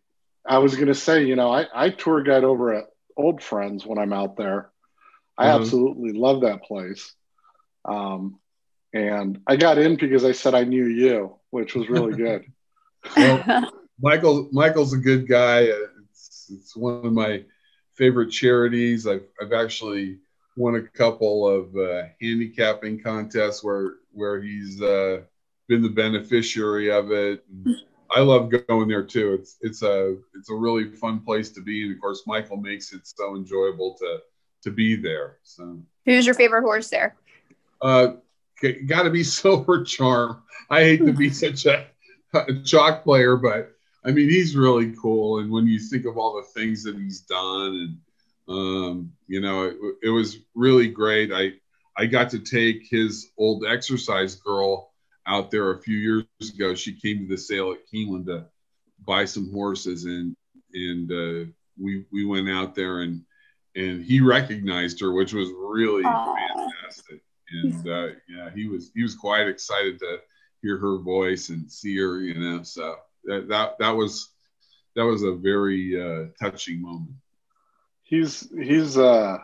I 0.45 0.57
was 0.59 0.75
gonna 0.75 0.93
say, 0.95 1.23
you 1.25 1.35
know, 1.35 1.51
I, 1.51 1.67
I 1.73 1.89
tour 1.89 2.21
guide 2.23 2.43
over 2.43 2.73
at 2.73 2.85
Old 3.15 3.41
Friends 3.43 3.85
when 3.85 3.97
I'm 3.97 4.13
out 4.13 4.35
there. 4.37 4.71
I 5.37 5.47
Mhm. 5.47 5.55
absolutely 5.55 6.13
love 6.13 6.41
that 6.41 6.63
place. 6.63 7.13
Um, 7.85 8.39
and 8.93 9.39
I 9.47 9.55
got 9.55 9.77
in 9.77 9.95
because 9.95 10.25
I 10.25 10.31
said 10.33 10.55
I 10.55 10.63
knew 10.63 10.85
you, 10.85 11.35
which 11.51 11.75
was 11.75 11.89
really 11.89 12.13
good. 12.15 12.45
Well, 13.15 13.43
Michael 13.99 14.49
Michael's 14.51 14.93
a 14.93 14.97
good 14.97 15.27
guy. 15.27 15.69
Uh, 15.69 15.87
It's, 16.09 16.51
it's 16.53 16.75
one 16.75 17.05
of 17.05 17.13
my 17.13 17.43
favorite 17.95 18.31
charities. 18.31 19.07
I've 19.07 19.27
I've 19.41 19.53
actually 19.53 20.19
won 20.55 20.75
a 20.75 20.81
couple 20.81 21.47
of 21.47 21.75
uh, 21.75 22.03
handicapping 22.21 23.01
contests 23.01 23.63
where 23.63 23.95
where 24.11 24.41
he's 24.41 24.81
uh, 24.81 25.21
been 25.69 25.81
the 25.81 25.89
beneficiary 25.89 26.91
of 26.91 27.11
it. 27.11 27.45
And 27.47 27.75
I 28.11 28.19
love 28.19 28.51
going 28.67 28.89
there 28.89 29.03
too. 29.03 29.37
It's 29.39 29.55
it's 29.61 29.83
a 29.83 30.17
it's 30.35 30.49
a 30.49 30.55
really 30.55 30.91
fun 30.95 31.21
place 31.21 31.51
to 31.51 31.61
be, 31.61 31.83
and 31.83 31.93
of 31.93 32.01
course, 32.01 32.23
Michael 32.27 32.57
makes 32.57 32.91
it 32.91 33.01
so 33.05 33.37
enjoyable 33.37 33.95
to 33.99 34.17
to 34.63 34.71
be 34.71 34.97
there. 34.97 35.37
So, 35.43 35.79
who's 36.05 36.25
your 36.25 36.35
favorite 36.35 36.63
horse 36.63 36.89
there? 36.89 37.15
Uh, 37.81 38.13
got 38.87 39.03
to 39.03 39.09
be 39.09 39.23
Silver 39.39 39.83
Charm. 39.83 40.41
I 40.69 40.81
hate 40.81 41.05
to 41.05 41.13
be 41.13 41.29
such 41.45 41.65
a, 41.65 41.85
a 42.33 42.53
chalk 42.65 43.03
player, 43.03 43.37
but 43.37 43.71
I 44.03 44.11
mean, 44.11 44.29
he's 44.29 44.55
really 44.55 44.93
cool. 44.99 45.39
And 45.39 45.51
when 45.51 45.67
you 45.67 45.79
think 45.79 46.05
of 46.05 46.17
all 46.17 46.35
the 46.35 46.59
things 46.59 46.83
that 46.83 46.97
he's 46.97 47.21
done, 47.21 47.99
and 48.47 48.57
um, 48.57 49.13
you 49.27 49.39
know, 49.39 49.65
it, 49.65 49.77
it 50.01 50.09
was 50.09 50.39
really 50.55 50.87
great. 50.87 51.31
I 51.31 51.53
I 51.95 52.07
got 52.07 52.31
to 52.31 52.39
take 52.39 52.87
his 52.89 53.29
old 53.37 53.65
exercise 53.67 54.33
girl 54.33 54.88
out 55.29 55.51
there 55.51 55.71
a 55.71 55.79
few 55.79 55.97
years 55.97 56.25
ago. 56.53 56.75
She 56.75 56.93
came 56.93 57.19
to 57.19 57.27
the 57.27 57.37
sale 57.37 57.71
at 57.71 57.87
Keeneland 57.93 58.25
to 58.25 58.45
buy 59.05 59.25
some 59.25 59.51
horses, 59.53 60.05
and 60.05 60.35
and 60.73 61.11
uh, 61.11 61.51
we 61.77 62.05
we 62.11 62.25
went 62.25 62.49
out 62.49 62.75
there 62.75 63.01
and 63.01 63.23
and 63.75 64.03
he 64.03 64.19
recognized 64.19 64.99
her, 65.01 65.13
which 65.13 65.33
was 65.33 65.49
really 65.49 66.03
Aww. 66.03 66.35
fantastic. 66.55 67.21
And 67.51 67.87
uh, 67.87 68.07
yeah, 68.27 68.49
he 68.53 68.67
was 68.67 68.91
he 68.93 69.03
was 69.03 69.15
quite 69.15 69.47
excited 69.47 69.99
to 69.99 70.19
hear 70.61 70.77
her 70.77 70.97
voice 70.97 71.49
and 71.49 71.71
see 71.71 71.97
her, 71.97 72.19
you 72.19 72.39
know. 72.39 72.63
So 72.63 72.95
that 73.25 73.47
that 73.49 73.79
that 73.79 73.91
was 73.95 74.29
that 74.95 75.05
was 75.05 75.23
a 75.23 75.33
very 75.33 75.99
uh, 76.01 76.25
touching 76.41 76.81
moment. 76.81 77.15
He's 78.03 78.49
he's 78.51 78.97
uh 78.97 79.37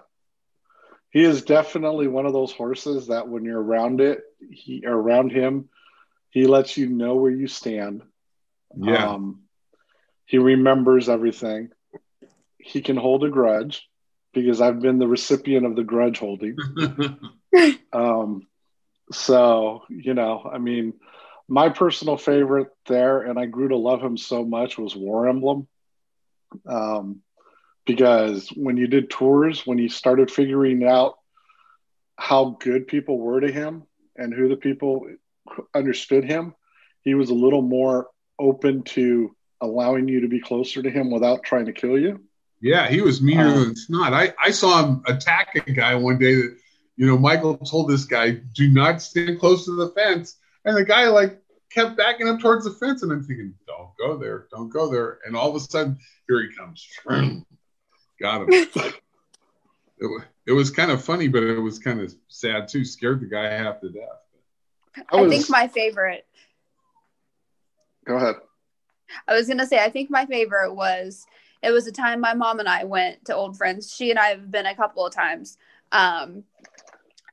he 1.12 1.24
is 1.24 1.43
definitely 1.43 2.08
one 2.08 2.26
of 2.26 2.34
those 2.34 2.52
horses 2.52 3.08
that 3.08 3.28
when 3.28 3.45
you're 3.45 3.62
around 3.62 4.02
it, 4.02 4.24
he 4.52 4.84
around 4.86 5.32
him, 5.32 5.69
he 6.36 6.48
lets 6.48 6.76
you 6.76 6.89
know 6.89 7.15
where 7.15 7.32
you 7.32 7.48
stand. 7.48 8.04
Yeah. 8.76 9.13
Um, 9.13 9.43
he 10.26 10.38
remembers 10.38 11.08
everything. 11.08 11.69
He 12.58 12.82
can 12.82 12.98
hold 12.98 13.24
a 13.24 13.30
grudge 13.30 13.88
because 14.34 14.60
I've 14.60 14.82
been 14.82 15.00
the 15.00 15.08
recipient 15.08 15.65
of 15.65 15.78
the 15.78 15.86
grudge 15.86 16.19
holding. 16.19 16.58
um, 17.93 18.48
so, 19.13 19.84
you 19.88 20.13
know, 20.13 20.43
I 20.52 20.58
mean, 20.58 20.95
my 21.48 21.69
personal 21.69 22.17
favorite 22.17 22.67
there, 22.86 23.21
and 23.21 23.39
I 23.39 23.45
grew 23.45 23.69
to 23.69 23.78
love 23.78 24.04
him 24.04 24.17
so 24.17 24.43
much, 24.43 24.78
was 24.78 24.93
War 24.93 25.30
Emblem. 25.30 25.69
Um, 26.67 27.21
because 27.86 28.50
when 28.50 28.76
you 28.76 28.88
did 28.88 29.10
tours, 29.10 29.65
when 29.65 29.78
you 29.78 29.88
started 29.88 30.30
figuring 30.30 30.86
out 30.86 31.15
how 32.17 32.58
good 32.60 32.88
people 32.88 33.17
were 33.17 33.39
to 33.39 33.54
him 33.54 33.84
and 34.17 34.34
who 34.34 34.50
the 34.50 34.58
people 34.58 35.08
understood 35.74 36.26
him, 36.26 36.54
he 37.02 37.14
was 37.14 37.30
a 37.30 37.36
little 37.36 37.62
more 37.62 38.08
open 38.40 38.84
to 38.84 39.36
allowing 39.62 40.08
you 40.08 40.22
to 40.22 40.28
be 40.28 40.40
closer 40.40 40.82
to 40.82 40.90
him 40.90 41.12
without 41.12 41.44
trying 41.44 41.66
to 41.66 41.74
kill 41.74 41.98
you. 41.98 42.22
Yeah, 42.62 42.88
he 42.88 43.02
was 43.02 43.22
meaner 43.22 43.48
um, 43.48 43.64
than 43.64 43.76
snot. 43.76 44.14
I, 44.14 44.34
I 44.40 44.52
saw 44.52 44.84
him 44.84 45.04
attack 45.06 45.56
a 45.56 45.72
guy 45.72 45.96
one 45.96 46.18
day 46.18 46.36
that, 46.36 46.58
you 46.96 47.06
know, 47.06 47.18
Michael 47.18 47.58
told 47.58 47.90
this 47.90 48.06
guy, 48.06 48.32
do 48.32 48.70
not 48.70 49.02
stand 49.02 49.40
close 49.40 49.66
to 49.66 49.76
the 49.76 49.90
fence. 49.90 50.38
And 50.64 50.76
the 50.76 50.86
guy 50.86 51.08
like 51.10 51.40
kept 51.72 51.98
backing 51.98 52.28
up 52.28 52.40
towards 52.40 52.66
the 52.66 52.72
fence. 52.72 53.04
And 53.04 53.12
I'm 53.12 53.24
thinking, 53.24 53.54
don't 53.68 53.90
go 54.00 54.18
there, 54.18 54.48
don't 54.52 54.70
go 54.70 54.90
there. 54.90 55.20
And 55.26 55.36
all 55.36 55.50
of 55.50 55.56
a 55.56 55.60
sudden, 55.60 56.00
here 56.28 56.42
he 56.42 56.56
comes. 56.56 56.88
Got 58.20 58.42
him. 58.42 58.50
it, 59.98 60.24
it 60.48 60.52
was 60.54 60.72
kind 60.72 60.92
of 60.92 61.04
funny, 61.04 61.28
but 61.28 61.44
it 61.44 61.60
was 61.60 61.80
kind 61.80 62.00
of 62.02 62.16
sad 62.30 62.68
too. 62.70 62.86
Scared 62.86 63.22
the 63.22 63.28
guy 63.28 63.50
half 63.50 63.82
to 63.82 63.90
death. 63.90 64.25
I, 65.12 65.22
was, 65.22 65.32
I 65.32 65.36
think 65.36 65.50
my 65.50 65.68
favorite. 65.68 66.26
Go 68.06 68.16
ahead. 68.16 68.36
I 69.28 69.34
was 69.34 69.48
going 69.48 69.60
to 69.60 69.68
say, 69.68 69.84
I 69.84 69.90
think 69.90 70.10
my 70.10 70.26
favorite 70.26 70.74
was 70.74 71.26
it 71.62 71.72
was 71.72 71.88
a 71.88 71.92
time 71.92 72.22
my 72.22 72.34
mom 72.34 72.60
and 72.60 72.70
I 72.70 72.84
went 72.84 73.26
to 73.26 73.36
old 73.36 73.58
friends. 73.58 73.94
She 73.94 74.12
and 74.12 74.20
I 74.20 74.28
have 74.28 74.52
been 74.52 74.66
a 74.68 74.76
couple 74.76 75.06
of 75.06 75.14
times. 75.14 75.58
Um, 75.92 76.44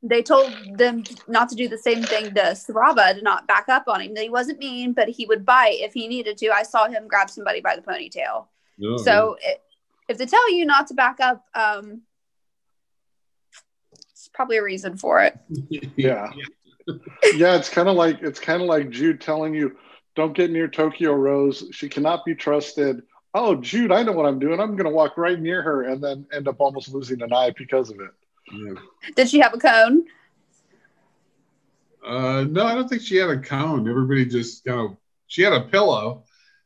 they 0.02 0.22
told 0.22 0.52
them 0.76 1.04
not 1.28 1.48
to 1.50 1.54
do 1.54 1.68
the 1.68 1.78
same 1.78 2.02
thing 2.02 2.34
to 2.34 2.40
Sarava, 2.40 3.14
to 3.14 3.22
not 3.22 3.46
back 3.46 3.68
up 3.68 3.84
on 3.86 4.00
him. 4.00 4.16
He 4.16 4.30
wasn't 4.30 4.58
mean, 4.58 4.94
but 4.94 5.08
he 5.08 5.26
would 5.26 5.44
bite 5.44 5.80
if 5.80 5.92
he 5.92 6.08
needed 6.08 6.38
to. 6.38 6.50
I 6.50 6.62
saw 6.62 6.88
him 6.88 7.06
grab 7.06 7.30
somebody 7.30 7.60
by 7.60 7.76
the 7.76 7.82
ponytail. 7.82 8.46
Oh, 8.84 8.96
so 8.96 9.36
it, 9.42 9.62
if 10.08 10.18
they 10.18 10.26
tell 10.26 10.52
you 10.52 10.64
not 10.64 10.88
to 10.88 10.94
back 10.94 11.20
up, 11.20 11.44
um, 11.54 12.02
it's 14.10 14.28
probably 14.32 14.56
a 14.56 14.62
reason 14.62 14.96
for 14.96 15.22
it. 15.22 15.38
yeah. 15.96 16.30
yeah, 17.34 17.56
it's 17.56 17.68
kind 17.68 17.88
of 17.88 17.96
like 17.96 18.22
it's 18.22 18.40
kind 18.40 18.62
of 18.62 18.68
like 18.68 18.90
Jude 18.90 19.20
telling 19.20 19.54
you, 19.54 19.76
"Don't 20.14 20.34
get 20.34 20.50
near 20.50 20.68
Tokyo 20.68 21.12
Rose. 21.12 21.68
She 21.72 21.88
cannot 21.88 22.24
be 22.24 22.34
trusted 22.34 23.02
oh, 23.34 23.56
Jude, 23.56 23.92
I 23.92 24.02
know 24.02 24.12
what 24.12 24.26
I'm 24.26 24.38
doing. 24.38 24.60
I'm 24.60 24.76
going 24.76 24.84
to 24.84 24.90
walk 24.90 25.16
right 25.16 25.40
near 25.40 25.62
her 25.62 25.84
and 25.84 26.02
then 26.02 26.26
end 26.32 26.48
up 26.48 26.56
almost 26.60 26.88
losing 26.88 27.22
an 27.22 27.32
eye 27.32 27.52
because 27.56 27.90
of 27.90 28.00
it. 28.00 28.10
Yeah. 28.52 28.74
Did 29.16 29.30
she 29.30 29.38
have 29.40 29.54
a 29.54 29.58
cone? 29.58 30.04
Uh, 32.04 32.44
no, 32.48 32.66
I 32.66 32.74
don't 32.74 32.88
think 32.88 33.02
she 33.02 33.16
had 33.16 33.30
a 33.30 33.38
cone. 33.38 33.88
Everybody 33.88 34.26
just 34.26 34.64
kind 34.64 34.80
of, 34.80 34.96
she 35.28 35.42
had 35.42 35.52
a 35.52 35.62
pillow. 35.62 36.24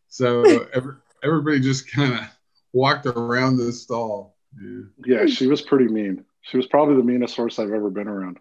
So 0.08 0.42
every, 0.74 0.94
everybody 1.22 1.60
just 1.60 1.90
kind 1.90 2.14
of 2.14 2.20
walked 2.72 3.06
around 3.06 3.58
the 3.58 3.72
stall. 3.72 4.36
Yeah. 4.60 4.80
yeah, 5.04 5.26
she 5.26 5.46
was 5.46 5.60
pretty 5.60 5.86
mean. 5.86 6.24
She 6.40 6.56
was 6.56 6.66
probably 6.66 6.96
the 6.96 7.02
meanest 7.02 7.36
horse 7.36 7.58
I've 7.58 7.72
ever 7.72 7.90
been 7.90 8.08
around. 8.08 8.38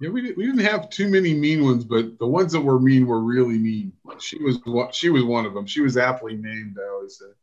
Yeah, 0.00 0.10
we, 0.10 0.32
we 0.32 0.46
didn't 0.46 0.60
have 0.60 0.90
too 0.90 1.08
many 1.08 1.34
mean 1.34 1.64
ones, 1.64 1.84
but 1.84 2.18
the 2.18 2.26
ones 2.26 2.52
that 2.52 2.60
were 2.60 2.78
mean 2.78 3.06
were 3.06 3.20
really 3.20 3.58
mean. 3.58 3.92
She 4.20 4.38
was 4.42 4.58
she 4.92 5.10
was 5.10 5.24
one 5.24 5.44
of 5.44 5.54
them. 5.54 5.66
She 5.66 5.80
was 5.80 5.96
aptly 5.96 6.34
named. 6.36 6.76
I 6.80 6.88
always 6.88 7.18
said 7.18 7.34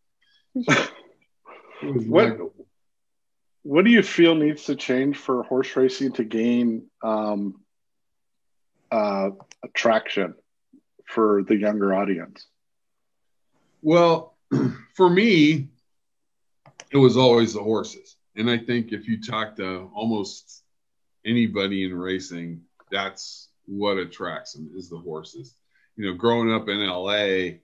what 1.82 2.38
what 3.64 3.84
do 3.84 3.92
you 3.92 4.04
feel 4.04 4.36
needs 4.36 4.66
to 4.66 4.76
change 4.76 5.18
for 5.18 5.44
horse 5.44 5.76
racing 5.76 6.14
to 6.14 6.24
gain 6.24 6.84
um, 7.02 7.62
uh, 8.92 9.32
attraction 9.64 10.36
for 11.08 11.44
the 11.48 11.56
younger 11.56 11.94
audience? 11.94 12.46
Well, 13.82 14.38
for 14.94 15.10
me, 15.10 15.70
it 16.92 16.98
was 16.98 17.18
always 17.18 17.54
the 17.54 17.64
horses. 17.64 18.16
And 18.38 18.50
I 18.50 18.58
think 18.60 18.92
if 18.92 19.08
you 19.08 19.22
talk 19.22 19.56
to 19.56 19.90
almost 19.96 20.64
anybody 21.26 21.84
in 21.84 21.94
racing, 21.94 22.62
that's 22.92 23.50
what 23.66 23.98
attracts 23.98 24.54
them 24.54 24.72
is 24.76 24.90
the 24.90 24.98
horses. 24.98 25.56
You 25.96 26.06
know, 26.06 26.14
growing 26.14 26.54
up 26.54 26.68
in 26.70 26.86
LA, 26.86 27.60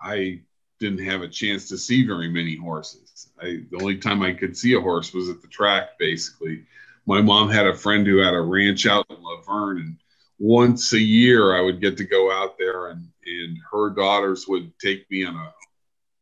I 0.00 0.40
didn't 0.80 1.04
have 1.04 1.22
a 1.22 1.28
chance 1.28 1.68
to 1.68 1.78
see 1.78 2.06
very 2.06 2.28
many 2.28 2.56
horses. 2.56 3.30
I, 3.40 3.62
the 3.70 3.78
only 3.80 3.98
time 3.98 4.22
I 4.22 4.32
could 4.32 4.56
see 4.56 4.74
a 4.74 4.80
horse 4.80 5.12
was 5.14 5.28
at 5.28 5.40
the 5.40 5.48
track, 5.48 5.98
basically. 5.98 6.64
My 7.06 7.20
mom 7.20 7.50
had 7.50 7.66
a 7.66 7.76
friend 7.76 8.06
who 8.06 8.18
had 8.18 8.34
a 8.34 8.40
ranch 8.40 8.86
out 8.86 9.06
in 9.10 9.22
La 9.22 9.40
Verne, 9.42 9.78
and 9.78 9.96
once 10.38 10.92
a 10.92 11.00
year 11.00 11.56
I 11.56 11.60
would 11.60 11.80
get 11.80 11.96
to 11.98 12.04
go 12.04 12.32
out 12.32 12.58
there, 12.58 12.88
and, 12.88 13.06
and 13.26 13.58
her 13.70 13.90
daughters 13.90 14.46
would 14.48 14.76
take 14.78 15.08
me 15.10 15.24
on 15.24 15.36
a 15.36 15.52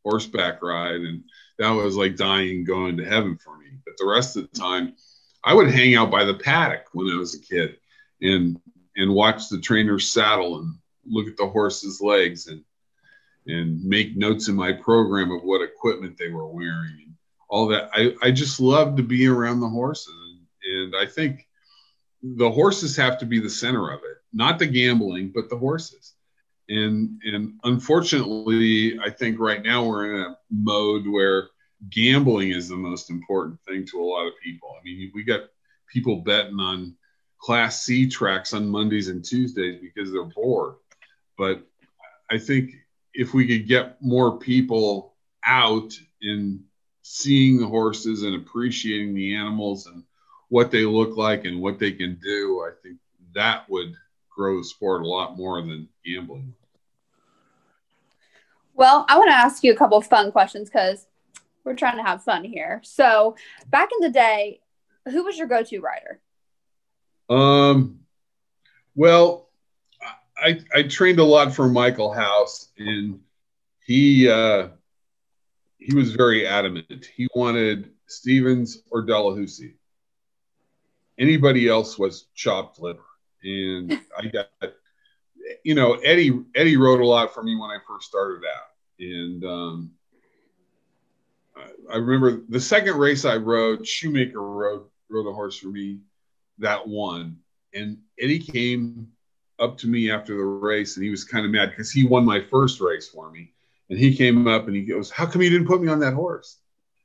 horseback 0.05 0.63
ride, 0.63 1.01
and 1.01 1.25
that 1.59 1.71
was 1.71 1.97
like 1.97 2.17
dying 2.17 2.65
going 2.65 2.97
to 2.97 3.05
heaven 3.05 3.39
for 3.39 3.57
me. 3.59 3.67
But 3.85 3.95
the 3.99 4.07
rest 4.07 4.37
of 4.37 4.51
the 4.51 4.59
time, 4.59 4.95
I 5.45 5.55
would 5.55 5.71
hang 5.71 5.95
out 5.97 6.11
by 6.11 6.25
the 6.25 6.35
paddock 6.35 6.87
when 6.93 7.13
I 7.13 7.17
was 7.17 7.35
a 7.35 7.41
kid, 7.41 7.77
and 8.21 8.61
and 8.97 9.15
watch 9.15 9.49
the 9.49 9.61
trainers 9.61 10.11
saddle 10.11 10.59
and 10.59 10.75
look 11.07 11.27
at 11.27 11.37
the 11.37 11.47
horse's 11.47 12.01
legs 12.01 12.47
and 12.47 12.63
and 13.47 13.83
make 13.85 14.17
notes 14.17 14.49
in 14.49 14.55
my 14.55 14.73
program 14.73 15.31
of 15.31 15.43
what 15.43 15.63
equipment 15.63 16.17
they 16.17 16.29
were 16.29 16.47
wearing 16.47 16.97
and 17.05 17.15
all 17.49 17.67
that. 17.69 17.91
I, 17.93 18.15
I 18.23 18.31
just 18.31 18.61
love 18.61 18.97
to 18.97 19.03
be 19.03 19.27
around 19.27 19.61
the 19.61 19.69
horses. 19.69 20.15
And, 20.65 20.93
and 20.93 20.95
I 20.97 21.07
think 21.07 21.47
the 22.23 22.51
horses 22.51 22.97
have 22.97 23.19
to 23.19 23.27
be 23.27 23.41
the 23.41 23.51
center 23.51 23.91
of 23.91 24.01
it, 24.01 24.19
not 24.33 24.59
the 24.59 24.67
gambling, 24.67 25.33
but 25.35 25.51
the 25.51 25.59
horses. 25.59 26.15
And, 26.69 27.21
and 27.25 27.55
unfortunately, 27.65 28.99
I 29.05 29.11
think 29.11 29.41
right 29.41 29.63
now 29.63 29.85
we're 29.85 30.15
in 30.15 30.21
a 30.21 30.37
mode 30.51 31.07
where 31.09 31.49
gambling 31.91 32.51
is 32.51 32.69
the 32.69 32.77
most 32.77 33.11
important 33.11 33.61
thing 33.67 33.87
to 33.87 34.01
a 34.01 34.05
lot 34.05 34.27
of 34.27 34.33
people. 34.43 34.75
I 34.79 34.85
mean, 34.85 35.11
we 35.15 35.25
got 35.25 35.43
people 35.93 36.17
betting 36.17 36.61
on 36.61 36.97
class 37.39 37.83
C 37.83 38.09
tracks 38.09 38.53
on 38.53 38.69
Mondays 38.69 39.09
and 39.09 39.25
Tuesdays 39.25 39.81
because 39.81 40.13
they're 40.13 40.25
bored. 40.25 40.75
But 41.37 41.67
I 42.31 42.39
think 42.39 42.71
if 43.15 43.35
we 43.35 43.47
could 43.47 43.67
get 43.67 44.01
more 44.01 44.39
people 44.39 45.15
out 45.45 45.93
in 46.21 46.65
seeing 47.03 47.59
the 47.59 47.67
horses 47.67 48.23
and 48.23 48.37
appreciating 48.37 49.15
the 49.15 49.35
animals 49.35 49.87
and 49.87 50.05
what 50.49 50.71
they 50.71 50.85
look 50.85 51.17
like 51.17 51.45
and 51.45 51.61
what 51.61 51.79
they 51.79 51.93
can 51.93 52.19
do, 52.23 52.65
I 52.67 52.71
think 52.83 52.99
that 53.35 53.69
would 53.69 53.95
grow 54.31 54.59
the 54.59 54.65
sport 54.65 55.03
a 55.03 55.07
lot 55.07 55.37
more 55.37 55.61
than 55.61 55.89
gambling. 56.05 56.55
Well, 58.75 59.05
I 59.09 59.19
want 59.19 59.31
to 59.31 59.37
ask 59.37 59.63
you 59.65 59.73
a 59.73 59.77
couple 59.77 59.99
of 59.99 60.07
fun 60.07 60.33
questions 60.33 60.71
because 60.71 61.07
we're 61.65 61.75
trying 61.75 61.97
to 61.97 62.03
have 62.03 62.25
fun 62.25 62.45
here. 62.45 62.81
So, 62.85 63.37
back 63.69 63.91
in 63.93 64.07
the 64.07 64.13
day, 64.13 64.61
who 65.07 65.25
was 65.25 65.39
your 65.39 65.47
go-to 65.47 65.81
writer? 65.81 66.21
Um, 67.29 68.01
well, 68.95 69.49
I, 70.37 70.61
I 70.75 70.83
trained 70.83 71.19
a 71.19 71.25
lot 71.25 71.55
for 71.55 71.69
Michael 71.69 72.13
House, 72.13 72.69
and 72.77 73.21
he 73.85 74.29
uh, 74.29 74.69
he 75.79 75.95
was 75.95 76.15
very 76.15 76.47
adamant. 76.47 77.07
He 77.15 77.29
wanted 77.35 77.91
Stevens 78.07 78.83
or 78.91 79.07
Delahoussaye. 79.07 79.75
Anybody 81.19 81.69
else 81.69 81.99
was 81.99 82.27
chopped 82.35 82.81
liver, 82.81 83.05
and 83.43 83.93
I 84.19 84.27
got 84.27 84.49
you 85.65 85.75
know 85.75 85.95
Eddie 85.95 86.45
Eddie 86.55 86.77
wrote 86.77 87.01
a 87.01 87.07
lot 87.07 87.33
for 87.35 87.43
me 87.43 87.57
when 87.57 87.71
I 87.71 87.79
first 87.87 88.09
started 88.09 88.43
out, 88.45 88.71
and 88.99 89.45
um, 89.45 89.91
I, 91.57 91.97
remember 91.97 92.43
the 92.49 92.61
second 92.61 92.97
race 92.97 93.25
I 93.25 93.37
rode, 93.37 93.87
Shoemaker 93.87 94.41
rode 94.41 94.85
rode 95.11 95.29
a 95.29 95.33
horse 95.33 95.59
for 95.59 95.69
me 95.69 96.01
that 96.59 96.89
won, 96.89 97.39
and 97.75 97.99
Eddie 98.19 98.39
came 98.39 99.13
up 99.59 99.79
to 99.79 99.87
me 99.87 100.11
after 100.11 100.37
the 100.37 100.43
race 100.43 100.97
and 100.97 101.05
he 101.05 101.11
was 101.11 101.25
kind 101.25 101.45
of 101.45 101.53
mad 101.53 101.71
because 101.71 101.91
he 101.91 102.05
won 102.05 102.25
my 102.25 102.41
first 102.41 102.81
race 102.81 103.09
for 103.09 103.31
me. 103.31 103.53
And 103.91 103.99
he 103.99 104.17
came 104.17 104.47
up 104.49 104.67
and 104.67 104.77
he 104.77 104.83
goes, 104.83 105.11
How 105.11 105.27
come 105.27 105.43
you 105.43 105.51
didn't 105.51 105.67
put 105.67 105.83
me 105.83 105.89
on 105.89 106.01
that 106.01 106.15
horse? 106.15 106.59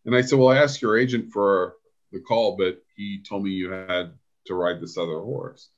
And 0.05 0.15
I 0.15 0.21
said, 0.21 0.39
Well, 0.39 0.49
I 0.49 0.57
asked 0.57 0.81
your 0.81 0.97
agent 0.97 1.31
for 1.31 1.75
the 2.11 2.19
call, 2.19 2.55
but 2.55 2.81
he 2.95 3.21
told 3.27 3.43
me 3.43 3.51
you 3.51 3.69
had 3.71 4.13
to 4.45 4.55
ride 4.55 4.79
this 4.79 4.97
other 4.97 5.19
horse. 5.19 5.69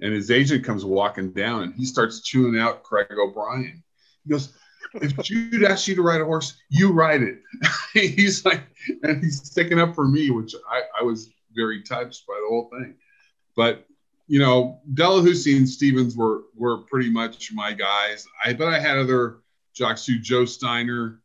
And 0.00 0.12
his 0.12 0.30
agent 0.30 0.64
comes 0.64 0.84
walking 0.84 1.32
down 1.32 1.62
and 1.62 1.74
he 1.74 1.84
starts 1.84 2.20
chewing 2.20 2.58
out 2.58 2.82
Craig 2.82 3.06
O'Brien. 3.10 3.82
He 4.24 4.30
goes, 4.30 4.52
If 4.94 5.16
Jude 5.18 5.64
asks 5.64 5.88
you 5.88 5.94
to 5.96 6.02
ride 6.02 6.20
a 6.20 6.24
horse, 6.24 6.56
you 6.68 6.92
ride 6.92 7.22
it. 7.22 7.40
he's 7.92 8.44
like, 8.44 8.62
and 9.02 9.22
he's 9.22 9.42
sticking 9.42 9.80
up 9.80 9.94
for 9.94 10.06
me, 10.06 10.30
which 10.30 10.54
I, 10.70 10.82
I 11.00 11.02
was 11.02 11.30
very 11.54 11.82
touched 11.82 12.26
by 12.26 12.34
the 12.34 12.48
whole 12.48 12.70
thing. 12.70 12.94
But 13.56 13.86
you 14.26 14.38
know, 14.38 14.80
Delahoussaye 14.94 15.56
and 15.56 15.68
Stevens 15.68 16.16
were 16.16 16.44
were 16.56 16.78
pretty 16.78 17.10
much 17.10 17.52
my 17.52 17.72
guys. 17.72 18.26
I 18.44 18.52
but 18.52 18.68
I 18.68 18.78
had 18.78 18.98
other 18.98 19.38
jocks 19.74 20.04
too. 20.04 20.18
Joe 20.18 20.44
Steiner 20.44 21.20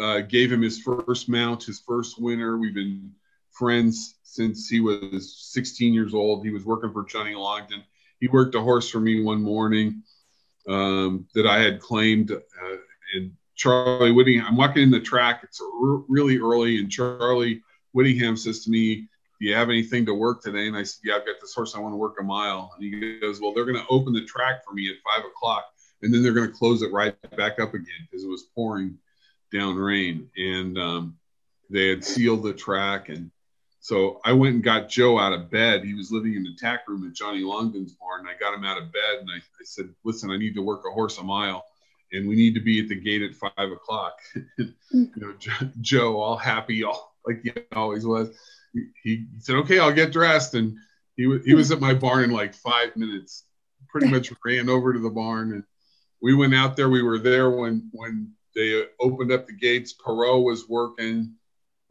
uh, 0.00 0.20
gave 0.20 0.50
him 0.50 0.62
his 0.62 0.80
first 0.80 1.28
mount, 1.28 1.64
his 1.64 1.80
first 1.80 2.20
winner. 2.20 2.56
We've 2.56 2.74
been 2.74 3.12
friends 3.50 4.16
since 4.22 4.68
he 4.68 4.80
was 4.80 5.36
16 5.52 5.92
years 5.92 6.14
old. 6.14 6.44
He 6.44 6.50
was 6.50 6.64
working 6.64 6.92
for 6.92 7.04
Johnny 7.04 7.34
Longden. 7.34 7.82
He 8.20 8.28
worked 8.28 8.54
a 8.54 8.60
horse 8.60 8.88
for 8.88 9.00
me 9.00 9.22
one 9.22 9.42
morning 9.42 10.02
um, 10.68 11.26
that 11.34 11.46
I 11.46 11.58
had 11.60 11.80
claimed. 11.80 12.30
Uh, 12.30 12.76
and 13.14 13.32
Charlie 13.56 14.12
Whittingham, 14.12 14.46
I'm 14.46 14.56
walking 14.56 14.82
in 14.82 14.90
the 14.90 15.00
track. 15.00 15.40
It's 15.42 15.60
really 16.08 16.38
early, 16.38 16.78
and 16.78 16.90
Charlie 16.90 17.62
Whittingham 17.92 18.36
says 18.36 18.64
to 18.64 18.70
me, 18.70 19.08
do 19.40 19.46
you 19.46 19.54
have 19.54 19.70
anything 19.70 20.04
to 20.06 20.14
work 20.14 20.42
today? 20.42 20.68
And 20.68 20.76
I 20.76 20.82
said, 20.82 21.00
yeah, 21.04 21.16
I've 21.16 21.26
got 21.26 21.40
this 21.40 21.54
horse. 21.54 21.74
I 21.74 21.80
want 21.80 21.92
to 21.92 21.96
work 21.96 22.16
a 22.20 22.22
mile. 22.22 22.72
And 22.74 22.84
he 22.84 23.18
goes, 23.20 23.40
well, 23.40 23.54
they're 23.54 23.64
going 23.64 23.78
to 23.78 23.88
open 23.88 24.12
the 24.12 24.24
track 24.24 24.64
for 24.64 24.72
me 24.72 24.88
at 24.90 24.96
five 25.02 25.24
o'clock. 25.24 25.64
And 26.02 26.12
then 26.12 26.22
they're 26.22 26.34
going 26.34 26.46
to 26.46 26.56
close 26.56 26.82
it 26.82 26.92
right 26.92 27.14
back 27.36 27.58
up 27.58 27.74
again 27.74 28.06
because 28.10 28.24
it 28.24 28.28
was 28.28 28.44
pouring 28.54 28.98
down 29.52 29.76
rain. 29.76 30.28
And 30.36 30.78
um, 30.78 31.18
they 31.70 31.88
had 31.88 32.04
sealed 32.04 32.42
the 32.42 32.52
track. 32.52 33.08
And 33.08 33.30
so 33.80 34.20
I 34.26 34.32
went 34.32 34.56
and 34.56 34.64
got 34.64 34.90
Joe 34.90 35.18
out 35.18 35.32
of 35.32 35.50
bed. 35.50 35.84
He 35.84 35.94
was 35.94 36.12
living 36.12 36.34
in 36.34 36.42
the 36.42 36.56
tack 36.58 36.86
room 36.86 37.06
at 37.06 37.14
Johnny 37.14 37.42
Longden's 37.42 37.92
barn. 37.92 38.20
And 38.20 38.28
I 38.28 38.38
got 38.38 38.54
him 38.54 38.64
out 38.64 38.78
of 38.78 38.92
bed 38.92 39.20
and 39.20 39.30
I, 39.30 39.36
I 39.36 39.64
said, 39.64 39.88
listen, 40.04 40.30
I 40.30 40.36
need 40.36 40.54
to 40.54 40.62
work 40.62 40.82
a 40.86 40.92
horse 40.92 41.18
a 41.18 41.22
mile 41.22 41.64
and 42.12 42.28
we 42.28 42.36
need 42.36 42.54
to 42.54 42.60
be 42.60 42.80
at 42.80 42.88
the 42.88 43.00
gate 43.00 43.22
at 43.22 43.34
five 43.34 43.70
o'clock. 43.70 44.14
you 44.58 44.74
know, 45.16 45.34
Joe, 45.80 46.20
all 46.20 46.36
happy, 46.36 46.84
all 46.84 47.14
like 47.26 47.42
he 47.42 47.52
always 47.72 48.06
was 48.06 48.30
he, 49.02 49.26
said, 49.38 49.56
"Okay, 49.56 49.78
I'll 49.78 49.92
get 49.92 50.12
dressed," 50.12 50.54
and 50.54 50.76
he 51.16 51.26
was 51.26 51.44
he 51.44 51.54
was 51.54 51.70
at 51.70 51.80
my 51.80 51.94
barn 51.94 52.24
in 52.24 52.30
like 52.30 52.54
five 52.54 52.96
minutes. 52.96 53.44
Pretty 53.88 54.08
much 54.08 54.32
ran 54.44 54.68
over 54.68 54.92
to 54.92 54.98
the 54.98 55.10
barn, 55.10 55.52
and 55.52 55.64
we 56.22 56.34
went 56.34 56.54
out 56.54 56.76
there. 56.76 56.88
We 56.88 57.02
were 57.02 57.18
there 57.18 57.50
when 57.50 57.88
when 57.92 58.32
they 58.54 58.84
opened 59.00 59.32
up 59.32 59.46
the 59.46 59.52
gates. 59.52 59.92
Perrault 59.92 60.44
was 60.44 60.68
working, 60.68 61.34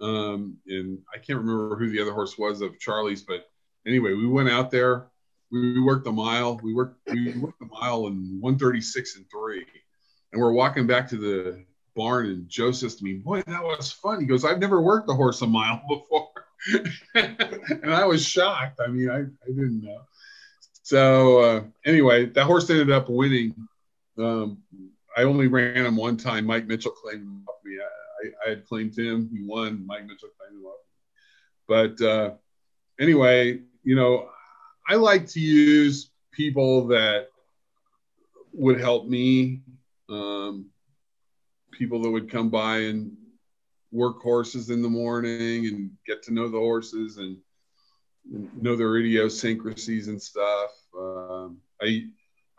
um, 0.01 0.57
and 0.67 0.99
I 1.13 1.17
can't 1.17 1.39
remember 1.39 1.75
who 1.75 1.89
the 1.89 2.01
other 2.01 2.13
horse 2.13 2.37
was 2.37 2.61
of 2.61 2.79
Charlie's, 2.79 3.23
but 3.23 3.49
anyway, 3.85 4.13
we 4.13 4.27
went 4.27 4.49
out 4.49 4.71
there. 4.71 5.07
We, 5.51 5.81
worked 5.81 6.05
a 6.05 6.11
mile. 6.11 6.59
We 6.61 6.75
worked 6.75 6.99
we 7.09 7.37
worked 7.37 7.61
a 7.61 7.65
mile 7.65 8.07
in 8.07 8.37
136 8.39 9.15
and 9.15 9.25
three, 9.31 9.65
and 10.31 10.41
we're 10.41 10.51
walking 10.51 10.87
back 10.87 11.07
to 11.09 11.17
the 11.17 11.65
barn. 11.95 12.27
And 12.27 12.49
Joe 12.49 12.71
says 12.71 12.95
to 12.95 13.03
me, 13.03 13.13
"Boy, 13.13 13.43
that 13.47 13.63
was 13.63 13.91
fun." 13.91 14.19
He 14.19 14.25
goes, 14.25 14.45
"I've 14.45 14.59
never 14.59 14.81
worked 14.81 15.09
a 15.09 15.13
horse 15.13 15.41
a 15.41 15.47
mile 15.47 15.81
before." 15.89 16.29
and 17.15 17.93
I 17.93 18.05
was 18.05 18.25
shocked. 18.25 18.79
I 18.85 18.87
mean, 18.87 19.09
I, 19.09 19.19
I 19.19 19.47
didn't 19.47 19.81
know. 19.81 20.01
So 20.83 21.39
uh, 21.39 21.63
anyway, 21.85 22.25
that 22.25 22.45
horse 22.45 22.69
ended 22.69 22.91
up 22.91 23.09
winning. 23.09 23.55
Um, 24.17 24.57
I 25.15 25.23
only 25.23 25.47
ran 25.47 25.85
him 25.85 25.95
one 25.95 26.17
time. 26.17 26.45
Mike 26.45 26.67
Mitchell 26.67 26.91
claimed 26.91 27.21
him 27.21 27.43
off 27.47 27.55
me. 27.63 27.77
I, 27.79 28.47
I, 28.47 28.49
had 28.49 28.65
claimed 28.65 28.97
him. 28.97 29.29
He 29.31 29.43
won. 29.43 29.85
Mike 29.85 30.05
Mitchell 30.05 30.29
claimed 30.39 30.61
him 30.61 30.65
off 30.65 30.79
me. 30.87 31.97
But 31.97 32.05
uh, 32.05 32.31
anyway, 32.99 33.59
you 33.83 33.95
know, 33.95 34.29
I 34.87 34.95
like 34.95 35.27
to 35.29 35.39
use 35.39 36.09
people 36.31 36.87
that 36.87 37.27
would 38.53 38.79
help 38.79 39.07
me. 39.07 39.61
Um, 40.09 40.65
people 41.71 42.01
that 42.01 42.09
would 42.09 42.31
come 42.31 42.49
by 42.49 42.77
and 42.77 43.11
work 43.91 44.21
horses 44.21 44.69
in 44.69 44.81
the 44.81 44.89
morning 44.89 45.67
and 45.67 45.91
get 46.05 46.23
to 46.23 46.33
know 46.33 46.47
the 46.47 46.57
horses 46.57 47.17
and 47.17 47.37
know 48.61 48.75
their 48.75 48.97
idiosyncrasies 48.97 50.07
and 50.07 50.21
stuff. 50.21 50.71
Um, 50.97 51.57
I 51.81 52.05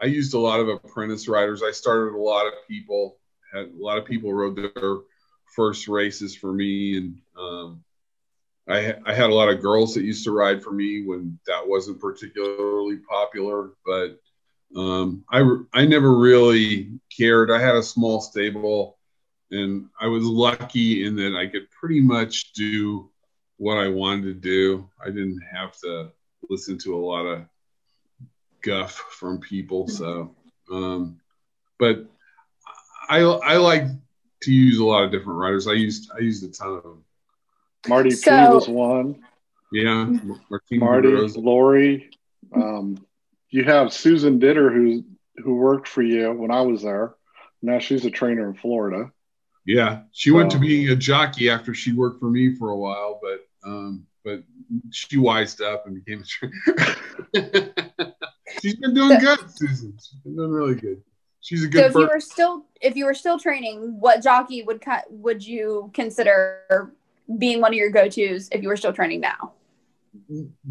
I 0.03 0.07
used 0.07 0.35
a 0.35 0.39
lot 0.39 0.61
of 0.61 0.69
apprentice 0.69 1.29
riders. 1.29 1.63
I 1.63 1.71
started 1.71 2.15
a 2.15 2.21
lot 2.21 2.47
of 2.47 2.55
people. 2.69 3.19
Had 3.53 3.67
a 3.67 3.85
lot 3.85 3.99
of 3.99 4.05
people 4.05 4.33
rode 4.33 4.57
their 4.57 4.97
first 5.55 5.89
races 5.89 6.35
for 6.35 6.53
me, 6.53 6.97
and 6.97 7.19
um, 7.39 7.85
I 8.69 8.95
I 9.05 9.15
had 9.15 9.31
a 9.31 9.35
lot 9.35 9.51
of 9.51 9.61
girls 9.61 9.95
that 9.95 10.05
used 10.05 10.25
to 10.25 10.33
ride 10.33 10.63
for 10.63 10.73
me 10.73 11.03
when 11.05 11.39
that 11.47 11.67
wasn't 11.67 12.01
particularly 12.01 12.97
popular. 13.09 13.73
But 13.85 14.21
um, 14.76 15.24
I 15.30 15.44
I 15.72 15.85
never 15.85 16.16
really 16.16 16.92
cared. 17.16 17.50
I 17.50 17.61
had 17.61 17.74
a 17.74 17.83
small 17.83 18.20
stable 18.20 18.98
and 19.50 19.88
I 20.00 20.06
was 20.06 20.24
lucky 20.24 21.04
in 21.04 21.16
that 21.16 21.37
I 21.37 21.46
could 21.46 21.70
pretty 21.70 22.00
much 22.00 22.52
do 22.52 23.11
what 23.56 23.78
I 23.78 23.88
wanted 23.88 24.24
to 24.24 24.35
do. 24.35 24.88
I 25.04 25.06
didn't 25.06 25.42
have 25.52 25.76
to 25.80 26.12
listen 26.48 26.78
to 26.78 26.94
a 26.94 27.04
lot 27.04 27.26
of 27.26 27.44
guff 28.62 28.92
from 28.92 29.40
people. 29.40 29.88
So, 29.88 30.35
um, 30.72 31.20
but 31.78 32.06
I 33.09 33.20
I 33.20 33.56
like 33.56 33.85
to 34.42 34.52
use 34.52 34.78
a 34.78 34.85
lot 34.85 35.04
of 35.04 35.11
different 35.11 35.38
writers. 35.38 35.66
I 35.66 35.72
used 35.72 36.11
I 36.16 36.20
used 36.20 36.44
a 36.44 36.48
ton 36.48 36.76
of 36.76 36.83
them. 36.83 37.04
Marty 37.88 38.11
so, 38.11 38.30
P 38.30 38.54
was 38.54 38.68
one. 38.68 39.24
Yeah, 39.72 40.11
Marty, 40.72 41.09
Lori. 41.09 42.11
Um, 42.54 42.98
you 43.51 43.65
have 43.65 43.93
Susan 43.93 44.39
Ditter 44.39 44.73
who 44.73 45.05
who 45.43 45.55
worked 45.55 45.89
for 45.89 46.03
you 46.03 46.33
when 46.33 46.51
I 46.51 46.63
was 46.63 46.83
there. 46.83 47.15
Now 47.63 47.79
she's 47.79 48.05
a 48.05 48.11
trainer 48.11 48.49
in 48.49 48.55
Florida. 48.55 49.11
Yeah, 49.67 50.03
she 50.13 50.31
went 50.31 50.51
to 50.53 50.59
being 50.59 50.89
a 50.89 50.97
jockey 50.97 51.51
after 51.51 51.75
she 51.75 51.93
worked 51.93 52.21
for 52.21 52.31
me 52.31 52.55
for 52.55 52.71
a 52.71 52.77
while, 52.77 53.21
but 53.23 53.69
um, 53.69 54.07
but 54.25 54.43
she 54.91 55.19
wised 55.19 55.61
up 55.61 55.87
and 55.87 56.03
became 56.03 56.23
a 56.23 56.25
trainer. 56.25 58.15
She's 58.61 58.75
been 58.75 58.95
doing 58.95 59.19
good, 59.21 59.39
Susan. 59.49 59.97
She's 59.99 60.19
been 60.21 60.35
doing 60.37 60.51
really 60.51 60.75
good. 60.75 61.03
She's 61.41 61.65
a 61.65 61.69
good. 61.69 61.79
So 61.79 61.87
if 61.87 61.93
person. 61.93 62.01
you 62.03 62.09
were 62.09 62.21
still 62.21 62.65
if 62.81 62.97
you 62.97 63.05
were 63.05 63.15
still 63.15 63.39
training, 63.39 64.01
what 64.01 64.23
jockey 64.23 64.63
would 64.63 64.83
would 65.11 65.47
you 65.47 65.91
consider 65.95 66.93
being 67.39 67.61
one 67.61 67.73
of 67.73 67.77
your 67.77 67.91
go 67.91 68.09
tos 68.09 68.48
if 68.51 68.63
you 68.63 68.69
were 68.69 68.77
still 68.77 68.92
training 68.92 69.21
now? 69.21 69.53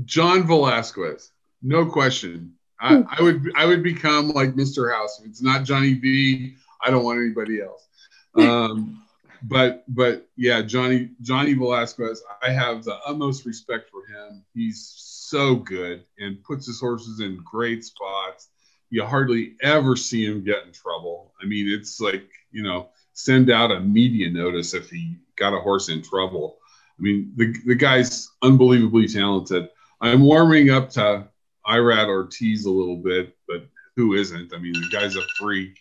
John 0.06 0.46
Velazquez, 0.46 1.32
no 1.62 1.86
question. 1.86 2.56
I. 2.82 3.04
I 3.18 3.22
would 3.22 3.52
I 3.56 3.66
would 3.66 3.84
become 3.84 4.30
like 4.30 4.56
Mr. 4.56 4.94
House. 4.94 5.20
If 5.20 5.28
it's 5.28 5.42
not 5.42 5.64
Johnny 5.64 5.94
V, 5.94 6.56
I 6.82 6.90
don't 6.90 7.04
want 7.04 7.20
anybody 7.20 7.62
else 7.62 7.90
um, 8.36 9.04
but 9.44 9.84
but 9.88 10.28
yeah, 10.36 10.62
Johnny 10.62 11.10
Johnny 11.22 11.54
Velazquez, 11.54 12.22
I 12.42 12.52
have 12.52 12.84
the 12.84 12.96
utmost 13.06 13.46
respect 13.46 13.90
for 13.90 14.06
him. 14.06 14.44
He's 14.54 14.94
so 14.98 15.56
good 15.56 16.04
and 16.18 16.44
puts 16.44 16.66
his 16.68 16.80
horses 16.80 17.20
in 17.20 17.42
great 17.44 17.84
spots. 17.86 18.50
You 18.90 19.06
hardly 19.06 19.56
ever 19.62 19.96
see 19.96 20.26
him 20.26 20.44
get 20.44 20.66
in 20.66 20.72
trouble. 20.72 21.34
I 21.42 21.46
mean, 21.46 21.72
it's 21.72 22.00
like 22.00 22.28
you 22.52 22.64
know, 22.64 22.90
send 23.14 23.50
out 23.50 23.72
a 23.72 23.80
media 23.80 24.30
notice 24.30 24.74
if 24.74 24.90
he 24.90 25.16
got 25.36 25.54
a 25.54 25.60
horse 25.60 25.90
in 25.90 26.02
trouble. 26.02 26.58
I 26.98 27.02
mean, 27.02 27.32
the 27.36 27.56
the 27.66 27.76
guy's 27.76 28.30
unbelievably 28.42 29.08
talented. 29.08 29.70
I'm 30.02 30.22
warming 30.22 30.70
up 30.70 30.90
to 30.92 31.29
Irad 31.70 32.08
Ortiz 32.08 32.66
a 32.66 32.72
little 32.72 32.98
bit, 32.98 33.38
but 33.48 33.66
who 33.96 34.14
isn't? 34.14 34.54
I 34.54 34.58
mean, 34.58 34.74
the 34.74 34.90
guy's 34.92 35.16
a 35.16 35.22
freak. 35.38 35.78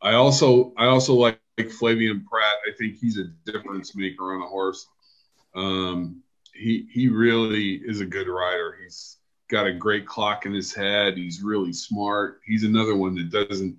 I 0.00 0.14
also 0.14 0.72
I 0.76 0.86
also 0.86 1.14
like 1.14 1.40
like 1.58 1.68
Flavien 1.68 2.24
Prat. 2.24 2.56
I 2.66 2.76
think 2.76 2.96
he's 2.98 3.18
a 3.18 3.24
difference 3.50 3.94
maker 3.94 4.34
on 4.34 4.42
a 4.42 4.46
horse. 4.46 4.86
Um, 5.54 6.22
he 6.54 6.88
he 6.92 7.08
really 7.08 7.74
is 7.74 8.00
a 8.00 8.06
good 8.06 8.28
rider. 8.28 8.78
He's 8.82 9.16
got 9.50 9.66
a 9.66 9.72
great 9.72 10.06
clock 10.06 10.46
in 10.46 10.52
his 10.52 10.74
head. 10.74 11.16
He's 11.16 11.42
really 11.42 11.72
smart. 11.72 12.40
He's 12.46 12.64
another 12.64 12.96
one 12.96 13.14
that 13.16 13.30
doesn't 13.30 13.76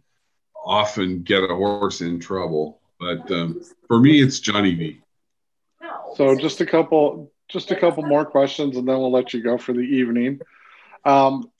often 0.63 1.23
get 1.23 1.43
a 1.43 1.55
horse 1.55 2.01
in 2.01 2.19
trouble. 2.19 2.81
But 2.99 3.31
um, 3.31 3.61
for 3.87 3.99
me, 3.99 4.21
it's 4.21 4.39
Johnny 4.39 4.75
V. 4.75 5.01
So 6.15 6.35
just 6.35 6.59
a 6.59 6.65
couple, 6.65 7.31
just 7.47 7.71
a 7.71 7.75
couple 7.75 8.03
more 8.03 8.25
questions, 8.25 8.75
and 8.75 8.87
then 8.87 8.97
we'll 8.97 9.11
let 9.11 9.33
you 9.33 9.41
go 9.41 9.57
for 9.57 9.73
the 9.73 9.79
evening. 9.79 10.41
Um, 11.05 11.51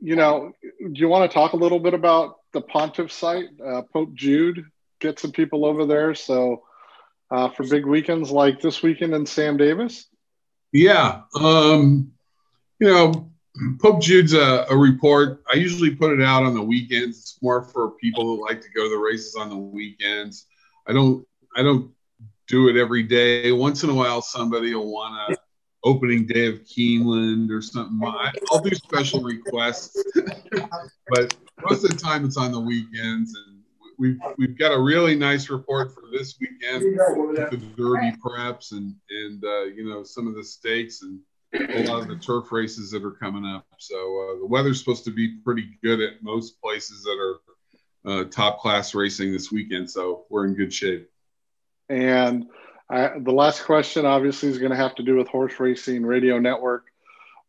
you 0.00 0.16
know, 0.16 0.52
do 0.62 1.00
you 1.00 1.08
want 1.08 1.30
to 1.30 1.34
talk 1.34 1.52
a 1.52 1.56
little 1.56 1.78
bit 1.78 1.94
about 1.94 2.36
the 2.52 2.60
Pontiff 2.60 3.12
site, 3.12 3.48
uh, 3.64 3.82
Pope 3.92 4.14
Jude? 4.14 4.64
Get 5.00 5.18
some 5.18 5.32
people 5.32 5.64
over 5.64 5.86
there. 5.86 6.14
So 6.14 6.62
uh, 7.32 7.48
for 7.48 7.66
big 7.66 7.86
weekends 7.86 8.30
like 8.30 8.60
this 8.60 8.82
weekend 8.82 9.14
in 9.14 9.24
Sam 9.26 9.56
Davis. 9.56 10.06
Yeah, 10.72 11.22
um, 11.34 12.12
you 12.78 12.88
know, 12.88 13.30
Pope 13.80 14.00
Jude's 14.00 14.34
a, 14.34 14.66
a, 14.68 14.76
report. 14.76 15.42
I 15.52 15.56
usually 15.56 15.94
put 15.94 16.12
it 16.12 16.22
out 16.22 16.44
on 16.44 16.54
the 16.54 16.62
weekends. 16.62 17.18
It's 17.18 17.38
more 17.42 17.62
for 17.62 17.92
people 17.92 18.24
who 18.24 18.46
like 18.46 18.60
to 18.62 18.68
go 18.70 18.84
to 18.84 18.90
the 18.90 18.98
races 18.98 19.34
on 19.34 19.50
the 19.50 19.56
weekends. 19.56 20.46
I 20.86 20.92
don't 20.92 21.26
I 21.56 21.62
don't 21.62 21.90
do 22.48 22.68
it 22.68 22.76
every 22.76 23.02
day. 23.02 23.52
Once 23.52 23.82
in 23.82 23.90
a 23.90 23.94
while, 23.94 24.22
somebody 24.22 24.74
will 24.74 24.90
want 24.90 25.32
a 25.32 25.36
opening 25.84 26.26
day 26.26 26.46
of 26.46 26.60
Keeneland 26.64 27.50
or 27.50 27.60
something. 27.60 28.00
I, 28.04 28.32
will 28.50 28.60
do 28.60 28.74
special 28.74 29.22
requests, 29.22 30.02
but 31.08 31.36
most 31.68 31.84
of 31.84 31.90
the 31.90 31.96
time 31.96 32.24
it's 32.24 32.36
on 32.36 32.52
the 32.52 32.60
weekends. 32.60 33.34
And 33.34 33.60
we've 33.98 34.18
we've 34.38 34.58
got 34.58 34.72
a 34.72 34.80
really 34.80 35.14
nice 35.14 35.50
report 35.50 35.94
for 35.94 36.02
this 36.12 36.38
weekend, 36.40 36.98
the 37.50 37.56
Derby 37.76 38.12
preps 38.24 38.72
and 38.72 38.94
and 39.10 39.44
uh, 39.44 39.64
you 39.64 39.88
know 39.88 40.02
some 40.02 40.26
of 40.26 40.34
the 40.34 40.44
stakes 40.44 41.02
and 41.02 41.20
a 41.54 41.84
lot 41.84 42.00
of 42.00 42.08
the 42.08 42.16
turf 42.16 42.50
races 42.50 42.90
that 42.90 43.04
are 43.04 43.12
coming 43.12 43.44
up. 43.44 43.66
So 43.78 43.96
uh, 43.96 44.38
the 44.40 44.46
weather's 44.46 44.78
supposed 44.78 45.04
to 45.04 45.10
be 45.10 45.36
pretty 45.44 45.68
good 45.82 46.00
at 46.00 46.22
most 46.22 46.60
places 46.60 47.02
that 47.02 47.18
are 47.18 47.40
uh, 48.04 48.24
top 48.24 48.58
class 48.60 48.94
racing 48.94 49.32
this 49.32 49.52
weekend. 49.52 49.90
So 49.90 50.24
we're 50.30 50.46
in 50.46 50.54
good 50.54 50.72
shape. 50.72 51.10
And 51.88 52.46
I, 52.90 53.18
the 53.18 53.32
last 53.32 53.64
question, 53.64 54.04
obviously, 54.04 54.48
is 54.48 54.58
going 54.58 54.70
to 54.70 54.76
have 54.76 54.94
to 54.96 55.02
do 55.02 55.16
with 55.16 55.28
Horse 55.28 55.58
Racing 55.58 56.04
Radio 56.04 56.38
Network. 56.38 56.86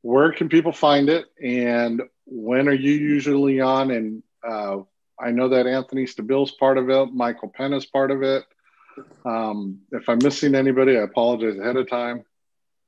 Where 0.02 0.32
can 0.32 0.50
people 0.50 0.72
find 0.72 1.10
it, 1.10 1.26
and 1.42 2.02
when 2.26 2.68
are 2.68 2.74
you 2.74 2.92
usually 2.92 3.62
on? 3.62 3.92
And 3.92 4.24
uh, 4.48 4.80
I 5.20 5.32
know 5.32 5.50
that 5.50 5.68
Anthony 5.68 6.06
Stabile's 6.06 6.52
part 6.52 6.78
of 6.78 6.90
it, 6.90 7.14
Michael 7.14 7.50
Penna 7.50 7.78
is 7.78 7.86
part 7.86 8.12
of 8.12 8.22
it. 8.22 8.46
Um, 9.26 9.80
if 9.92 10.08
I'm 10.08 10.20
missing 10.22 10.56
anybody, 10.56 10.98
I 10.98 11.02
apologize 11.02 11.58
ahead 11.58 11.78
of 11.78 11.90
time. 11.90 12.26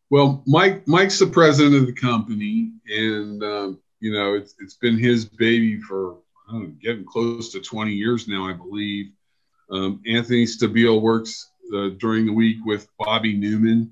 Well, 0.09 0.43
Mike 0.45 0.87
Mike's 0.87 1.19
the 1.19 1.27
president 1.27 1.75
of 1.75 1.87
the 1.87 1.93
company, 1.93 2.73
and 2.87 3.43
um, 3.43 3.79
you 3.99 4.13
know 4.13 4.35
it's 4.35 4.55
it's 4.59 4.75
been 4.75 4.97
his 4.97 5.25
baby 5.25 5.79
for 5.79 6.17
know, 6.51 6.71
getting 6.81 7.05
close 7.05 7.51
to 7.51 7.61
20 7.61 7.91
years 7.91 8.27
now, 8.27 8.47
I 8.47 8.53
believe. 8.53 9.11
Um, 9.71 10.01
Anthony 10.05 10.45
Stabile 10.45 11.01
works 11.01 11.49
uh, 11.73 11.89
during 11.97 12.25
the 12.25 12.33
week 12.33 12.57
with 12.65 12.87
Bobby 12.97 13.37
Neuman, 13.37 13.89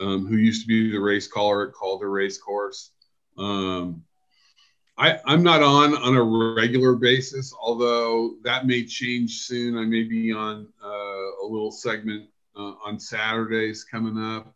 um, 0.00 0.26
who 0.26 0.36
used 0.36 0.62
to 0.62 0.68
be 0.68 0.90
the 0.90 0.98
race 0.98 1.26
caller 1.26 1.68
at 1.68 1.74
Calder 1.74 2.10
Race 2.10 2.38
Course. 2.38 2.90
Um, 3.36 4.04
I, 4.96 5.18
I'm 5.24 5.42
not 5.42 5.62
on 5.62 5.96
on 5.96 6.16
a 6.16 6.22
regular 6.22 6.94
basis, 6.94 7.52
although 7.60 8.36
that 8.44 8.66
may 8.66 8.84
change 8.84 9.40
soon. 9.40 9.76
I 9.76 9.84
may 9.84 10.04
be 10.04 10.32
on 10.32 10.68
uh, 10.82 10.88
a 10.88 11.46
little 11.46 11.72
segment 11.72 12.28
uh, 12.56 12.74
on 12.84 13.00
Saturdays 13.00 13.84
coming 13.84 14.16
up 14.16 14.54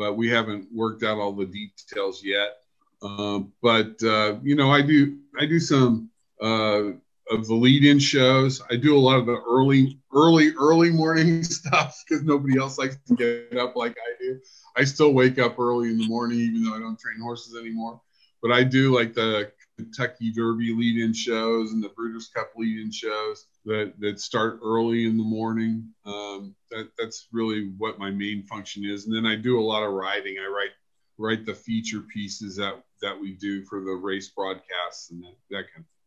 but 0.00 0.14
we 0.14 0.30
haven't 0.30 0.66
worked 0.72 1.02
out 1.02 1.18
all 1.18 1.32
the 1.32 1.44
details 1.44 2.24
yet. 2.24 2.56
Uh, 3.02 3.40
but 3.60 4.02
uh, 4.02 4.36
you 4.42 4.56
know, 4.56 4.70
I 4.70 4.80
do 4.80 5.18
I 5.38 5.44
do 5.44 5.60
some 5.60 6.08
uh, 6.40 6.92
of 7.30 7.46
the 7.46 7.54
lead-in 7.54 7.98
shows. 7.98 8.60
I 8.70 8.76
do 8.76 8.96
a 8.96 8.98
lot 8.98 9.18
of 9.18 9.26
the 9.26 9.40
early, 9.48 9.98
early, 10.14 10.52
early 10.58 10.90
morning 10.90 11.42
stuff 11.44 12.02
because 12.06 12.24
nobody 12.24 12.58
else 12.58 12.78
likes 12.78 12.96
to 13.08 13.14
get 13.14 13.56
up 13.58 13.76
like 13.76 13.92
I 13.92 14.22
do. 14.22 14.40
I 14.76 14.84
still 14.84 15.12
wake 15.12 15.38
up 15.38 15.58
early 15.58 15.90
in 15.90 15.98
the 15.98 16.08
morning, 16.08 16.40
even 16.40 16.64
though 16.64 16.74
I 16.74 16.80
don't 16.80 16.98
train 16.98 17.20
horses 17.20 17.56
anymore. 17.56 18.00
But 18.42 18.52
I 18.52 18.64
do 18.64 18.94
like 18.94 19.14
the 19.14 19.52
Kentucky 19.76 20.32
Derby 20.32 20.74
lead-in 20.74 21.12
shows 21.12 21.72
and 21.72 21.82
the 21.82 21.90
Breeders' 21.90 22.28
Cup 22.34 22.50
lead-in 22.56 22.90
shows 22.90 23.46
that 23.64 23.94
that 23.98 24.20
start 24.20 24.60
early 24.62 25.06
in 25.06 25.16
the 25.16 25.24
morning. 25.24 25.88
Um, 26.04 26.54
that 26.70 26.90
that's 26.98 27.28
really 27.32 27.70
what 27.78 27.98
my 27.98 28.10
main 28.10 28.42
function 28.44 28.84
is. 28.84 29.06
And 29.06 29.14
then 29.14 29.26
I 29.26 29.36
do 29.36 29.58
a 29.58 29.62
lot 29.62 29.82
of 29.82 29.92
writing. 29.92 30.36
I 30.38 30.48
write 30.48 30.70
write 31.18 31.44
the 31.44 31.54
feature 31.54 32.00
pieces 32.00 32.56
that 32.56 32.82
that 33.02 33.18
we 33.18 33.34
do 33.34 33.62
for 33.64 33.80
the 33.80 33.92
race 33.92 34.28
broadcasts 34.28 35.10
and 35.10 35.22
that, 35.22 35.36
that 35.50 35.64
kind 35.72 35.80
of 35.80 35.86
thing. 35.86 35.99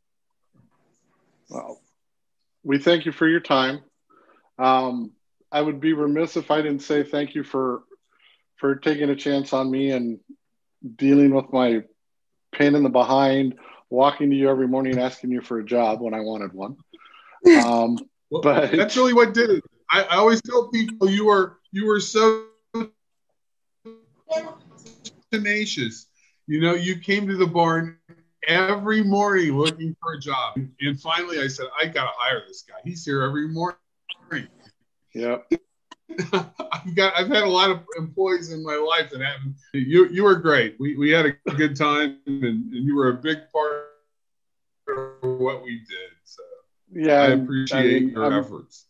Well, 1.53 1.79
we 2.63 2.79
thank 2.79 3.05
you 3.05 3.11
for 3.11 3.27
your 3.27 3.39
time. 3.39 3.81
Um, 4.57 5.11
I 5.51 5.61
would 5.61 5.79
be 5.79 5.93
remiss 5.93 6.35
if 6.35 6.49
I 6.49 6.63
didn't 6.63 6.81
say 6.81 7.03
thank 7.03 7.35
you 7.35 7.43
for 7.43 7.83
for 8.57 8.75
taking 8.75 9.09
a 9.11 9.15
chance 9.15 9.53
on 9.53 9.69
me 9.69 9.91
and 9.91 10.19
dealing 10.95 11.33
with 11.33 11.53
my 11.53 11.83
pain 12.53 12.73
in 12.73 12.81
the 12.81 12.89
behind, 12.89 13.59
walking 13.89 14.31
to 14.31 14.35
you 14.35 14.49
every 14.49 14.67
morning 14.67 14.97
asking 14.97 15.31
you 15.31 15.41
for 15.41 15.59
a 15.59 15.65
job 15.65 16.01
when 16.01 16.15
I 16.15 16.21
wanted 16.21 16.53
one. 16.53 16.77
Um, 17.45 17.99
well, 18.31 18.41
but 18.41 18.71
that's 18.71 18.97
really 18.97 19.13
what 19.13 19.35
did 19.35 19.51
it. 19.51 19.63
I, 19.91 20.03
I 20.03 20.15
always 20.15 20.41
tell 20.41 20.69
people 20.69 21.07
you 21.07 21.25
were 21.25 21.59
you 21.71 21.85
were 21.85 21.99
so 21.99 22.47
tenacious. 25.31 26.07
You 26.47 26.61
know, 26.61 26.73
you 26.73 26.97
came 26.97 27.27
to 27.27 27.37
the 27.37 27.47
barn 27.47 27.97
every 28.47 29.03
morning 29.03 29.57
looking 29.57 29.95
for 30.01 30.13
a 30.13 30.19
job, 30.19 30.57
and 30.81 30.99
finally 30.99 31.39
I 31.39 31.47
said, 31.47 31.67
I 31.79 31.85
got 31.85 32.03
to 32.03 32.11
hire 32.15 32.43
this 32.47 32.63
guy. 32.67 32.75
He's 32.83 33.05
here 33.05 33.23
every 33.23 33.47
morning. 33.47 33.77
Yep. 35.13 35.51
I've 36.33 36.95
got 36.95 37.13
I've 37.17 37.27
had 37.27 37.43
a 37.43 37.49
lot 37.49 37.71
of 37.71 37.79
employees 37.97 38.51
in 38.51 38.63
my 38.63 38.75
life 38.75 39.09
that 39.11 39.21
haven't. 39.21 39.55
You 39.73 40.07
you 40.09 40.23
were 40.23 40.35
great. 40.35 40.75
We 40.79 40.95
we 40.95 41.11
had 41.11 41.25
a 41.25 41.51
good 41.51 41.75
time, 41.75 42.19
and, 42.27 42.43
and 42.43 42.73
you 42.73 42.95
were 42.95 43.09
a 43.09 43.15
big 43.15 43.39
part 43.51 43.89
of 44.89 45.39
what 45.39 45.63
we 45.63 45.79
did. 45.79 46.11
So 46.23 46.43
yeah, 46.91 47.21
I 47.21 47.27
appreciate 47.29 47.79
I 47.79 47.99
mean, 47.99 48.09
your 48.09 48.25
I'm, 48.25 48.33
efforts. 48.33 48.85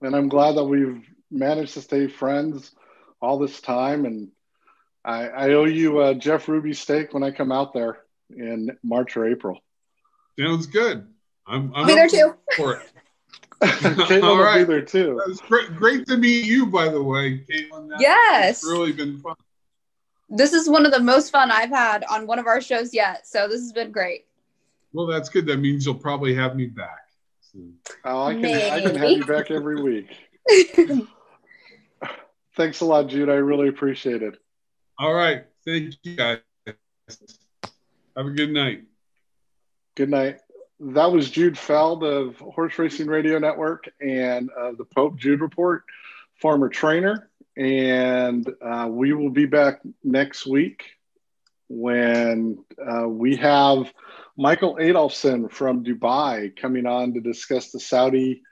And 0.00 0.14
I'm 0.14 0.28
glad 0.28 0.52
that 0.52 0.64
we've 0.64 1.02
managed 1.30 1.74
to 1.74 1.82
stay 1.82 2.08
friends 2.08 2.72
all 3.20 3.38
this 3.38 3.60
time. 3.60 4.04
And 4.04 4.30
I, 5.04 5.28
I 5.28 5.48
owe 5.54 5.64
you 5.64 6.02
a 6.02 6.14
Jeff 6.14 6.48
Ruby 6.48 6.72
steak 6.72 7.12
when 7.12 7.22
I 7.22 7.30
come 7.30 7.52
out 7.52 7.72
there 7.72 7.98
in 8.30 8.76
March 8.82 9.16
or 9.16 9.26
April. 9.26 9.60
Sounds 10.38 10.66
good. 10.66 11.06
I'm, 11.46 11.72
I'm 11.74 11.86
be 11.86 11.94
there 11.94 12.08
too. 12.08 12.34
For 12.56 12.76
it. 12.76 12.82
Caitlin 13.62 14.22
All 14.22 14.38
right. 14.38 14.60
will 14.60 14.66
be 14.66 14.72
there 14.72 14.82
too. 14.82 15.20
It's 15.26 15.40
great, 15.40 15.74
great 15.76 16.06
to 16.06 16.16
meet 16.16 16.44
you, 16.44 16.66
by 16.66 16.88
the 16.88 17.02
way, 17.02 17.38
Caitlin. 17.38 17.88
That, 17.90 18.00
yes, 18.00 18.62
it's 18.62 18.70
really 18.70 18.92
been 18.92 19.18
fun. 19.20 19.34
This 20.28 20.52
is 20.52 20.68
one 20.68 20.86
of 20.86 20.92
the 20.92 21.00
most 21.00 21.30
fun 21.30 21.50
I've 21.50 21.70
had 21.70 22.04
on 22.10 22.26
one 22.26 22.38
of 22.38 22.46
our 22.46 22.60
shows 22.60 22.92
yet. 22.92 23.26
So 23.26 23.46
this 23.46 23.60
has 23.60 23.72
been 23.72 23.92
great. 23.92 24.26
Well, 24.92 25.06
that's 25.06 25.28
good. 25.28 25.46
That 25.46 25.58
means 25.58 25.84
you'll 25.84 25.94
probably 25.94 26.34
have 26.34 26.56
me 26.56 26.66
back. 26.66 27.04
Oh, 28.04 28.24
I 28.24 28.34
can 28.34 28.44
I 28.44 28.80
can 28.80 28.96
have 28.96 29.10
you 29.10 29.24
back 29.24 29.50
every 29.50 29.80
week. 29.80 30.08
Thanks 32.56 32.80
a 32.80 32.84
lot, 32.84 33.08
Jude. 33.08 33.28
I 33.28 33.34
really 33.34 33.68
appreciate 33.68 34.22
it. 34.22 34.34
All 34.98 35.14
right. 35.14 35.44
Thank 35.64 35.94
you 36.02 36.16
guys. 36.16 36.38
Have 38.16 38.26
a 38.26 38.30
good 38.30 38.52
night. 38.52 38.82
Good 39.96 40.10
night. 40.10 40.38
That 40.78 41.10
was 41.10 41.30
Jude 41.30 41.58
Feld 41.58 42.04
of 42.04 42.36
Horse 42.36 42.78
Racing 42.78 43.08
Radio 43.08 43.40
Network 43.40 43.90
and 44.00 44.50
uh, 44.50 44.70
the 44.78 44.84
Pope 44.84 45.16
Jude 45.16 45.40
Report, 45.40 45.82
former 46.40 46.68
trainer. 46.68 47.28
And 47.56 48.48
uh, 48.64 48.86
we 48.88 49.12
will 49.14 49.30
be 49.30 49.46
back 49.46 49.80
next 50.04 50.46
week 50.46 50.84
when 51.68 52.64
uh, 52.78 53.08
we 53.08 53.34
have 53.36 53.92
Michael 54.38 54.76
Adolphson 54.76 55.50
from 55.50 55.82
Dubai 55.82 56.54
coming 56.54 56.86
on 56.86 57.14
to 57.14 57.20
discuss 57.20 57.72
the 57.72 57.80
Saudi 57.80 58.42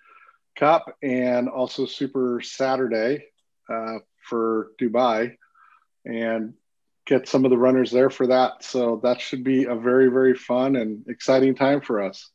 Cup 0.57 0.97
and 1.03 1.49
also 1.49 1.87
Super 1.87 2.41
Saturday 2.43 3.27
uh, 3.73 3.99
for 4.29 4.73
Dubai 4.81 5.37
and 6.05 6.55
get 7.07 7.29
some 7.29 7.45
of 7.45 7.51
the 7.51 7.59
runners 7.59 7.91
there 7.91 8.11
for 8.11 8.29
that. 8.29 8.65
So 8.65 9.01
that 9.03 9.21
should 9.21 9.45
be 9.45 9.65
a 9.65 9.75
very, 9.75 10.09
very 10.09 10.35
fun 10.35 10.77
and 10.77 11.05
exciting 11.09 11.55
time 11.55 11.81
for 11.81 12.03
us. 12.03 12.31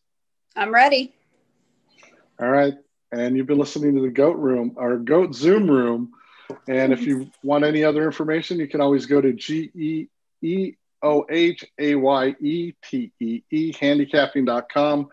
I'm 0.55 0.73
ready. 0.73 1.13
All 2.39 2.49
right. 2.49 2.73
And 3.11 3.37
you've 3.37 3.47
been 3.47 3.57
listening 3.57 3.95
to 3.95 4.01
the 4.01 4.09
GOAT 4.09 4.37
Room, 4.37 4.75
our 4.77 4.97
GOAT 4.97 5.33
Zoom 5.33 5.69
Room. 5.69 6.11
And 6.67 6.91
if 6.93 7.01
you 7.01 7.29
want 7.43 7.63
any 7.63 7.83
other 7.83 8.05
information, 8.05 8.59
you 8.59 8.67
can 8.67 8.81
always 8.81 9.05
go 9.05 9.21
to 9.21 9.33
G 9.33 9.71
E 9.73 10.07
E 10.41 10.73
O 11.01 11.25
H 11.29 11.65
A 11.79 11.95
Y 11.95 12.35
E 12.41 12.73
T 12.83 13.11
E 13.19 13.41
E, 13.49 13.73
handicapping.com, 13.73 15.09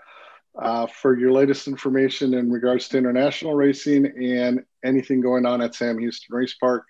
uh, 0.59 0.87
for 0.87 1.19
your 1.19 1.33
latest 1.33 1.69
information 1.69 2.35
in 2.35 2.51
regards 2.51 2.89
to 2.89 2.99
international 2.99 3.55
racing 3.55 4.07
and 4.07 4.65
anything 4.85 5.21
going 5.21 5.47
on 5.47 5.61
at 5.61 5.75
Sam 5.75 5.99
Houston 5.99 6.35
Race 6.35 6.55
Park. 6.55 6.85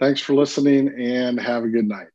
Thanks 0.00 0.22
for 0.22 0.34
listening 0.34 0.88
and 0.98 1.38
have 1.38 1.62
a 1.62 1.68
good 1.68 1.86
night. 1.86 2.08